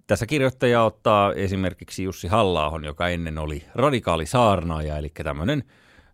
tässä 0.07 0.25
kirjoittaja 0.25 0.83
ottaa 0.83 1.33
esimerkiksi 1.33 2.03
Jussi 2.03 2.27
halla 2.27 2.79
joka 2.85 3.09
ennen 3.09 3.37
oli 3.37 3.63
radikaalisaarnaaja, 3.75 4.97
eli 4.97 5.09
tämmöinen 5.09 5.63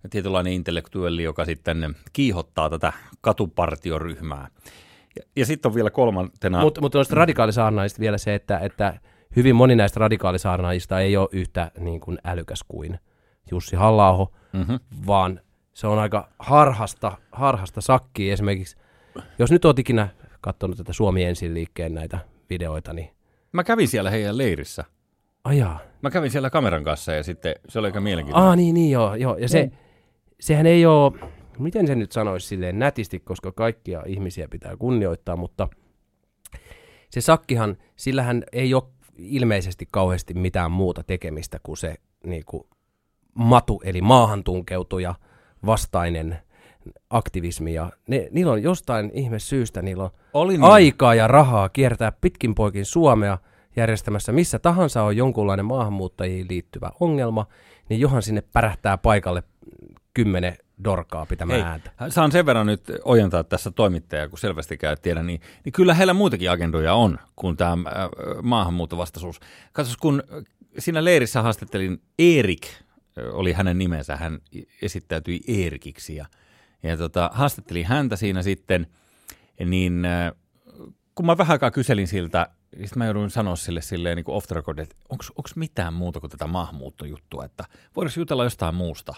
tietynlainen 0.10 0.54
intellektuelli, 0.54 1.24
joka 1.24 1.46
sitten 1.46 1.96
kiihottaa 2.14 2.70
tätä 2.70 2.94
katupartioryhmää. 3.22 4.48
Ja, 5.16 5.24
ja 5.36 5.46
sitten 5.46 5.70
on 5.70 5.76
vielä 5.76 5.90
kolmantena... 5.90 6.62
Mutta 6.62 6.82
mut 6.82 6.94
noista 6.94 7.16
radikaalisaarnaajista 7.16 8.00
vielä 8.00 8.18
se, 8.18 8.36
että, 8.36 8.60
että 8.60 9.00
hyvin 9.36 9.56
moni 9.56 9.76
näistä 9.76 10.00
radikaalisaarnaajista 10.00 11.00
ei 11.00 11.18
ole 11.18 11.30
yhtä 11.32 11.72
niin 11.80 12.00
kuin 12.00 12.18
älykäs 12.24 12.64
kuin 12.68 13.00
Jussi 13.52 13.76
halla 13.76 14.28
mm-hmm. 14.54 14.80
vaan 15.08 15.42
se 15.74 15.88
on 15.88 16.00
aika 16.00 16.30
harhasta, 16.40 17.18
harhasta 17.32 17.82
sakkia. 17.82 18.34
Esimerkiksi, 18.34 18.78
jos 19.40 19.52
nyt 19.52 19.66
oot 19.66 19.80
ikinä 19.80 20.10
katsonut 20.42 20.78
tätä 20.78 20.94
Suomi 20.94 21.24
ensin 21.24 21.54
liikkeen 21.54 21.94
näitä 21.94 22.20
videoita, 22.50 22.94
niin 22.94 23.17
Mä 23.52 23.64
kävin 23.64 23.88
siellä 23.88 24.10
heidän 24.12 24.38
leirissä. 24.38 24.84
ajaa. 25.44 25.80
Mä 26.02 26.12
kävin 26.12 26.32
siellä 26.32 26.50
kameran 26.50 26.84
kanssa 26.84 27.14
ja 27.14 27.24
sitten 27.24 27.56
se 27.70 27.80
oli 27.80 27.88
aika 27.88 28.02
mielenkiintoista. 28.02 28.50
Ah, 28.50 28.58
niin, 28.58 28.74
niin, 28.74 28.92
joo. 28.92 29.16
joo. 29.16 29.38
Ja 29.38 29.50
se, 29.50 29.72
sehän 30.40 30.66
ei 30.66 30.86
ole, 30.86 31.14
miten 31.60 31.88
se 31.88 31.96
nyt 31.96 32.12
sanoisi 32.12 32.48
silleen 32.48 32.80
nätisti, 32.80 33.20
koska 33.20 33.52
kaikkia 33.52 34.04
ihmisiä 34.06 34.48
pitää 34.48 34.78
kunnioittaa, 34.78 35.36
mutta 35.36 35.68
se 37.10 37.22
sakkihan, 37.22 37.78
sillähän 37.96 38.44
ei 38.52 38.74
ole 38.74 38.84
ilmeisesti 39.18 39.88
kauheasti 39.92 40.34
mitään 40.34 40.72
muuta 40.72 41.04
tekemistä 41.04 41.60
kuin 41.64 41.78
se 41.78 41.96
niin 42.26 42.44
kuin 42.46 42.64
matu, 43.36 43.82
eli 43.86 44.02
maahantunkeutuja 44.02 45.16
vastainen 45.66 46.38
aktivismi. 47.10 47.74
Ja 47.74 47.92
ne, 48.08 48.28
niillä 48.32 48.52
on 48.52 48.64
jostain 48.64 49.12
ihme 49.14 49.40
syystä, 49.40 49.82
niillä 49.82 50.04
on 50.04 50.10
Oli 50.34 50.54
niin. 50.54 50.64
aikaa 50.64 51.16
ja 51.16 51.28
rahaa 51.28 51.70
kiertää 51.70 52.12
pitkin 52.12 52.56
poikin 52.56 52.86
Suomea 52.86 53.38
järjestämässä 53.76 54.32
missä 54.32 54.60
tahansa 54.60 55.04
on 55.04 55.18
jonkunlainen 55.18 55.66
maahanmuuttajiin 55.66 56.46
liittyvä 56.50 56.92
ongelma, 57.00 57.46
niin 57.90 58.00
johan 58.00 58.22
sinne 58.22 58.44
pärähtää 58.54 58.98
paikalle 58.98 59.44
kymmenen 60.14 60.58
dorkaa 60.84 61.26
pitämään 61.26 61.60
Hei, 61.60 61.70
ääntä. 61.70 61.92
saan 62.10 62.32
sen 62.32 62.46
verran 62.46 62.68
nyt 62.68 62.82
ojentaa 63.06 63.44
tässä 63.44 63.72
toimittajaa, 63.72 64.28
kun 64.28 64.40
selvästi 64.40 64.78
käy 64.78 64.96
tiedä, 65.02 65.24
niin, 65.24 65.42
niin 65.66 65.74
kyllä 65.74 65.94
heillä 65.94 66.14
muitakin 66.14 66.52
agendoja 66.52 66.94
on 66.94 67.20
kuin 67.36 67.58
tämä 67.58 67.72
äh, 67.72 68.10
maahanmuuttovastaisuus. 68.44 69.40
Katsos, 69.74 69.98
kun 69.98 70.24
siinä 70.80 71.04
leirissä 71.04 71.42
haastattelin 71.42 72.02
Erik, 72.20 72.66
äh, 72.66 73.24
oli 73.32 73.54
hänen 73.54 73.78
nimensä, 73.78 74.16
hän 74.16 74.40
esittäytyi 74.82 75.40
Eerikiksi 75.48 76.16
ja, 76.16 76.26
ja 76.84 76.98
tota, 76.98 77.30
haastattelin 77.34 77.86
häntä 77.86 78.16
siinä 78.16 78.42
sitten, 78.42 78.88
niin 79.66 80.06
äh, 80.06 80.32
kun 81.16 81.26
mä 81.26 81.38
vähän 81.38 81.52
aikaa 81.52 81.72
kyselin 81.72 82.08
siltä, 82.08 82.48
sitten 82.72 82.98
mä 82.98 83.06
joudun 83.06 83.30
sanoa 83.30 83.56
sille 83.56 83.82
silleen 83.82 84.16
niin 84.16 84.26
off 84.28 84.48
the 84.48 84.56
record, 84.56 84.80
että 84.80 84.96
onko 85.10 85.50
mitään 85.56 85.94
muuta 85.94 86.20
kuin 86.20 86.30
tätä 86.32 86.48
maahanmuuttojuttua, 86.48 87.46
että 87.46 87.64
voidaanko 87.96 88.20
jutella 88.20 88.44
jostain 88.44 88.76
muusta? 88.76 89.14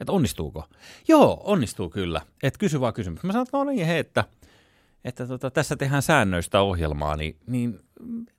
Että 0.00 0.12
onnistuuko? 0.12 0.64
Joo, 1.08 1.40
onnistuu 1.44 1.90
kyllä. 1.90 2.20
Että 2.42 2.58
kysy 2.58 2.80
vaan 2.80 2.94
kysymys. 2.94 3.22
Mä 3.22 3.32
sanoin, 3.32 3.46
että 3.46 3.56
no 3.56 3.64
niin, 3.64 3.86
hei, 3.86 3.98
että, 3.98 4.24
että 5.04 5.26
tota, 5.26 5.50
tässä 5.50 5.76
tehdään 5.76 6.02
säännöistä 6.02 6.60
ohjelmaa, 6.60 7.16
niin, 7.16 7.36
niin 7.46 7.80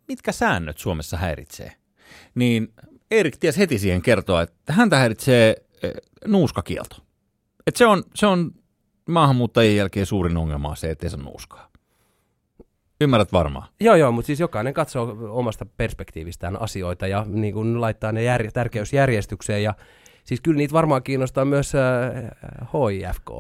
mitkä 0.08 0.32
säännöt 0.32 0.78
Suomessa 0.78 1.18
häiritsee? 1.18 1.72
Niin 2.36 2.74
Erik 3.12 3.38
ties 3.38 3.58
heti 3.58 3.80
siihen 3.80 4.02
kertoa, 4.02 4.42
että 4.42 4.74
häntä 4.74 4.98
häiritsee 4.98 5.56
eh, 5.84 5.92
nuuskakielto. 6.26 7.07
Että 7.68 7.78
se 7.78 7.86
on, 7.86 8.04
se 8.16 8.28
on 8.28 8.52
maahanmuuttajien 9.10 9.76
jälkeen 9.76 10.06
suurin 10.06 10.38
ongelma 10.38 10.76
se, 10.76 10.92
ettei 10.92 11.10
saa 11.10 11.20
nuuskaa. 11.20 11.70
Ymmärrät 13.02 13.34
varmaan. 13.34 13.68
Joo, 13.80 13.96
joo, 13.96 14.12
mutta 14.12 14.28
siis 14.28 14.40
jokainen 14.40 14.74
katsoo 14.74 15.18
omasta 15.30 15.66
perspektiivistään 15.66 16.62
asioita 16.62 17.08
ja 17.08 17.26
niin 17.28 17.54
kun 17.54 17.82
laittaa 17.82 18.12
ne 18.12 18.24
jär, 18.24 18.52
tärkeysjärjestykseen 18.52 19.64
ja 19.64 19.74
Siis 20.28 20.42
kyllä 20.42 20.58
niitä 20.58 20.74
varmaan 20.74 21.04
kiinnostaa 21.04 21.46
myös 21.46 21.74
äh, 21.76 22.30
HIFK. 22.74 23.32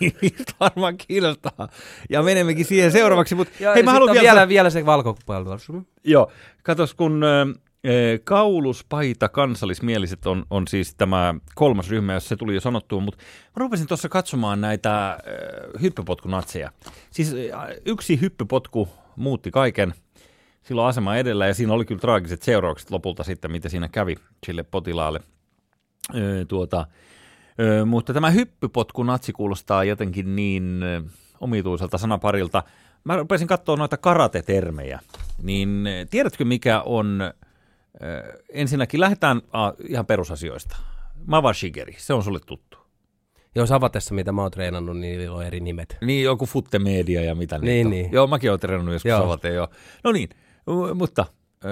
niitä 0.00 0.52
varmaan 0.60 0.96
kiinnostaa. 1.08 1.68
Ja 2.10 2.22
menemmekin 2.22 2.64
siihen 2.64 2.92
seuraavaksi. 2.92 3.34
Mutta 3.34 3.52
ja 3.60 3.74
hei, 3.74 3.82
mä 3.82 3.92
haluan 3.92 4.12
vielä, 4.12 4.24
vielä, 4.24 4.48
vielä 4.48 4.70
se 4.70 4.86
valkopalvelus. 4.86 5.68
Joo, 6.04 6.32
katos 6.62 6.94
kun 6.94 7.24
äh, 7.24 7.62
Kauluspaita 8.24 9.28
kansallismieliset 9.28 10.26
on, 10.26 10.46
on 10.50 10.68
siis 10.68 10.94
tämä 10.94 11.34
kolmas 11.54 11.90
ryhmä, 11.90 12.12
jos 12.12 12.28
se 12.28 12.36
tuli 12.36 12.54
jo 12.54 12.60
sanottua, 12.60 13.00
mutta 13.00 13.22
mä 13.46 13.60
rupesin 13.60 13.86
tuossa 13.86 14.08
katsomaan 14.08 14.60
näitä 14.60 15.10
äh, 15.10 15.18
hyppypotkunatseja. 15.82 16.72
Siis 17.10 17.34
äh, 17.34 17.68
yksi 17.84 18.20
hyppypotku 18.20 18.88
muutti 19.16 19.50
kaiken 19.50 19.94
silloin 20.62 20.88
asema 20.88 21.16
edellä 21.16 21.46
ja 21.46 21.54
siinä 21.54 21.72
oli 21.72 21.84
kyllä 21.84 22.00
traagiset 22.00 22.42
seuraukset 22.42 22.90
lopulta 22.90 23.24
sitten, 23.24 23.52
mitä 23.52 23.68
siinä 23.68 23.88
kävi 23.88 24.16
sille 24.46 24.62
potilaalle. 24.62 25.20
Ö, 26.14 26.44
tuota, 26.48 26.86
ö, 27.60 27.84
mutta 27.84 28.14
tämä 28.14 28.30
hyppypotku 28.30 29.02
natsi 29.02 29.32
kuulostaa 29.32 29.84
jotenkin 29.84 30.36
niin 30.36 30.82
ö, 30.82 31.02
omituiselta 31.40 31.98
sanaparilta. 31.98 32.62
Mä 33.04 33.16
rupesin 33.16 33.48
katsoa 33.48 33.76
noita 33.76 33.96
karate-termejä, 33.96 35.00
niin 35.42 35.84
tiedätkö 36.10 36.44
mikä 36.44 36.80
on, 36.80 37.20
ensinnäkin 38.52 39.00
lähdetään 39.00 39.42
a, 39.52 39.72
ihan 39.88 40.06
perusasioista. 40.06 40.76
Mawashigeri, 41.26 41.94
se 41.98 42.14
on 42.14 42.22
sulle 42.22 42.40
tuttu. 42.46 42.78
Joo, 43.54 43.66
Savatessa, 43.66 44.14
mitä 44.14 44.32
mä 44.32 44.42
oon 44.42 44.50
treenannut, 44.50 44.98
niin 44.98 45.18
niillä 45.18 45.36
on 45.36 45.46
eri 45.46 45.60
nimet. 45.60 45.96
Niin, 46.00 46.24
joku 46.24 46.46
Futte 46.46 46.78
Media 46.78 47.22
ja 47.22 47.34
mitä 47.34 47.58
niin, 47.58 47.86
on. 47.86 47.90
niin. 47.90 48.12
Joo, 48.12 48.26
mäkin 48.26 48.50
oon 48.50 48.60
treenannut 48.60 48.92
joskus 48.92 49.08
Joo. 49.08 49.20
Savate, 49.20 49.48
joo. 49.48 49.68
No 50.04 50.12
niin, 50.12 50.28
mutta 50.94 51.26
ö, 51.64 51.68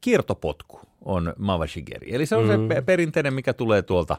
kiertopotku 0.00 0.80
on 1.04 1.34
Mawashigeri. 1.38 2.14
Eli 2.14 2.26
se 2.26 2.36
on 2.36 2.44
mm. 2.44 2.50
se 2.50 2.74
pe- 2.74 2.82
perinteinen, 2.82 3.34
mikä 3.34 3.52
tulee 3.52 3.82
tuolta 3.82 4.16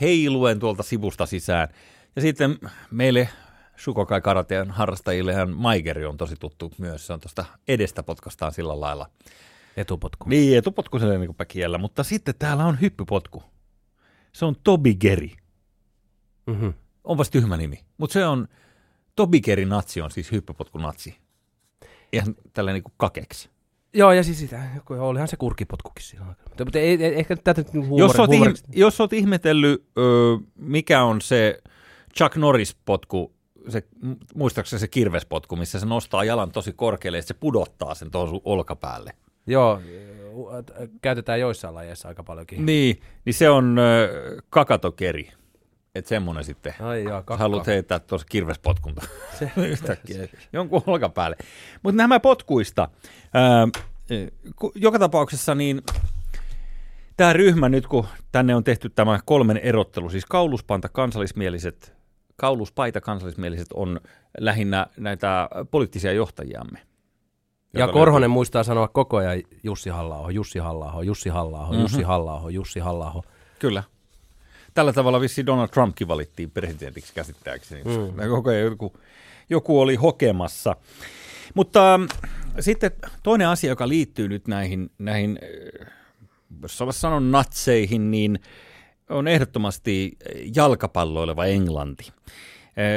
heiluen 0.00 0.58
tuolta 0.58 0.82
sivusta 0.82 1.26
sisään. 1.26 1.68
Ja 2.16 2.22
sitten 2.22 2.58
meille 2.90 3.28
Shukokai 3.78 4.20
karateen 4.20 4.70
harrastajillehan 4.70 5.50
Maigeri 5.50 6.06
on 6.06 6.16
tosi 6.16 6.36
tuttu 6.36 6.72
myös. 6.78 7.06
Se 7.06 7.12
on 7.12 7.20
tuosta 7.20 7.44
edestä 7.68 8.02
potkastaan 8.02 8.52
sillä 8.52 8.80
lailla. 8.80 9.10
Etupotku. 9.76 10.28
Niin, 10.28 10.58
etupotku 10.58 10.98
se 10.98 11.18
niin 11.18 11.34
päkiellä. 11.34 11.78
Mutta 11.78 12.02
sitten 12.04 12.34
täällä 12.38 12.64
on 12.66 12.80
hyppypotku. 12.80 13.42
Se 14.32 14.44
on 14.44 14.56
Tobigeri. 14.64 15.32
Mm-hmm. 16.46 16.74
Onpas 17.04 17.30
tyhmä 17.30 17.56
nimi. 17.56 17.84
Mutta 17.98 18.12
se 18.12 18.26
on, 18.26 18.48
Tobigeri 19.16 19.64
natsi 19.64 20.00
on 20.00 20.10
siis 20.10 20.32
hyppypotku 20.32 20.78
natsi. 20.78 21.16
Ihan 22.12 22.34
tällä 22.52 22.72
niin 22.72 22.82
kakeksi. 22.96 23.50
Joo, 23.94 24.12
ja 24.12 24.22
siis 24.24 24.38
sitä, 24.38 24.62
olihan 24.98 25.28
se 25.28 25.36
kurkipotkukin 25.36 26.02
aikana. 26.18 26.36
Mutta, 26.48 26.64
mutta 26.64 26.78
ei, 26.78 27.04
ei, 27.04 27.18
ehkä 27.18 27.36
tätä 27.36 27.60
nyt 27.60 27.72
huumori, 27.74 28.00
Jos 28.00 28.18
oot, 28.18 28.30
huumoriksi- 28.30 28.64
ihm- 28.64 28.72
jos 28.78 29.00
oot 29.00 29.12
ihmetellyt, 29.12 29.84
ö, 29.98 30.02
mikä 30.54 31.02
on 31.02 31.20
se 31.20 31.62
Chuck 32.16 32.36
Norris-potku, 32.36 33.32
se, 33.68 33.82
muistaakseni 34.34 34.80
se 34.80 34.88
kirvespotku, 34.88 35.56
missä 35.56 35.80
se 35.80 35.86
nostaa 35.86 36.24
jalan 36.24 36.52
tosi 36.52 36.72
korkealle 36.72 37.18
ja 37.18 37.22
se 37.22 37.34
pudottaa 37.34 37.94
sen 37.94 38.10
tuohon 38.10 38.40
olkapäälle. 38.44 39.12
Joo, 39.46 39.80
käytetään 41.02 41.40
joissain 41.40 41.74
lajeissa 41.74 42.08
aika 42.08 42.22
paljonkin. 42.22 42.66
Niin, 42.66 43.00
niin 43.24 43.34
se 43.34 43.50
on 43.50 43.78
ö, 43.78 44.42
kakatokeri. 44.50 45.30
Että 45.94 46.08
semmoinen 46.08 46.44
sitten. 46.44 46.74
Ai 46.80 47.02
joo, 47.04 47.12
kakka. 47.12 47.36
Haluat 47.36 47.66
heittää 47.66 47.98
tuossa 47.98 48.26
kirvespotkun 48.30 48.94
Se- 49.38 49.50
yhtäkkiä 49.70 50.28
jonkun 50.52 50.82
olkapäälle. 50.86 51.36
Mutta 51.82 51.96
nämä 51.96 52.20
potkuista. 52.20 52.88
Ku- 54.56 54.72
joka 54.74 54.98
tapauksessa 54.98 55.54
niin 55.54 55.82
tämä 57.16 57.32
ryhmä 57.32 57.68
nyt, 57.68 57.86
kun 57.86 58.06
tänne 58.32 58.54
on 58.54 58.64
tehty 58.64 58.88
tämä 58.90 59.20
kolmen 59.24 59.56
erottelu, 59.56 60.10
siis 60.10 60.26
kauluspanta 60.26 60.88
kansallismieliset, 60.88 61.94
kauluspaita 62.36 63.00
kansallismieliset 63.00 63.68
on 63.74 64.00
lähinnä 64.38 64.86
näitä 64.96 65.48
poliittisia 65.70 66.12
johtajiamme. 66.12 66.78
Ja 67.76 67.88
Korhonen 67.88 68.30
muistaa 68.30 68.62
sanoa 68.62 68.88
koko 68.88 69.16
ajan 69.16 69.42
Jussi 69.62 69.90
halla 69.90 70.30
Jussi 70.30 70.58
halla 70.58 71.02
Jussi 71.02 71.28
halla 71.28 71.68
Mhm. 71.70 71.80
Jussi 71.80 72.02
halla 72.02 72.42
Jussi 72.50 72.80
halla 72.80 73.22
Kyllä. 73.58 73.82
Tällä 74.74 74.92
tavalla 74.92 75.20
vissi 75.20 75.46
Donald 75.46 75.68
Trumpkin 75.68 76.08
valittiin 76.08 76.50
presidentiksi 76.50 77.14
käsittääkseni. 77.14 77.82
Mm. 77.84 78.28
Koko 78.28 78.50
ajan 78.50 78.62
joku, 78.62 78.92
joku 79.50 79.80
oli 79.80 79.94
hokemassa. 79.94 80.76
Mutta 81.54 81.94
ähm, 81.94 82.04
sitten 82.60 82.90
toinen 83.22 83.48
asia, 83.48 83.70
joka 83.70 83.88
liittyy 83.88 84.28
nyt 84.28 84.48
näihin, 84.48 84.90
näihin 84.98 85.38
äh, 85.82 85.86
jos 86.62 86.80
olla 86.82 86.92
sanon 86.92 87.30
natseihin, 87.30 88.10
niin 88.10 88.40
on 89.10 89.28
ehdottomasti 89.28 90.16
jalkapalloileva 90.56 91.44
Englanti. 91.44 92.04
Äh, 92.08 92.14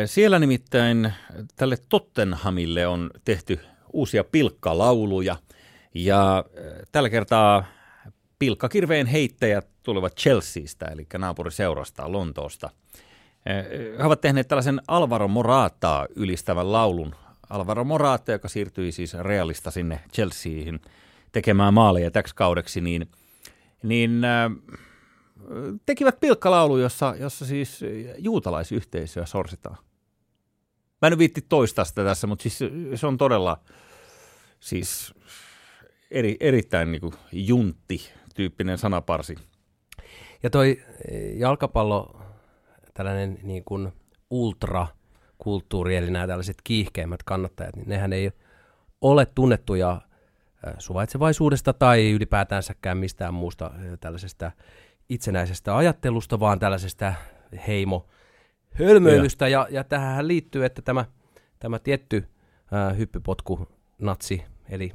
Siellä 0.06 0.40
nimittäin 0.40 1.14
tälle 1.56 1.78
Tottenhamille 1.90 2.88
on 2.88 3.12
tehty 3.26 3.60
uusia 3.94 4.24
pilkkalauluja 4.24 5.36
ja 5.94 6.38
äh, 6.38 6.64
tällä 6.92 7.10
kertaa 7.10 7.64
pilkkakirveen 8.40 9.08
heittäjät 9.08 9.68
tulevat 9.84 10.16
Chelseastä, 10.16 10.86
eli 10.86 11.08
naapuriseurasta 11.18 12.12
Lontoosta. 12.12 12.70
Eh, 13.46 13.66
He 13.98 14.04
ovat 14.04 14.22
tehneet 14.22 14.48
tällaisen 14.48 14.82
Alvaro 14.88 15.28
Morataa 15.28 16.08
ylistävän 16.16 16.72
laulun. 16.72 17.16
Alvaro 17.50 17.84
Morata, 17.84 18.32
joka 18.32 18.48
siirtyi 18.48 18.92
siis 18.92 19.14
Realista 19.14 19.72
sinne 19.72 20.00
Chelseahin 20.14 20.82
tekemään 21.32 21.74
maaleja 21.74 22.12
täksi 22.12 22.36
kaudeksi, 22.36 22.82
niin, 22.82 23.12
niin 23.84 24.24
äh, 24.24 24.52
tekivät 25.86 26.20
pilkkalaulu, 26.20 26.78
jossa, 26.78 27.16
jossa 27.20 27.46
siis 27.46 27.80
juutalaisyhteisöä 28.18 29.26
sorsitaan. 29.26 29.78
Mä 31.02 31.08
en 31.08 31.18
viitti 31.18 31.42
toistaa 31.42 31.86
sitä 31.86 32.04
tässä, 32.04 32.28
mutta 32.28 32.44
siis 32.44 32.60
se 32.96 33.08
on 33.08 33.18
todella 33.18 33.60
siis 34.60 35.14
eri, 36.12 36.38
erittäin 36.40 36.92
niin 36.92 37.02
kuin 37.02 37.14
juntti-tyyppinen 37.32 38.78
sanaparsi. 38.78 39.36
Ja 40.44 40.50
toi 40.50 40.82
eh, 41.12 41.38
jalkapallo, 41.38 42.22
tällainen 42.94 43.40
niin 43.44 43.64
kuin 43.64 43.94
ultrakulttuuri, 44.30 45.96
eli 45.96 46.12
nämä 46.12 46.28
tällaiset 46.28 46.58
kiihkeimmät 46.64 47.24
kannattajat, 47.24 47.76
niin 47.76 47.90
nehän 47.90 48.14
ei 48.14 48.32
ole 49.02 49.26
tunnettuja 49.26 50.02
eh, 50.68 50.74
suvaitsevaisuudesta 50.78 51.74
tai 51.74 52.12
ylipäätänsäkään 52.12 52.98
mistään 52.98 53.34
muusta 53.34 53.72
eh, 53.76 53.98
tällaisesta 54.00 54.52
itsenäisestä 55.10 55.78
ajattelusta, 55.78 56.40
vaan 56.40 56.60
tällaisesta 56.60 57.14
heimo 57.68 58.08
hölmöilystä. 58.80 59.48
Ja, 59.48 59.68
ja 59.70 59.84
tähän 59.84 60.28
liittyy, 60.28 60.66
että 60.66 60.82
tämä, 60.82 61.06
tämä 61.60 61.80
tietty 61.80 62.28
ää, 62.72 62.94
hyppypotku 62.94 63.68
natsi, 64.00 64.44
eli 64.70 64.92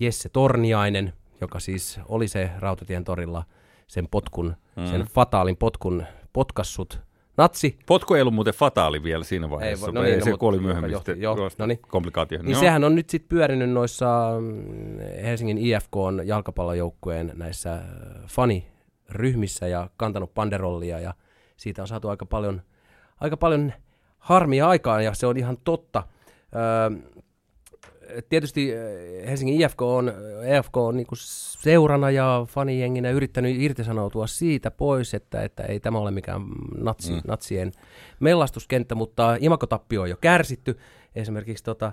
Jesse 0.00 0.28
Torniainen, 0.28 1.12
joka 1.40 1.60
siis 1.60 2.00
oli 2.08 2.28
se 2.28 2.50
Rautatien 2.58 3.04
torilla 3.04 3.42
sen 3.86 4.08
potkun, 4.10 4.56
mm. 4.76 4.86
sen 4.86 5.00
fataalin 5.00 5.56
potkun 5.56 6.04
potkassut 6.32 7.00
natsi, 7.36 7.78
Potku 7.86 8.14
ei 8.14 8.20
ollut 8.22 8.34
muuten 8.34 8.54
fataali 8.54 9.02
vielä 9.02 9.24
siinä 9.24 9.50
vaiheessa. 9.50 9.86
Ei 9.86 9.92
no 9.92 10.02
niin, 10.02 10.18
no, 10.18 10.24
se 10.24 10.36
kuoli 10.36 10.58
myöhemmin 10.58 10.90
johti- 10.90 11.12
sitten 11.12 11.36
tuosta 11.36 11.62
no 11.62 11.66
niin. 11.66 11.78
komplikaatioihin. 11.88 12.44
niin 12.44 12.52
Joo. 12.52 12.60
sehän 12.60 12.84
on 12.84 12.94
nyt 12.94 13.10
sitten 13.10 13.28
pyörinyt 13.28 13.70
noissa 13.70 14.30
mm, 14.40 14.98
Helsingin 15.22 15.58
IFK 15.58 15.94
jalkapallojoukkueen 16.24 17.32
näissä 17.34 17.74
äh, 17.74 17.82
faniryhmissä 18.26 19.68
ja 19.68 19.90
kantanut 19.96 20.34
panderollia 20.34 21.00
ja 21.00 21.14
siitä 21.56 21.82
on 21.82 21.88
saatu 21.88 22.08
aika 22.08 22.26
paljon, 22.26 22.62
aika 23.20 23.36
paljon 23.36 23.72
harmia 24.18 24.68
aikaan 24.68 25.04
ja 25.04 25.14
se 25.14 25.26
on 25.26 25.36
ihan 25.36 25.58
totta. 25.64 26.02
Öö, 26.56 27.10
tietysti 28.28 28.72
Helsingin 29.26 29.60
IFK 29.60 29.82
on, 29.82 30.12
EFK 30.44 30.76
on 30.76 30.96
niin 30.96 31.06
seurana 31.12 32.10
ja 32.10 32.46
fanijenginä 32.48 33.10
yrittänyt 33.10 33.56
irtisanoutua 33.60 34.26
siitä 34.26 34.70
pois, 34.70 35.14
että, 35.14 35.42
että 35.42 35.62
ei 35.62 35.80
tämä 35.80 35.98
ole 35.98 36.10
mikään 36.10 36.42
natsi, 36.76 37.12
mm. 37.12 37.20
natsien 37.26 37.72
mellastuskenttä, 38.20 38.94
mutta 38.94 39.36
imakotappio 39.40 40.02
on 40.02 40.10
jo 40.10 40.16
kärsitty. 40.20 40.78
Esimerkiksi 41.14 41.64
tota, 41.64 41.92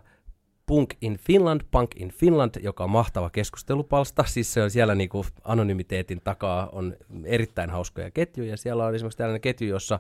Punk 0.66 0.94
in 1.02 1.18
Finland, 1.18 1.62
Punk 1.72 1.92
in 1.96 2.12
Finland, 2.12 2.56
joka 2.62 2.84
on 2.84 2.90
mahtava 2.90 3.30
keskustelupalsta. 3.30 4.24
Siis 4.28 4.54
se 4.54 4.64
on 4.64 4.72
siellä 4.72 4.96
niin 4.96 5.10
kuin 5.10 5.28
anonymiteetin 5.44 6.22
takaa 6.24 6.70
on 6.72 6.96
erittäin 7.24 7.70
hauskoja 7.70 8.12
ketjuja. 8.12 8.58
Siellä 8.58 8.86
on 8.86 8.96
esimerkiksi 8.96 9.18
tällainen 9.18 9.42
ketju, 9.42 9.68
jossa 9.68 10.00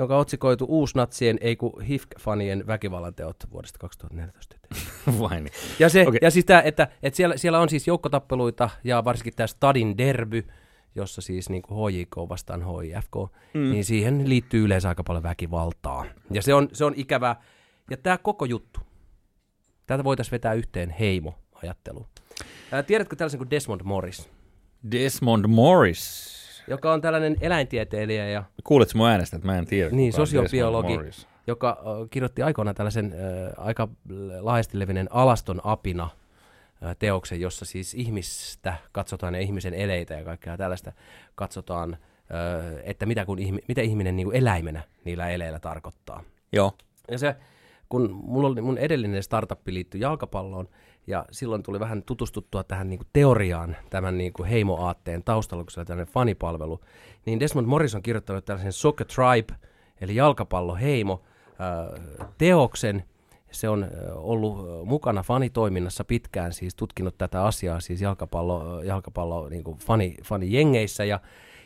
jonka 0.00 0.14
on 0.14 0.20
otsikoitu 0.20 0.66
uusnatsien, 0.68 1.38
ei 1.40 1.56
kun 1.56 1.82
HIFK-fanien 1.82 2.66
väkivallan 2.66 3.14
teot 3.14 3.36
vuodesta 3.52 3.78
2014. 3.78 4.56
Vai 5.20 5.40
niin. 5.40 5.52
Ja, 5.78 5.88
se, 5.88 6.06
okay. 6.08 6.18
ja 6.22 6.30
siis 6.30 6.44
tää, 6.44 6.62
että, 6.62 6.88
että 7.02 7.16
siellä, 7.16 7.36
siellä 7.36 7.60
on 7.60 7.68
siis 7.68 7.86
joukkotappeluita 7.86 8.70
ja 8.84 9.04
varsinkin 9.04 9.34
tämä 9.36 9.46
Stadin 9.46 9.98
derby, 9.98 10.46
jossa 10.94 11.20
siis 11.20 11.48
niin 11.50 11.62
kuin 11.62 11.92
HJK 11.92 12.16
vastaan 12.28 12.62
HIFK, 12.62 13.14
mm. 13.54 13.70
niin 13.70 13.84
siihen 13.84 14.28
liittyy 14.28 14.64
yleensä 14.64 14.88
aika 14.88 15.04
paljon 15.04 15.22
väkivaltaa. 15.22 16.04
Ja 16.30 16.42
se 16.42 16.54
on, 16.54 16.68
se 16.72 16.84
on 16.84 16.94
ikävää. 16.96 17.42
Ja 17.90 17.96
tämä 17.96 18.18
koko 18.18 18.44
juttu, 18.44 18.80
tätä 19.86 20.04
voitaisiin 20.04 20.32
vetää 20.32 20.52
yhteen 20.52 20.90
heimo-ajatteluun. 20.90 22.06
Tiedätkö 22.86 23.16
tällaisen 23.16 23.38
kuin 23.38 23.50
Desmond 23.50 23.80
Morris, 23.84 24.30
Desmond 24.90 25.46
Morris. 25.46 26.39
Joka 26.68 26.92
on 26.92 27.00
tällainen 27.00 27.36
eläintieteilijä 27.40 28.28
ja 28.28 28.44
Kuuletko 28.64 28.98
mun 28.98 29.08
äänestä, 29.08 29.36
että 29.36 29.46
mä 29.46 29.58
en 29.58 29.66
tiedä? 29.66 29.90
Niin, 29.90 30.12
sosiobiologi. 30.12 30.98
Joka 31.46 31.82
kirjoitti 32.10 32.42
aikoinaan 32.42 32.74
tällaisen 32.74 33.12
ö, 33.12 33.52
aika 33.56 33.88
laajasti 34.40 34.78
levinneen 34.78 35.08
alaston 35.10 35.60
apina 35.64 36.10
ö, 36.82 36.94
teoksen, 36.98 37.40
jossa 37.40 37.64
siis 37.64 37.94
ihmistä 37.94 38.74
katsotaan 38.92 39.34
ja 39.34 39.40
ihmisen 39.40 39.74
eleitä 39.74 40.14
ja 40.14 40.24
kaikkea 40.24 40.56
tällaista 40.56 40.92
katsotaan, 41.34 41.96
ö, 42.30 42.80
että 42.82 43.06
mitä, 43.06 43.24
kun 43.24 43.38
ihmi, 43.38 43.58
mitä 43.68 43.80
ihminen 43.80 44.16
niin 44.16 44.26
kuin 44.26 44.36
eläimenä 44.36 44.82
niillä 45.04 45.28
eleillä 45.28 45.58
tarkoittaa. 45.58 46.22
Joo. 46.52 46.72
Ja 47.10 47.18
se, 47.18 47.36
kun 47.88 48.10
mulla 48.24 48.48
oli, 48.48 48.60
mun 48.60 48.78
edellinen 48.78 49.22
startup 49.22 49.60
liittyi 49.66 50.00
jalkapalloon, 50.00 50.68
ja 51.10 51.24
silloin 51.30 51.62
tuli 51.62 51.80
vähän 51.80 52.02
tutustuttua 52.02 52.64
tähän 52.64 52.90
niin 52.90 52.98
kuin 52.98 53.08
teoriaan, 53.12 53.76
tämän 53.90 54.18
niin 54.18 54.32
kuin 54.32 54.48
heimoaatteen 54.48 55.24
taustalla, 55.24 55.64
kun 55.64 55.70
se 55.70 55.80
oli 55.80 55.86
tällainen 55.86 56.12
fanipalvelu, 56.12 56.80
niin 57.26 57.40
Desmond 57.40 57.66
Morris 57.66 57.94
on 57.94 58.02
kirjoittanut 58.02 58.44
tällaisen 58.44 58.72
Soccer 58.72 59.06
Tribe, 59.06 59.54
eli 60.00 60.14
jalkapalloheimo, 60.14 61.22
teoksen. 62.38 63.04
Se 63.50 63.68
on 63.68 63.86
ollut 64.14 64.86
mukana 64.88 65.22
fanitoiminnassa 65.22 66.04
pitkään, 66.04 66.52
siis 66.52 66.74
tutkinut 66.74 67.18
tätä 67.18 67.44
asiaa 67.44 67.80
siis 67.80 68.00
jalkapallo, 68.00 68.82
jalkapallo 68.82 69.48
niin 69.48 69.64
kuin 69.64 69.78
fani, 69.78 70.16
fanijengeissä, 70.24 71.04
ja 71.04 71.20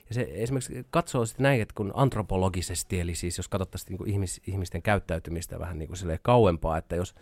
ja 0.09 0.15
se 0.15 0.29
esimerkiksi 0.31 0.87
katsoo 0.91 1.27
sitten 1.27 1.43
näin, 1.43 1.63
että 1.63 1.75
kun 1.77 1.93
antropologisesti, 1.95 3.01
eli 3.01 3.15
siis 3.15 3.37
jos 3.37 3.49
katsottaisiin 3.49 3.99
niin 3.99 4.09
ihmis, 4.09 4.41
ihmisten 4.47 4.83
käyttäytymistä 4.83 5.59
vähän 5.59 5.79
niin 5.79 5.89
kuin 5.89 6.19
kauempaa, 6.23 6.79
että 6.79 6.97
jos, 6.97 7.15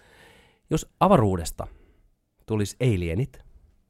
jos 0.70 0.90
avaruudesta 1.00 1.66
tulisi 2.46 2.76
alienit 2.80 3.44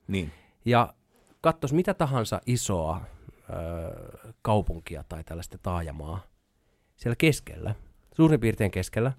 Niin. 0.08 0.32
ja 0.64 0.94
katsoisi 1.40 1.74
mitä 1.74 1.94
tahansa 1.94 2.40
isoa 2.46 3.00
ö, 3.00 4.32
kaupunkia 4.42 5.04
tai 5.08 5.24
tällaista 5.24 5.58
taajamaa, 5.62 6.20
siellä 6.96 7.16
keskellä, 7.16 7.74
suurin 8.14 8.40
piirtein 8.40 8.70
keskellä, 8.70 9.12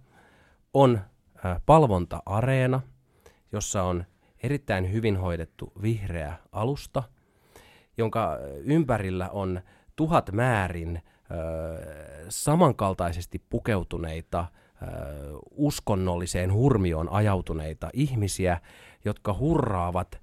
on 0.73 1.01
ö, 1.45 1.59
palvonta-areena, 1.65 2.81
jossa 3.51 3.83
on 3.83 4.05
erittäin 4.43 4.91
hyvin 4.91 5.17
hoidettu 5.17 5.73
vihreä 5.81 6.37
alusta, 6.51 7.03
jonka 7.97 8.37
ympärillä 8.63 9.29
on 9.29 9.61
tuhat 9.95 10.31
määrin 10.31 10.97
ö, 10.97 11.05
samankaltaisesti 12.29 13.41
pukeutuneita, 13.49 14.45
uskonnolliseen 15.51 16.53
hurmioon 16.53 17.09
ajautuneita 17.09 17.89
ihmisiä, 17.93 18.59
jotka 19.05 19.35
hurraavat 19.39 20.21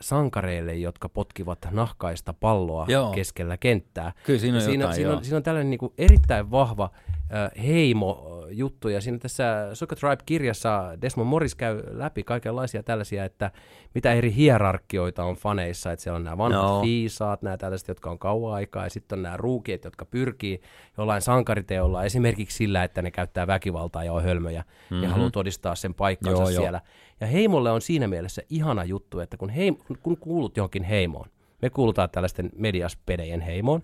sankareille, 0.00 0.74
jotka 0.74 1.08
potkivat 1.08 1.58
nahkaista 1.70 2.32
palloa 2.32 2.86
Joo. 2.88 3.10
keskellä 3.12 3.56
kenttää. 3.56 4.12
Kyllä 4.26 4.38
siinä 4.38 4.56
on 4.56 4.62
siinä, 4.62 4.84
jotain, 4.84 4.96
siinä, 4.96 5.16
on, 5.16 5.24
siinä 5.24 5.36
on 5.36 5.42
tällainen 5.42 5.70
niin 5.70 5.78
kuin 5.78 5.92
erittäin 5.98 6.50
vahva 6.50 6.90
äh, 7.34 7.64
heimo-juttu, 7.66 8.88
ja 8.88 9.00
siinä 9.00 9.18
tässä 9.18 9.70
Soccer 9.72 9.98
Tribe-kirjassa 9.98 10.98
Desmond 11.02 11.28
Morris 11.28 11.54
käy 11.54 11.82
läpi 11.90 12.22
kaikenlaisia 12.22 12.82
tällaisia, 12.82 13.24
että 13.24 13.50
mitä 13.94 14.12
eri 14.12 14.34
hierarkioita 14.34 15.24
on 15.24 15.34
faneissa, 15.34 15.92
että 15.92 16.02
siellä 16.02 16.16
on 16.16 16.24
nämä 16.24 16.38
vanhat 16.38 16.62
no. 16.62 16.82
viisaat, 16.82 17.42
nämä 17.42 17.56
tällaiset, 17.56 17.88
jotka 17.88 18.10
on 18.10 18.18
kauan 18.18 18.54
aikaa, 18.54 18.84
ja 18.84 18.90
sitten 18.90 19.18
on 19.18 19.22
nämä 19.22 19.36
ruukiet, 19.36 19.84
jotka 19.84 20.04
pyrkii 20.04 20.60
jollain 20.98 21.22
sankariteolla, 21.22 22.04
esimerkiksi 22.04 22.56
sillä, 22.56 22.84
että 22.84 23.02
ne 23.02 23.10
käyttää 23.10 23.46
väkivaltaa 23.46 24.04
ja 24.04 24.12
on 24.12 24.22
hölmöjä, 24.22 24.60
mm-hmm. 24.90 25.02
ja 25.02 25.10
haluaa 25.10 25.30
todistaa 25.30 25.74
sen 25.74 25.94
paikkansa 25.94 26.42
Joo, 26.42 26.50
siellä. 26.50 26.80
Ja 27.20 27.26
heimolle 27.26 27.70
on 27.70 27.80
siinä 27.80 28.08
mielessä 28.08 28.42
ihana 28.50 28.84
juttu, 28.84 29.20
että 29.20 29.36
kun, 29.36 29.50
heim, 29.50 29.76
kun 30.02 30.16
kuulut 30.16 30.56
johonkin 30.56 30.82
heimoon, 30.82 31.28
me 31.62 31.70
kuulutaan 31.70 32.10
tällaisten 32.10 32.50
mediaspedejen 32.56 33.40
heimoon, 33.40 33.82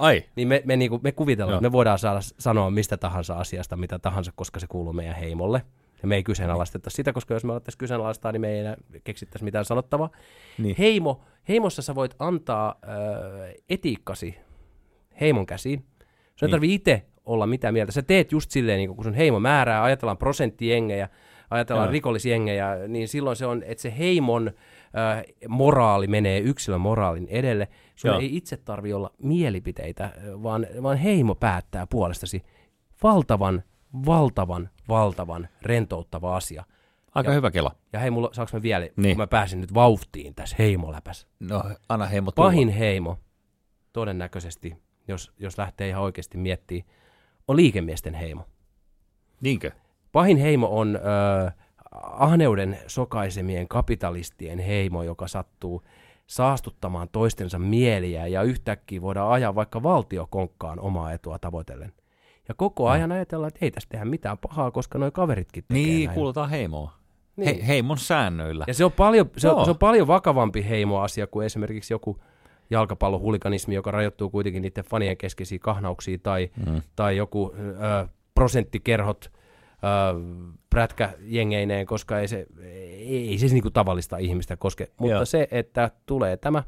Ai. 0.00 0.24
niin 0.36 0.48
me, 0.48 0.62
me, 0.64 0.76
niinku, 0.76 1.00
me 1.02 1.12
kuvitellaan, 1.12 1.52
Joo. 1.52 1.58
että 1.58 1.68
me 1.68 1.72
voidaan 1.72 1.98
saada 1.98 2.20
sanoa 2.20 2.70
mistä 2.70 2.96
tahansa 2.96 3.34
asiasta, 3.34 3.76
mitä 3.76 3.98
tahansa, 3.98 4.32
koska 4.36 4.60
se 4.60 4.66
kuuluu 4.66 4.92
meidän 4.92 5.16
heimolle. 5.16 5.62
Ja 6.02 6.08
me 6.08 6.16
ei 6.16 6.22
kyseenalaisteta 6.22 6.90
sitä, 6.90 7.12
koska 7.12 7.34
jos 7.34 7.44
me 7.44 7.52
alettaisiin 7.52 7.78
kyseenalaistaa, 7.78 8.32
niin 8.32 8.40
me 8.40 8.48
ei 8.52 8.58
enää 8.58 8.76
keksittäisi 9.04 9.44
mitään 9.44 9.64
sanottavaa. 9.64 10.10
Niin. 10.58 10.76
Heimo, 10.78 11.20
heimossa 11.48 11.82
sä 11.82 11.94
voit 11.94 12.14
antaa 12.18 12.74
ö, 12.84 13.54
etiikkasi 13.68 14.34
heimon 15.20 15.46
käsiin. 15.46 15.78
Sun 15.78 15.86
ei 16.42 16.46
Niin. 16.46 16.50
tarvitse 16.50 16.74
itse 16.74 17.06
olla 17.24 17.46
mitään 17.46 17.74
mieltä. 17.74 17.92
Sä 17.92 18.02
teet 18.02 18.32
just 18.32 18.50
silleen, 18.50 18.78
niin 18.78 18.94
kun 18.94 19.04
sun 19.04 19.14
heimo 19.14 19.40
määrää, 19.40 19.82
ajatellaan 19.84 20.18
prosenttijengejä, 20.18 21.08
ajatellaan 21.50 21.86
Joo. 21.86 21.92
rikollisjengejä, 21.92 22.76
niin 22.88 23.08
silloin 23.08 23.36
se 23.36 23.46
on, 23.46 23.62
että 23.66 23.82
se 23.82 23.94
heimon 23.98 24.50
moraali 25.48 26.06
menee 26.06 26.38
yksilön 26.38 26.80
moraalin 26.80 27.26
edelle. 27.30 27.68
Sun 27.96 28.10
Joo. 28.10 28.20
ei 28.20 28.36
itse 28.36 28.56
tarvi 28.56 28.92
olla 28.92 29.10
mielipiteitä, 29.22 30.10
vaan, 30.42 30.66
vaan 30.82 30.96
heimo 30.96 31.34
päättää 31.34 31.86
puolestasi. 31.86 32.42
Valtavan, 33.02 33.62
valtavan, 34.06 34.70
valtavan 34.88 35.48
rentouttava 35.62 36.36
asia. 36.36 36.64
Aika 37.14 37.30
Ja- 37.30 37.34
hyvä 37.34 37.50
kela. 37.50 37.74
Ja 37.92 37.98
hei, 37.98 38.10
mulla, 38.10 38.28
saaks 38.32 38.52
mä 38.52 38.62
vielä, 38.62 38.88
niin. 38.96 39.16
Kun 39.16 39.22
mä 39.22 39.26
pääsin 39.26 39.60
nyt 39.60 39.74
vauhtiin 39.74 40.34
tässä 40.34 40.56
heimoläpässä. 40.58 41.26
No, 41.40 41.62
anna 41.88 42.06
heimo 42.06 42.30
tulla. 42.32 42.48
Pahin 42.48 42.68
heimo, 42.68 43.18
todennäköisesti, 43.92 44.76
jos, 45.08 45.32
jos 45.38 45.58
lähtee 45.58 45.88
ihan 45.88 46.02
oikeasti 46.02 46.38
miettimään, 46.38 46.90
on 47.48 47.56
liikemiesten 47.56 48.14
heimo. 48.14 48.44
Niinkö? 49.40 49.70
Pahin 50.12 50.36
heimo 50.36 50.78
on 50.78 50.96
ö, 50.96 51.00
ahneuden 52.02 52.78
sokaisemien 52.86 53.68
kapitalistien 53.68 54.58
heimo, 54.58 55.02
joka 55.02 55.28
sattuu 55.28 55.82
saastuttamaan 56.26 57.08
toistensa 57.12 57.58
mieliä 57.58 58.26
ja 58.26 58.42
yhtäkkiä 58.42 59.00
voidaan 59.02 59.32
ajaa 59.32 59.54
vaikka 59.54 59.82
valtiokonkkaan 59.82 60.80
omaa 60.80 61.12
etua 61.12 61.38
tavoitellen. 61.38 61.92
Ja 62.48 62.54
koko 62.54 62.88
ajan 62.88 63.12
ajatellaan, 63.12 63.48
että 63.48 63.64
ei 63.64 63.70
tästä 63.70 63.90
tehdä 63.90 64.04
mitään 64.04 64.38
pahaa, 64.38 64.70
koska 64.70 64.98
noi 64.98 65.10
kaveritkin 65.10 65.64
tekee 65.68 65.82
Niin, 65.82 66.06
näin. 66.06 66.14
kuulutaan 66.14 66.50
heimoa. 66.50 66.92
Niin. 67.36 67.56
He, 67.56 67.66
heimon 67.66 67.98
säännöillä. 67.98 68.64
Ja 68.68 68.74
se 68.74 68.84
on, 68.84 68.92
paljon, 68.92 69.30
se, 69.36 69.48
Joo. 69.48 69.58
on, 69.58 69.64
se 69.64 69.70
on 69.70 69.78
paljon 69.78 70.06
vakavampi 70.06 70.68
heimoasia 70.68 71.26
kuin 71.26 71.46
esimerkiksi 71.46 71.94
joku 71.94 72.16
jalkapallohuliganismi, 72.70 73.74
joka 73.74 73.90
rajoittuu 73.90 74.30
kuitenkin 74.30 74.62
niiden 74.62 74.84
fanien 74.84 75.16
keskeisiin 75.16 75.60
kahnauksiin, 75.60 76.20
tai, 76.20 76.50
mm. 76.66 76.82
tai 76.96 77.16
joku 77.16 77.54
ö, 77.58 78.08
prosenttikerhot 78.34 79.30
ö, 79.84 80.20
prätkäjengeineen, 80.70 81.86
koska 81.86 82.18
ei 82.18 82.28
se, 82.28 82.46
ei 82.98 83.38
se 83.38 83.46
niinku 83.46 83.70
tavallista 83.70 84.16
ihmistä 84.16 84.56
koske. 84.56 84.88
Mutta 84.98 85.14
Joo. 85.14 85.24
se, 85.24 85.48
että 85.50 85.90
tulee 86.06 86.36
tämä 86.36 86.62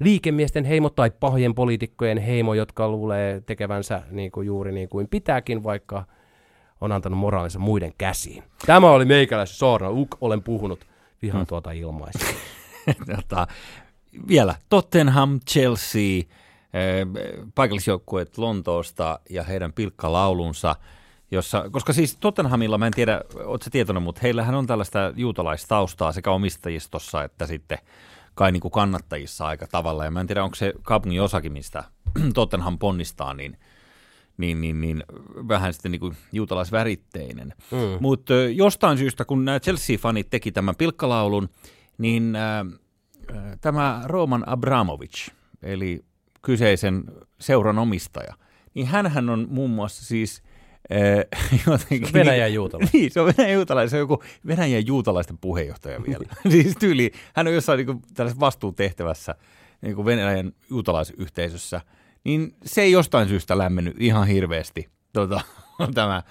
liikemiesten 0.00 0.64
heimo 0.64 0.90
tai 0.90 1.10
pahojen 1.20 1.54
poliitikkojen 1.54 2.18
heimo, 2.18 2.54
jotka 2.54 2.88
luulee 2.88 3.40
tekevänsä 3.40 4.02
niin 4.10 4.30
kuin 4.30 4.46
juuri 4.46 4.72
niin 4.72 4.88
kuin 4.88 5.08
pitääkin, 5.08 5.62
vaikka 5.62 6.04
on 6.80 6.92
antanut 6.92 7.18
moraalinsa 7.18 7.58
muiden 7.58 7.92
käsiin. 7.98 8.42
Tämä 8.66 8.90
oli 8.90 9.04
meikäläisen 9.04 9.56
saarna. 9.56 9.90
Uk, 9.90 10.16
olen 10.20 10.42
puhunut. 10.42 10.86
Vihaan 11.22 11.46
tuota 11.46 11.72
ilmaista. 11.72 12.26
tota, 13.16 13.46
vielä 14.28 14.54
Tottenham, 14.68 15.40
Chelsea, 15.50 16.18
eh, 16.18 17.06
paikallisjoukkueet 17.54 18.38
Lontoosta 18.38 19.20
ja 19.30 19.42
heidän 19.42 19.72
pilkkalaulunsa, 19.72 20.76
jossa, 21.32 21.64
koska 21.70 21.92
siis 21.92 22.16
Tottenhamilla, 22.16 22.78
mä 22.78 22.86
en 22.86 22.92
tiedä, 22.92 23.20
ootko 23.44 23.70
tietoinen, 23.70 24.02
mutta 24.02 24.20
heillähän 24.22 24.54
on 24.54 24.66
tällaista 24.66 25.12
juutalaistaustaa 25.16 26.12
sekä 26.12 26.30
omistajistossa 26.30 27.24
että 27.24 27.46
sitten 27.46 27.78
kai 28.34 28.52
niin 28.52 28.60
kuin 28.60 28.72
kannattajissa 28.72 29.46
aika 29.46 29.66
tavalla. 29.66 30.04
Ja 30.04 30.10
mä 30.10 30.20
en 30.20 30.26
tiedä, 30.26 30.44
onko 30.44 30.54
se 30.54 30.72
kaupungin 30.82 31.22
osakin, 31.22 31.52
mistä 31.52 31.84
Tottenham 32.34 32.78
ponnistaa, 32.78 33.34
niin, 33.34 33.58
niin, 34.36 34.60
niin, 34.60 34.80
niin 34.80 35.02
vähän 35.48 35.72
sitten 35.72 35.92
niin 35.92 36.00
kuin 36.00 36.16
juutalaisväritteinen. 36.32 37.54
Mm. 37.70 37.78
Mutta 38.00 38.34
jostain 38.34 38.98
syystä, 38.98 39.24
kun 39.24 39.44
nämä 39.44 39.58
Chelsea-fanit 39.58 40.26
teki 40.30 40.52
tämän 40.52 40.76
pilkkalaulun, 40.76 41.48
niin 41.98 42.36
äh, 42.36 42.66
tämä 43.60 44.02
Roman 44.04 44.48
Abramovic, 44.48 45.28
eli 45.62 46.04
kyseisen 46.42 47.04
seuran 47.40 47.78
omistaja, 47.78 48.34
niin 48.74 48.86
hänhän 48.86 49.30
on 49.30 49.46
muun 49.50 49.70
muassa 49.70 50.04
siis 50.04 50.42
jotenkin, 51.66 52.12
Venäjän 52.12 52.54
juutalainen. 52.54 52.90
Niin, 53.00 53.10
se 53.10 53.20
on 53.20 53.26
Venäjän 53.26 53.54
juutalainen. 53.54 53.90
Se 53.90 53.96
on 53.96 54.00
joku 54.00 54.22
Venäjän 54.46 54.86
juutalaisten 54.86 55.38
puheenjohtaja 55.38 56.02
vielä. 56.02 56.24
siis 56.50 56.76
tyyli, 56.78 57.12
hän 57.34 57.46
on 57.46 57.54
jossain 57.54 57.76
niin 57.76 57.86
kuin, 57.86 58.02
tällaisessa 58.14 58.40
vastuutehtävässä 58.40 59.34
niin 59.80 59.94
kuin 59.94 60.06
Venäjän 60.06 60.52
juutalaisyhteisössä. 60.70 61.80
Niin 62.24 62.54
se 62.64 62.82
ei 62.82 62.92
jostain 62.92 63.28
syystä 63.28 63.58
lämmennyt 63.58 63.96
ihan 63.98 64.26
hirveästi 64.26 64.88
tota, 65.12 65.40
tämä 65.94 66.22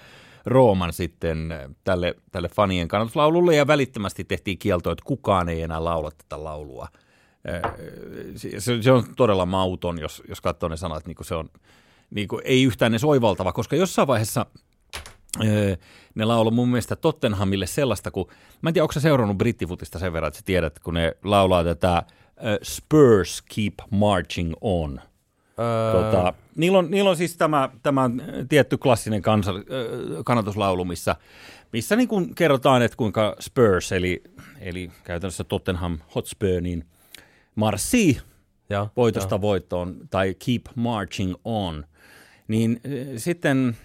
Rooman 0.46 0.92
sitten 0.92 1.54
tälle, 1.84 2.14
tälle 2.32 2.48
fanien 2.48 2.88
kannatuslaululle 2.88 3.56
ja 3.56 3.66
välittömästi 3.66 4.24
tehtiin 4.24 4.58
kielto, 4.58 4.90
että 4.90 5.04
kukaan 5.04 5.48
ei 5.48 5.62
enää 5.62 5.84
laula 5.84 6.10
tätä 6.10 6.44
laulua. 6.44 6.88
Se, 8.36 8.82
se 8.82 8.92
on 8.92 9.04
todella 9.16 9.46
mauton, 9.46 9.98
jos, 9.98 10.22
jos 10.28 10.40
katsoo 10.40 10.68
ne 10.68 10.76
sanat, 10.76 11.06
niin 11.06 11.16
kuin 11.16 11.26
se 11.26 11.34
on 11.34 11.48
niin 12.14 12.28
kuin, 12.28 12.42
ei 12.44 12.62
yhtään 12.62 12.92
edes 12.92 13.04
oivaltava, 13.04 13.52
koska 13.52 13.76
jossain 13.76 14.08
vaiheessa 14.08 14.46
ne 16.14 16.24
lauloi 16.24 16.52
mun 16.52 16.68
mielestä 16.68 16.96
Tottenhamille 16.96 17.66
sellaista, 17.66 18.10
kun, 18.10 18.26
mä 18.62 18.70
en 18.70 18.74
tiedä, 18.74 18.84
onko 18.84 18.92
sä 18.92 19.00
seurannut 19.00 19.38
brittifutista 19.38 19.98
sen 19.98 20.12
verran, 20.12 20.28
että 20.28 20.38
sä 20.38 20.44
tiedät, 20.44 20.78
kun 20.78 20.94
ne 20.94 21.16
laulaa 21.24 21.64
tätä 21.64 22.02
Spurs 22.62 23.42
Keep 23.54 23.74
Marching 23.90 24.52
On. 24.60 25.00
Öö. 25.58 25.92
Tota, 25.92 26.34
niillä, 26.56 26.78
on, 26.78 26.90
niillä 26.90 27.10
on 27.10 27.16
siis 27.16 27.36
tämä, 27.36 27.68
tämä 27.82 28.10
tietty 28.48 28.78
klassinen 28.78 29.22
kansa, 29.22 29.52
kannatuslaulu, 30.24 30.84
missä, 30.84 31.16
missä 31.72 31.96
niin 31.96 32.08
kuin 32.08 32.34
kerrotaan, 32.34 32.82
että 32.82 32.96
kuinka 32.96 33.36
Spurs, 33.40 33.92
eli, 33.92 34.22
eli 34.60 34.90
käytännössä 35.04 35.44
Tottenham 35.44 35.98
Hotspur, 36.14 36.60
niin 36.60 36.84
marssii 37.54 38.20
ja, 38.70 38.86
voitosta 38.96 39.34
ja. 39.34 39.40
voittoon, 39.40 39.96
tai 40.10 40.34
keep 40.46 40.66
marching 40.74 41.34
on. 41.44 41.84
Niin 42.48 42.80
sitten, 43.16 43.76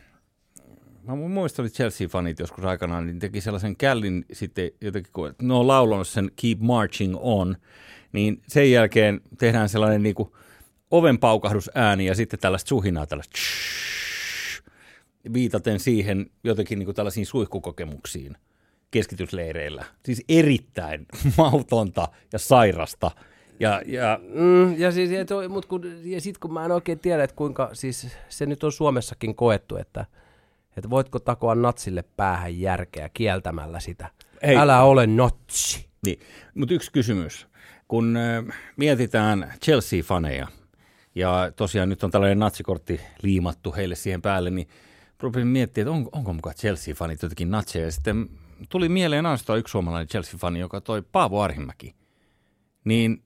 mä 1.03 1.15
muistan, 1.15 1.65
että 1.65 1.83
Chelsea-fanit 1.83 2.39
joskus 2.39 2.65
aikanaan, 2.65 3.05
niin 3.05 3.19
teki 3.19 3.41
sellaisen 3.41 3.75
källin 3.75 4.25
sitten 4.33 4.71
jotenkin, 4.81 5.13
kun 5.13 5.35
ne 5.41 5.53
on 5.53 5.67
laulanut 5.67 6.07
sen 6.07 6.31
keep 6.41 6.59
marching 6.59 7.15
on, 7.19 7.57
niin 8.11 8.41
sen 8.47 8.71
jälkeen 8.71 9.21
tehdään 9.37 9.69
sellainen 9.69 10.03
niin 10.03 10.15
kuin 10.15 10.31
oven 10.91 11.19
paukahdusääni 11.19 12.05
ja 12.05 12.15
sitten 12.15 12.39
tällaista 12.39 12.69
suhinaa, 12.69 13.05
tällaista 13.05 13.39
viitaten 15.33 15.79
siihen 15.79 16.29
jotenkin 16.43 16.79
niin 16.79 16.85
kuin 16.85 16.95
tällaisiin 16.95 17.25
suihkukokemuksiin 17.25 18.37
keskitysleireillä. 18.91 19.85
Siis 20.05 20.23
erittäin 20.29 21.05
mautonta 21.37 22.07
ja 22.33 22.39
sairasta. 22.39 23.11
Ja, 23.59 23.81
ja, 23.85 24.19
mm, 24.33 24.77
ja, 24.77 24.91
siis, 24.91 25.11
ja, 25.11 25.49
mut 25.49 25.65
kun, 25.65 25.81
ja 26.03 26.21
sit 26.21 26.37
kun 26.37 26.53
mä 26.53 26.65
en 26.65 26.71
oikein 26.71 26.99
tiedä, 26.99 27.23
että 27.23 27.35
kuinka, 27.35 27.69
siis 27.73 28.07
se 28.29 28.45
nyt 28.45 28.63
on 28.63 28.71
Suomessakin 28.71 29.35
koettu, 29.35 29.77
että, 29.77 30.05
että 30.77 30.89
voitko 30.89 31.19
takoa 31.19 31.55
natsille 31.55 32.03
päähän 32.17 32.59
järkeä 32.59 33.09
kieltämällä 33.09 33.79
sitä. 33.79 34.09
Ei. 34.41 34.57
Älä 34.57 34.81
ole 34.81 35.07
notsi. 35.07 35.87
Niin, 36.05 36.19
mutta 36.55 36.73
yksi 36.73 36.91
kysymys. 36.91 37.47
Kun 37.87 38.17
äh, 38.17 38.57
mietitään 38.77 39.53
Chelsea-faneja, 39.65 40.47
ja 41.15 41.51
tosiaan 41.55 41.89
nyt 41.89 42.03
on 42.03 42.11
tällainen 42.11 42.39
natsikortti 42.39 43.01
liimattu 43.21 43.73
heille 43.73 43.95
siihen 43.95 44.21
päälle, 44.21 44.49
niin 44.49 44.67
rupesin 45.19 45.47
miettiä, 45.47 45.81
että 45.81 45.91
on, 45.91 46.09
onko 46.11 46.33
mukaan 46.33 46.55
Chelsea-fanit 46.55 47.19
jotenkin 47.21 47.51
natseja. 47.51 47.85
Ja 47.85 47.91
sitten 47.91 48.29
tuli 48.69 48.89
mieleen 48.89 49.25
ainoastaan 49.25 49.59
yksi 49.59 49.71
suomalainen 49.71 50.07
Chelsea-fani, 50.07 50.59
joka 50.59 50.81
toi 50.81 51.01
Paavo 51.01 51.41
Arhimäki. 51.41 51.95
Niin, 52.83 53.23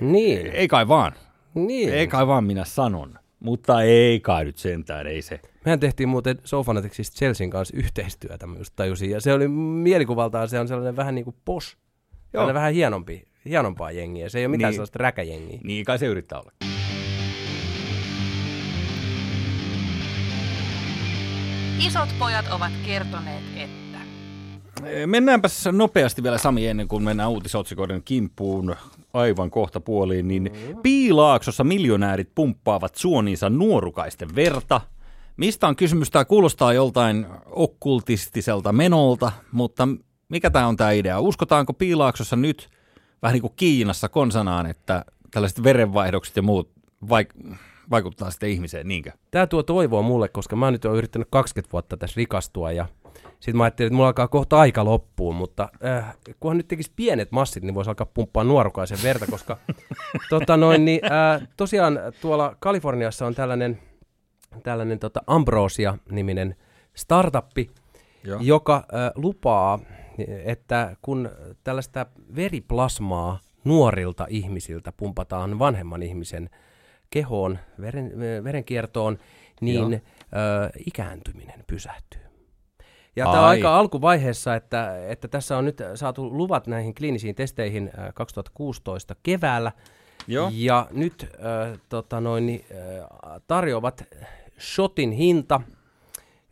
niin. 0.00 0.46
ei 0.46 0.68
kai 0.68 0.88
vaan. 0.88 1.12
Niin. 1.54 1.94
Ei 1.94 2.06
kai 2.06 2.26
vaan 2.26 2.44
minä 2.44 2.64
sanon. 2.64 3.18
Mutta 3.40 3.82
ei 3.82 4.20
kai 4.20 4.44
nyt 4.44 4.58
sentään, 4.58 5.06
ei 5.06 5.22
se. 5.22 5.40
Mehän 5.64 5.80
tehtiin 5.80 6.08
muuten 6.08 6.38
Sofanaticsista 6.44 7.16
Chelsean 7.16 7.50
kanssa 7.50 7.76
yhteistyötä, 7.76 8.46
mä 8.46 8.58
just 8.58 8.72
tajusin. 8.76 9.10
Ja 9.10 9.20
se 9.20 9.32
oli 9.32 9.48
mielikuvaltaan, 9.48 10.48
se 10.48 10.60
on 10.60 10.68
sellainen 10.68 10.96
vähän 10.96 11.14
niin 11.14 11.24
kuin 11.24 11.36
pos. 11.44 11.76
Joo. 12.32 12.54
Vähän 12.54 12.72
hienompi, 12.72 13.24
hienompaa 13.44 13.90
jengiä. 13.90 14.28
Se 14.28 14.38
ei 14.38 14.46
ole 14.46 14.50
mitään 14.50 14.70
niin. 14.70 14.74
sellaista 14.74 14.98
räkäjengiä. 14.98 15.60
Niin 15.64 15.84
kai 15.84 15.98
se 15.98 16.06
yrittää 16.06 16.40
olla. 16.40 16.52
Isot 21.86 22.08
pojat 22.18 22.46
ovat 22.50 22.72
kertoneet, 22.86 23.42
että... 23.56 23.83
Mennäänpäs 25.06 25.64
nopeasti 25.72 26.22
vielä 26.22 26.38
Sami 26.38 26.66
ennen 26.66 26.88
kuin 26.88 27.02
mennään 27.02 27.30
uutisotsikoiden 27.30 28.02
kimppuun 28.04 28.76
aivan 29.12 29.50
kohta 29.50 29.80
puoliin, 29.80 30.28
niin 30.28 30.42
mm. 30.42 30.76
Piilaaksossa 30.82 31.64
miljonäärit 31.64 32.30
pumppaavat 32.34 32.94
suoniinsa 32.94 33.50
nuorukaisten 33.50 34.34
verta. 34.34 34.80
Mistä 35.36 35.68
on 35.68 35.76
kysymys? 35.76 36.10
Tämä 36.10 36.24
kuulostaa 36.24 36.72
joltain 36.72 37.26
okkultistiselta 37.46 38.72
menolta, 38.72 39.32
mutta 39.52 39.88
mikä 40.28 40.50
tämä 40.50 40.66
on 40.66 40.76
tämä 40.76 40.90
idea? 40.90 41.20
Uskotaanko 41.20 41.72
Piilaaksossa 41.72 42.36
nyt, 42.36 42.68
vähän 43.22 43.32
niin 43.32 43.40
kuin 43.42 43.52
Kiinassa 43.56 44.08
konsanaan, 44.08 44.66
että 44.66 45.04
tällaiset 45.30 45.62
verenvaihdokset 45.62 46.36
ja 46.36 46.42
muut 46.42 46.70
vaik- 47.04 47.56
vaikuttaa 47.90 48.30
sitten 48.30 48.48
ihmiseen, 48.48 48.88
niinkö? 48.88 49.10
Tämä 49.30 49.46
tuo 49.46 49.62
toivoa 49.62 50.02
mulle, 50.02 50.28
koska 50.28 50.56
mä 50.56 50.70
nyt 50.70 50.84
olen 50.84 50.98
yrittänyt 50.98 51.28
20 51.30 51.72
vuotta 51.72 51.96
tässä 51.96 52.14
rikastua 52.16 52.72
ja 52.72 52.86
sitten 53.44 53.56
mä 53.56 53.64
ajattelin, 53.64 53.86
että 53.86 53.96
mulla 53.96 54.08
alkaa 54.08 54.28
kohta 54.28 54.60
aika 54.60 54.84
loppuun, 54.84 55.34
mutta 55.34 55.68
äh, 55.84 56.16
kunhan 56.40 56.56
nyt 56.56 56.68
tekisi 56.68 56.92
pienet 56.96 57.32
massit, 57.32 57.62
niin 57.62 57.74
voisi 57.74 57.90
alkaa 57.90 58.06
pumppaa 58.14 58.44
nuorukaisen 58.44 58.98
verta, 59.02 59.26
koska 59.26 59.56
tota 60.30 60.56
noin, 60.56 60.84
niin, 60.84 61.00
äh, 61.04 61.48
tosiaan 61.56 61.98
tuolla 62.20 62.56
Kaliforniassa 62.60 63.26
on 63.26 63.34
tällainen, 63.34 63.78
tällainen 64.62 64.98
tota 64.98 65.22
Ambrosia-niminen 65.26 66.56
startuppi, 66.94 67.70
Joo. 68.24 68.40
joka 68.42 68.76
äh, 68.76 69.12
lupaa, 69.14 69.78
että 70.44 70.96
kun 71.02 71.30
tällaista 71.64 72.06
veriplasmaa 72.36 73.38
nuorilta 73.64 74.26
ihmisiltä 74.28 74.92
pumpataan 74.92 75.58
vanhemman 75.58 76.02
ihmisen 76.02 76.50
kehoon, 77.10 77.58
veren, 77.80 78.12
verenkiertoon, 78.44 79.18
niin 79.60 79.94
ö, 79.94 79.98
ikääntyminen 80.86 81.64
pysähtyy. 81.66 82.20
Ja 83.16 83.24
tämä 83.24 83.40
on 83.40 83.48
aika 83.48 83.78
alkuvaiheessa, 83.78 84.54
että, 84.54 85.08
että 85.08 85.28
tässä 85.28 85.58
on 85.58 85.64
nyt 85.64 85.82
saatu 85.94 86.36
luvat 86.38 86.66
näihin 86.66 86.94
kliinisiin 86.94 87.34
testeihin 87.34 87.90
2016 88.14 89.16
keväällä. 89.22 89.72
Joo. 90.26 90.50
Ja 90.54 90.86
nyt 90.90 91.26
äh, 91.34 91.80
tota 91.88 92.20
noin, 92.20 92.64
äh, 92.70 93.40
tarjoavat 93.46 94.04
shotin 94.60 95.12
hinta, 95.12 95.60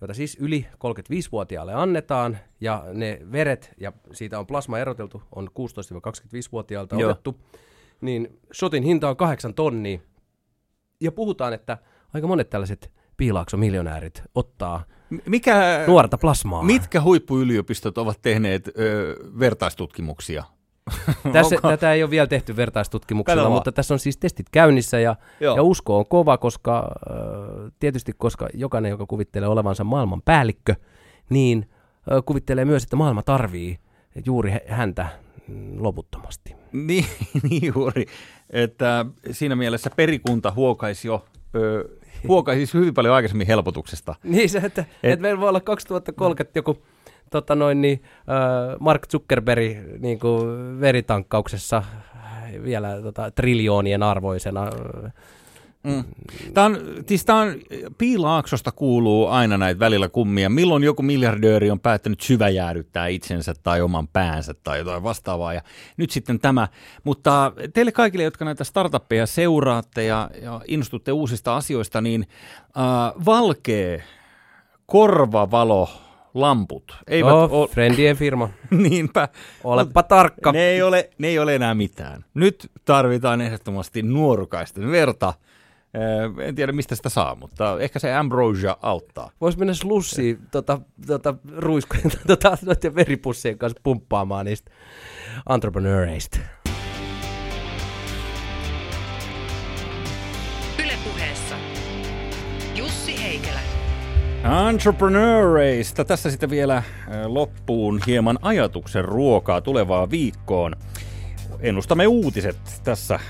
jota 0.00 0.14
siis 0.14 0.36
yli 0.40 0.66
35-vuotiaalle 0.74 1.74
annetaan, 1.74 2.38
ja 2.60 2.84
ne 2.92 3.18
veret, 3.32 3.74
ja 3.80 3.92
siitä 4.12 4.38
on 4.38 4.46
plasma 4.46 4.78
eroteltu, 4.78 5.22
on 5.34 5.48
16-25-vuotiaalta 5.48 6.96
Joo. 6.96 7.10
otettu, 7.10 7.40
niin 8.00 8.40
shotin 8.54 8.82
hinta 8.82 9.08
on 9.08 9.16
kahdeksan 9.16 9.54
tonnia 9.54 9.98
ja 11.00 11.12
puhutaan, 11.12 11.52
että 11.52 11.78
aika 12.14 12.26
monet 12.26 12.50
tällaiset 12.50 12.92
piilaakso-miljonäärit 13.16 14.22
ottaa 14.34 14.84
Mikä, 15.26 15.84
nuorta 15.86 16.18
plasmaa. 16.18 16.62
Mitkä 16.62 17.00
huippuyliopistot 17.00 17.98
ovat 17.98 18.18
tehneet 18.22 18.68
ö, 18.68 19.16
vertaistutkimuksia? 19.38 20.44
Tässä, 21.32 21.56
tätä 21.62 21.92
ei 21.92 22.02
ole 22.02 22.10
vielä 22.10 22.26
tehty 22.26 22.56
vertaistutkimuksella, 22.56 23.50
mutta 23.50 23.72
tässä 23.72 23.94
on 23.94 23.98
siis 23.98 24.16
testit 24.16 24.46
käynnissä 24.52 25.00
ja, 25.00 25.16
ja 25.40 25.62
usko 25.62 25.98
on 25.98 26.06
kova, 26.06 26.38
koska 26.38 26.90
tietysti 27.80 28.12
koska 28.18 28.48
jokainen, 28.54 28.90
joka 28.90 29.06
kuvittelee 29.06 29.48
olevansa 29.48 29.84
maailman 29.84 30.22
päällikkö, 30.22 30.74
niin 31.30 31.70
kuvittelee 32.24 32.64
myös, 32.64 32.82
että 32.82 32.96
maailma 32.96 33.22
tarvii 33.22 33.78
juuri 34.26 34.52
häntä 34.68 35.06
loputtomasti. 35.78 36.54
Niin, 36.72 37.04
niin 37.50 37.72
juuri, 37.74 38.06
että 38.50 39.06
siinä 39.30 39.56
mielessä 39.56 39.90
perikunta 39.96 40.50
huokaisi 40.50 41.08
jo 41.08 41.24
ö, 41.54 41.84
huokaisi 42.29 42.59
siis 42.59 42.75
hyvin 42.75 42.95
paljon 42.95 43.14
aikaisemmin 43.14 43.47
helpotuksesta. 43.47 44.14
niin 44.25 44.51
se, 44.51 44.59
että, 44.59 44.85
Et, 45.03 45.12
että 45.12 45.23
meillä 45.23 45.41
voi 45.41 45.49
olla 45.49 45.61
2030 45.61 46.59
joku 46.59 46.83
tota 47.31 47.55
noin, 47.55 47.81
niin, 47.81 48.03
äh, 48.18 48.77
Mark 48.81 49.07
Zuckerberg 49.09 49.77
niin 49.99 50.18
kuin 50.18 50.81
veritankkauksessa 50.81 51.83
vielä 52.62 53.03
tota, 53.03 53.31
triljoonien 53.31 54.03
arvoisena. 54.03 54.70
Mm. 55.85 56.05
Tämä 56.55 56.66
on, 56.66 56.78
siis 57.07 57.24
tämä 57.24 57.41
on, 57.41 57.55
Piilaaksosta 57.99 58.72
kuuluu 58.72 59.26
aina 59.26 59.59
näitä 59.59 59.78
välillä 59.80 60.09
kummia. 60.09 60.51
Milloin 60.51 60.83
joku 60.83 61.03
miljardööri 61.03 61.70
on 61.70 61.80
päättänyt 61.80 62.20
syväjäädyttää 62.20 63.07
itsensä 63.07 63.55
tai 63.62 63.80
oman 63.80 64.09
päänsä 64.09 64.55
tai 64.64 64.78
jotain 64.78 65.03
vastaavaa. 65.03 65.55
Ja 65.55 65.62
nyt 65.97 66.11
sitten 66.11 66.41
tämä. 66.41 66.68
Mutta 67.05 67.53
teille 67.74 67.93
kaikille, 67.93 68.24
jotka 68.24 68.45
näitä 68.45 68.64
startuppeja 68.64 69.26
seuraatte 69.26 70.05
ja, 70.05 70.30
ja 70.43 70.61
innostutte 70.68 71.12
uusista 71.12 71.57
asioista, 71.57 72.01
niin 72.01 72.26
äh, 72.76 73.24
valkee 73.24 74.03
korvavalo 74.87 75.89
lamput. 76.35 76.97
Eivät 77.07 77.33
oh, 77.33 77.53
ole... 77.53 77.68
friendien 77.68 78.16
firma. 78.16 78.49
Niinpä. 78.70 79.28
Olepa 79.64 80.03
tarkka. 80.03 80.53
Ne 80.53 80.64
ei, 80.64 80.83
ole, 80.83 81.11
ne 81.18 81.28
ei 81.28 81.39
ole 81.39 81.55
enää 81.55 81.74
mitään. 81.74 82.24
Nyt 82.35 82.70
tarvitaan 82.85 83.41
ehdottomasti 83.41 84.03
nuorukaisten 84.03 84.91
verta 84.91 85.35
En 86.43 86.55
tiedä, 86.55 86.72
mistä 86.72 86.95
sitä 86.95 87.09
saa, 87.09 87.34
mutta 87.34 87.80
ehkä 87.80 87.99
se 87.99 88.14
ambrosia 88.14 88.76
auttaa. 88.82 89.30
Voisi 89.40 89.59
mennä 89.59 89.74
slussiin 89.74 90.38
tota, 90.51 90.80
tota, 91.07 91.34
ruiskujen 91.57 92.11
tota, 92.26 92.59
noiden 92.62 92.95
veripussien 92.95 93.59
kanssa 93.59 93.80
pumppaamaan 93.82 94.47
niistä 94.47 94.70
entrepreneureista. 95.55 96.38
Ylepuheessa 100.84 101.57
Jussi 102.76 103.22
Heikelä. 103.22 103.61
Entrepreneureista. 104.68 106.05
Tässä 106.05 106.30
sitten 106.30 106.51
vielä 106.51 106.76
äh, 106.76 106.84
loppuun 107.26 108.01
hieman 108.07 108.38
ajatuksen 108.43 109.05
ruokaa 109.05 109.61
tulevaan 109.61 110.11
viikkoon. 110.11 110.76
Ennustamme 111.61 112.07
uutiset 112.07 112.59
tässä 112.84 113.20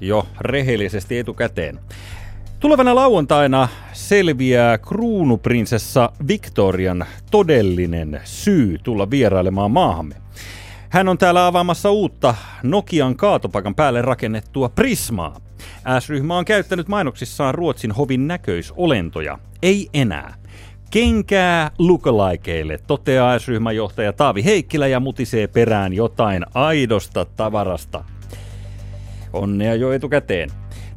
jo 0.00 0.26
rehellisesti 0.40 1.18
etukäteen. 1.18 1.80
Tulevana 2.60 2.94
lauantaina 2.94 3.68
selviää 3.92 4.78
kruunuprinsessa 4.78 6.12
Victorian 6.28 7.06
todellinen 7.30 8.20
syy 8.24 8.78
tulla 8.78 9.10
vierailemaan 9.10 9.70
maahamme. 9.70 10.14
Hän 10.88 11.08
on 11.08 11.18
täällä 11.18 11.46
avaamassa 11.46 11.90
uutta 11.90 12.34
Nokian 12.62 13.16
kaatopaikan 13.16 13.74
päälle 13.74 14.02
rakennettua 14.02 14.68
Prismaa. 14.68 15.40
S-ryhmä 16.00 16.38
on 16.38 16.44
käyttänyt 16.44 16.88
mainoksissaan 16.88 17.54
Ruotsin 17.54 17.92
hovin 17.92 18.28
näköisolentoja. 18.28 19.38
Ei 19.62 19.88
enää. 19.94 20.34
Kenkää 20.90 21.70
lookalikeille, 21.78 22.78
toteaa 22.86 23.38
S-ryhmän 23.38 23.76
johtaja 23.76 24.12
Taavi 24.12 24.44
Heikkilä 24.44 24.86
ja 24.86 25.00
mutisee 25.00 25.46
perään 25.46 25.92
jotain 25.92 26.44
aidosta 26.54 27.24
tavarasta. 27.24 28.04
Onnea 29.32 29.74
jo 29.74 29.92
etukäteen. 29.92 30.50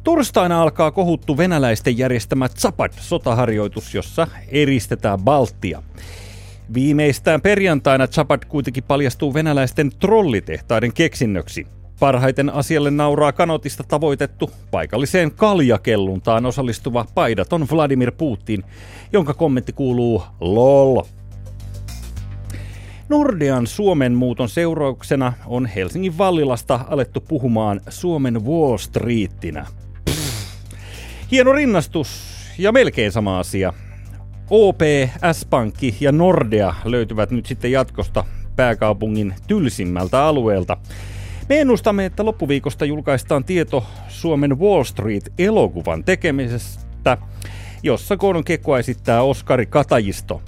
Torstaina 0.04 0.62
alkaa 0.62 0.90
kohuttu 0.90 1.36
venäläisten 1.36 1.98
järjestämä 1.98 2.48
Zapad-sotaharjoitus, 2.48 3.94
jossa 3.94 4.28
eristetään 4.48 5.18
Baltia. 5.20 5.82
Viimeistään 6.74 7.40
perjantaina 7.40 8.06
Zapad 8.06 8.42
kuitenkin 8.48 8.84
paljastuu 8.84 9.34
venäläisten 9.34 9.90
trollitehtaiden 10.00 10.92
keksinnöksi. 10.92 11.66
Parhaiten 12.00 12.50
asialle 12.50 12.90
nauraa 12.90 13.32
kanotista 13.32 13.84
tavoitettu 13.88 14.50
paikalliseen 14.70 15.30
kaljakelluntaan 15.30 16.46
osallistuva 16.46 17.06
paidaton 17.14 17.66
Vladimir 17.72 18.12
Putin, 18.12 18.64
jonka 19.12 19.34
kommentti 19.34 19.72
kuuluu 19.72 20.22
LOL. 20.40 21.02
Nordean 23.08 23.66
Suomen 23.66 24.12
muuton 24.12 24.48
seurauksena 24.48 25.32
on 25.46 25.66
Helsingin 25.66 26.18
Vallilasta 26.18 26.80
alettu 26.88 27.20
puhumaan 27.20 27.80
Suomen 27.88 28.44
Wall 28.44 28.76
Streetinä. 28.76 29.66
Hieno 31.30 31.52
rinnastus 31.52 32.34
ja 32.58 32.72
melkein 32.72 33.12
sama 33.12 33.38
asia. 33.38 33.72
OP, 34.50 34.80
S-Pankki 35.32 35.96
ja 36.00 36.12
Nordea 36.12 36.74
löytyvät 36.84 37.30
nyt 37.30 37.46
sitten 37.46 37.72
jatkosta 37.72 38.24
pääkaupungin 38.56 39.34
tylsimmältä 39.46 40.24
alueelta. 40.24 40.76
Me 41.48 41.60
ennustamme, 41.60 42.04
että 42.04 42.24
loppuviikosta 42.24 42.84
julkaistaan 42.84 43.44
tieto 43.44 43.84
Suomen 44.08 44.58
Wall 44.58 44.84
Street-elokuvan 44.84 46.04
tekemisestä, 46.04 47.18
jossa 47.82 48.16
Gordon 48.16 48.44
Kekkoa 48.44 48.78
esittää 48.78 49.22
Oskari 49.22 49.66
Katajisto. 49.66 50.42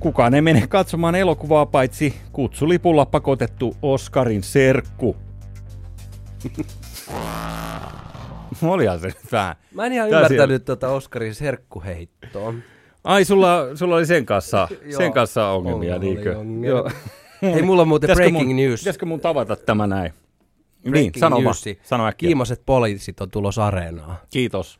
Kukaan 0.00 0.34
ei 0.34 0.42
mene 0.42 0.66
katsomaan 0.66 1.14
elokuvaa 1.14 1.66
paitsi 1.66 2.14
kutsulipulla 2.32 3.06
pakotettu 3.06 3.76
Oskarin 3.82 4.42
serkku. 4.42 5.16
Olihan 8.62 9.00
se 9.00 9.06
nyt 9.06 9.32
vähän. 9.32 9.56
Mä 9.74 9.86
en 9.86 9.92
ihan 9.92 10.10
Tää 10.10 10.20
ymmärtänyt 10.20 10.64
tuota 10.64 10.88
Oskarin 10.88 11.34
serkkuheittoa. 11.34 12.54
Ai, 13.04 13.24
sulla, 13.24 13.76
sulla 13.76 13.96
oli 13.96 14.06
sen 14.06 14.26
kanssa, 14.26 14.68
sen 14.98 15.12
kanssa 15.12 15.48
ongelmia, 15.48 15.96
Oli 15.96 16.04
niinkö? 16.04 16.38
ongelmia. 16.38 16.70
Joo. 16.70 16.90
Hei, 17.42 17.62
mulla 17.62 17.82
on 17.82 17.88
muuten 17.88 18.10
breaking 18.14 18.46
mun, 18.46 18.56
news. 18.56 18.80
Pitäisikö 18.80 19.06
mun 19.06 19.20
tavata 19.20 19.56
tämä 19.56 19.86
näin? 19.86 20.12
niin, 20.84 20.90
Breaking 20.90 21.14
sano 21.20 21.36
vaan. 21.36 21.44
newsi. 21.44 21.78
Sano 21.82 22.06
äkkiä. 22.06 22.26
Kiimaset 22.26 22.62
poliisit 22.66 23.20
on 23.20 23.30
tulos 23.30 23.58
areenaan. 23.58 24.16
Kiitos. 24.30 24.78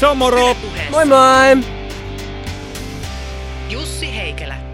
Se 0.00 0.06
on 0.06 0.16
moro! 0.16 0.56
Moi 0.90 1.04
moi! 1.04 1.64
Jussi 3.68 4.16
Heikelä. 4.16 4.69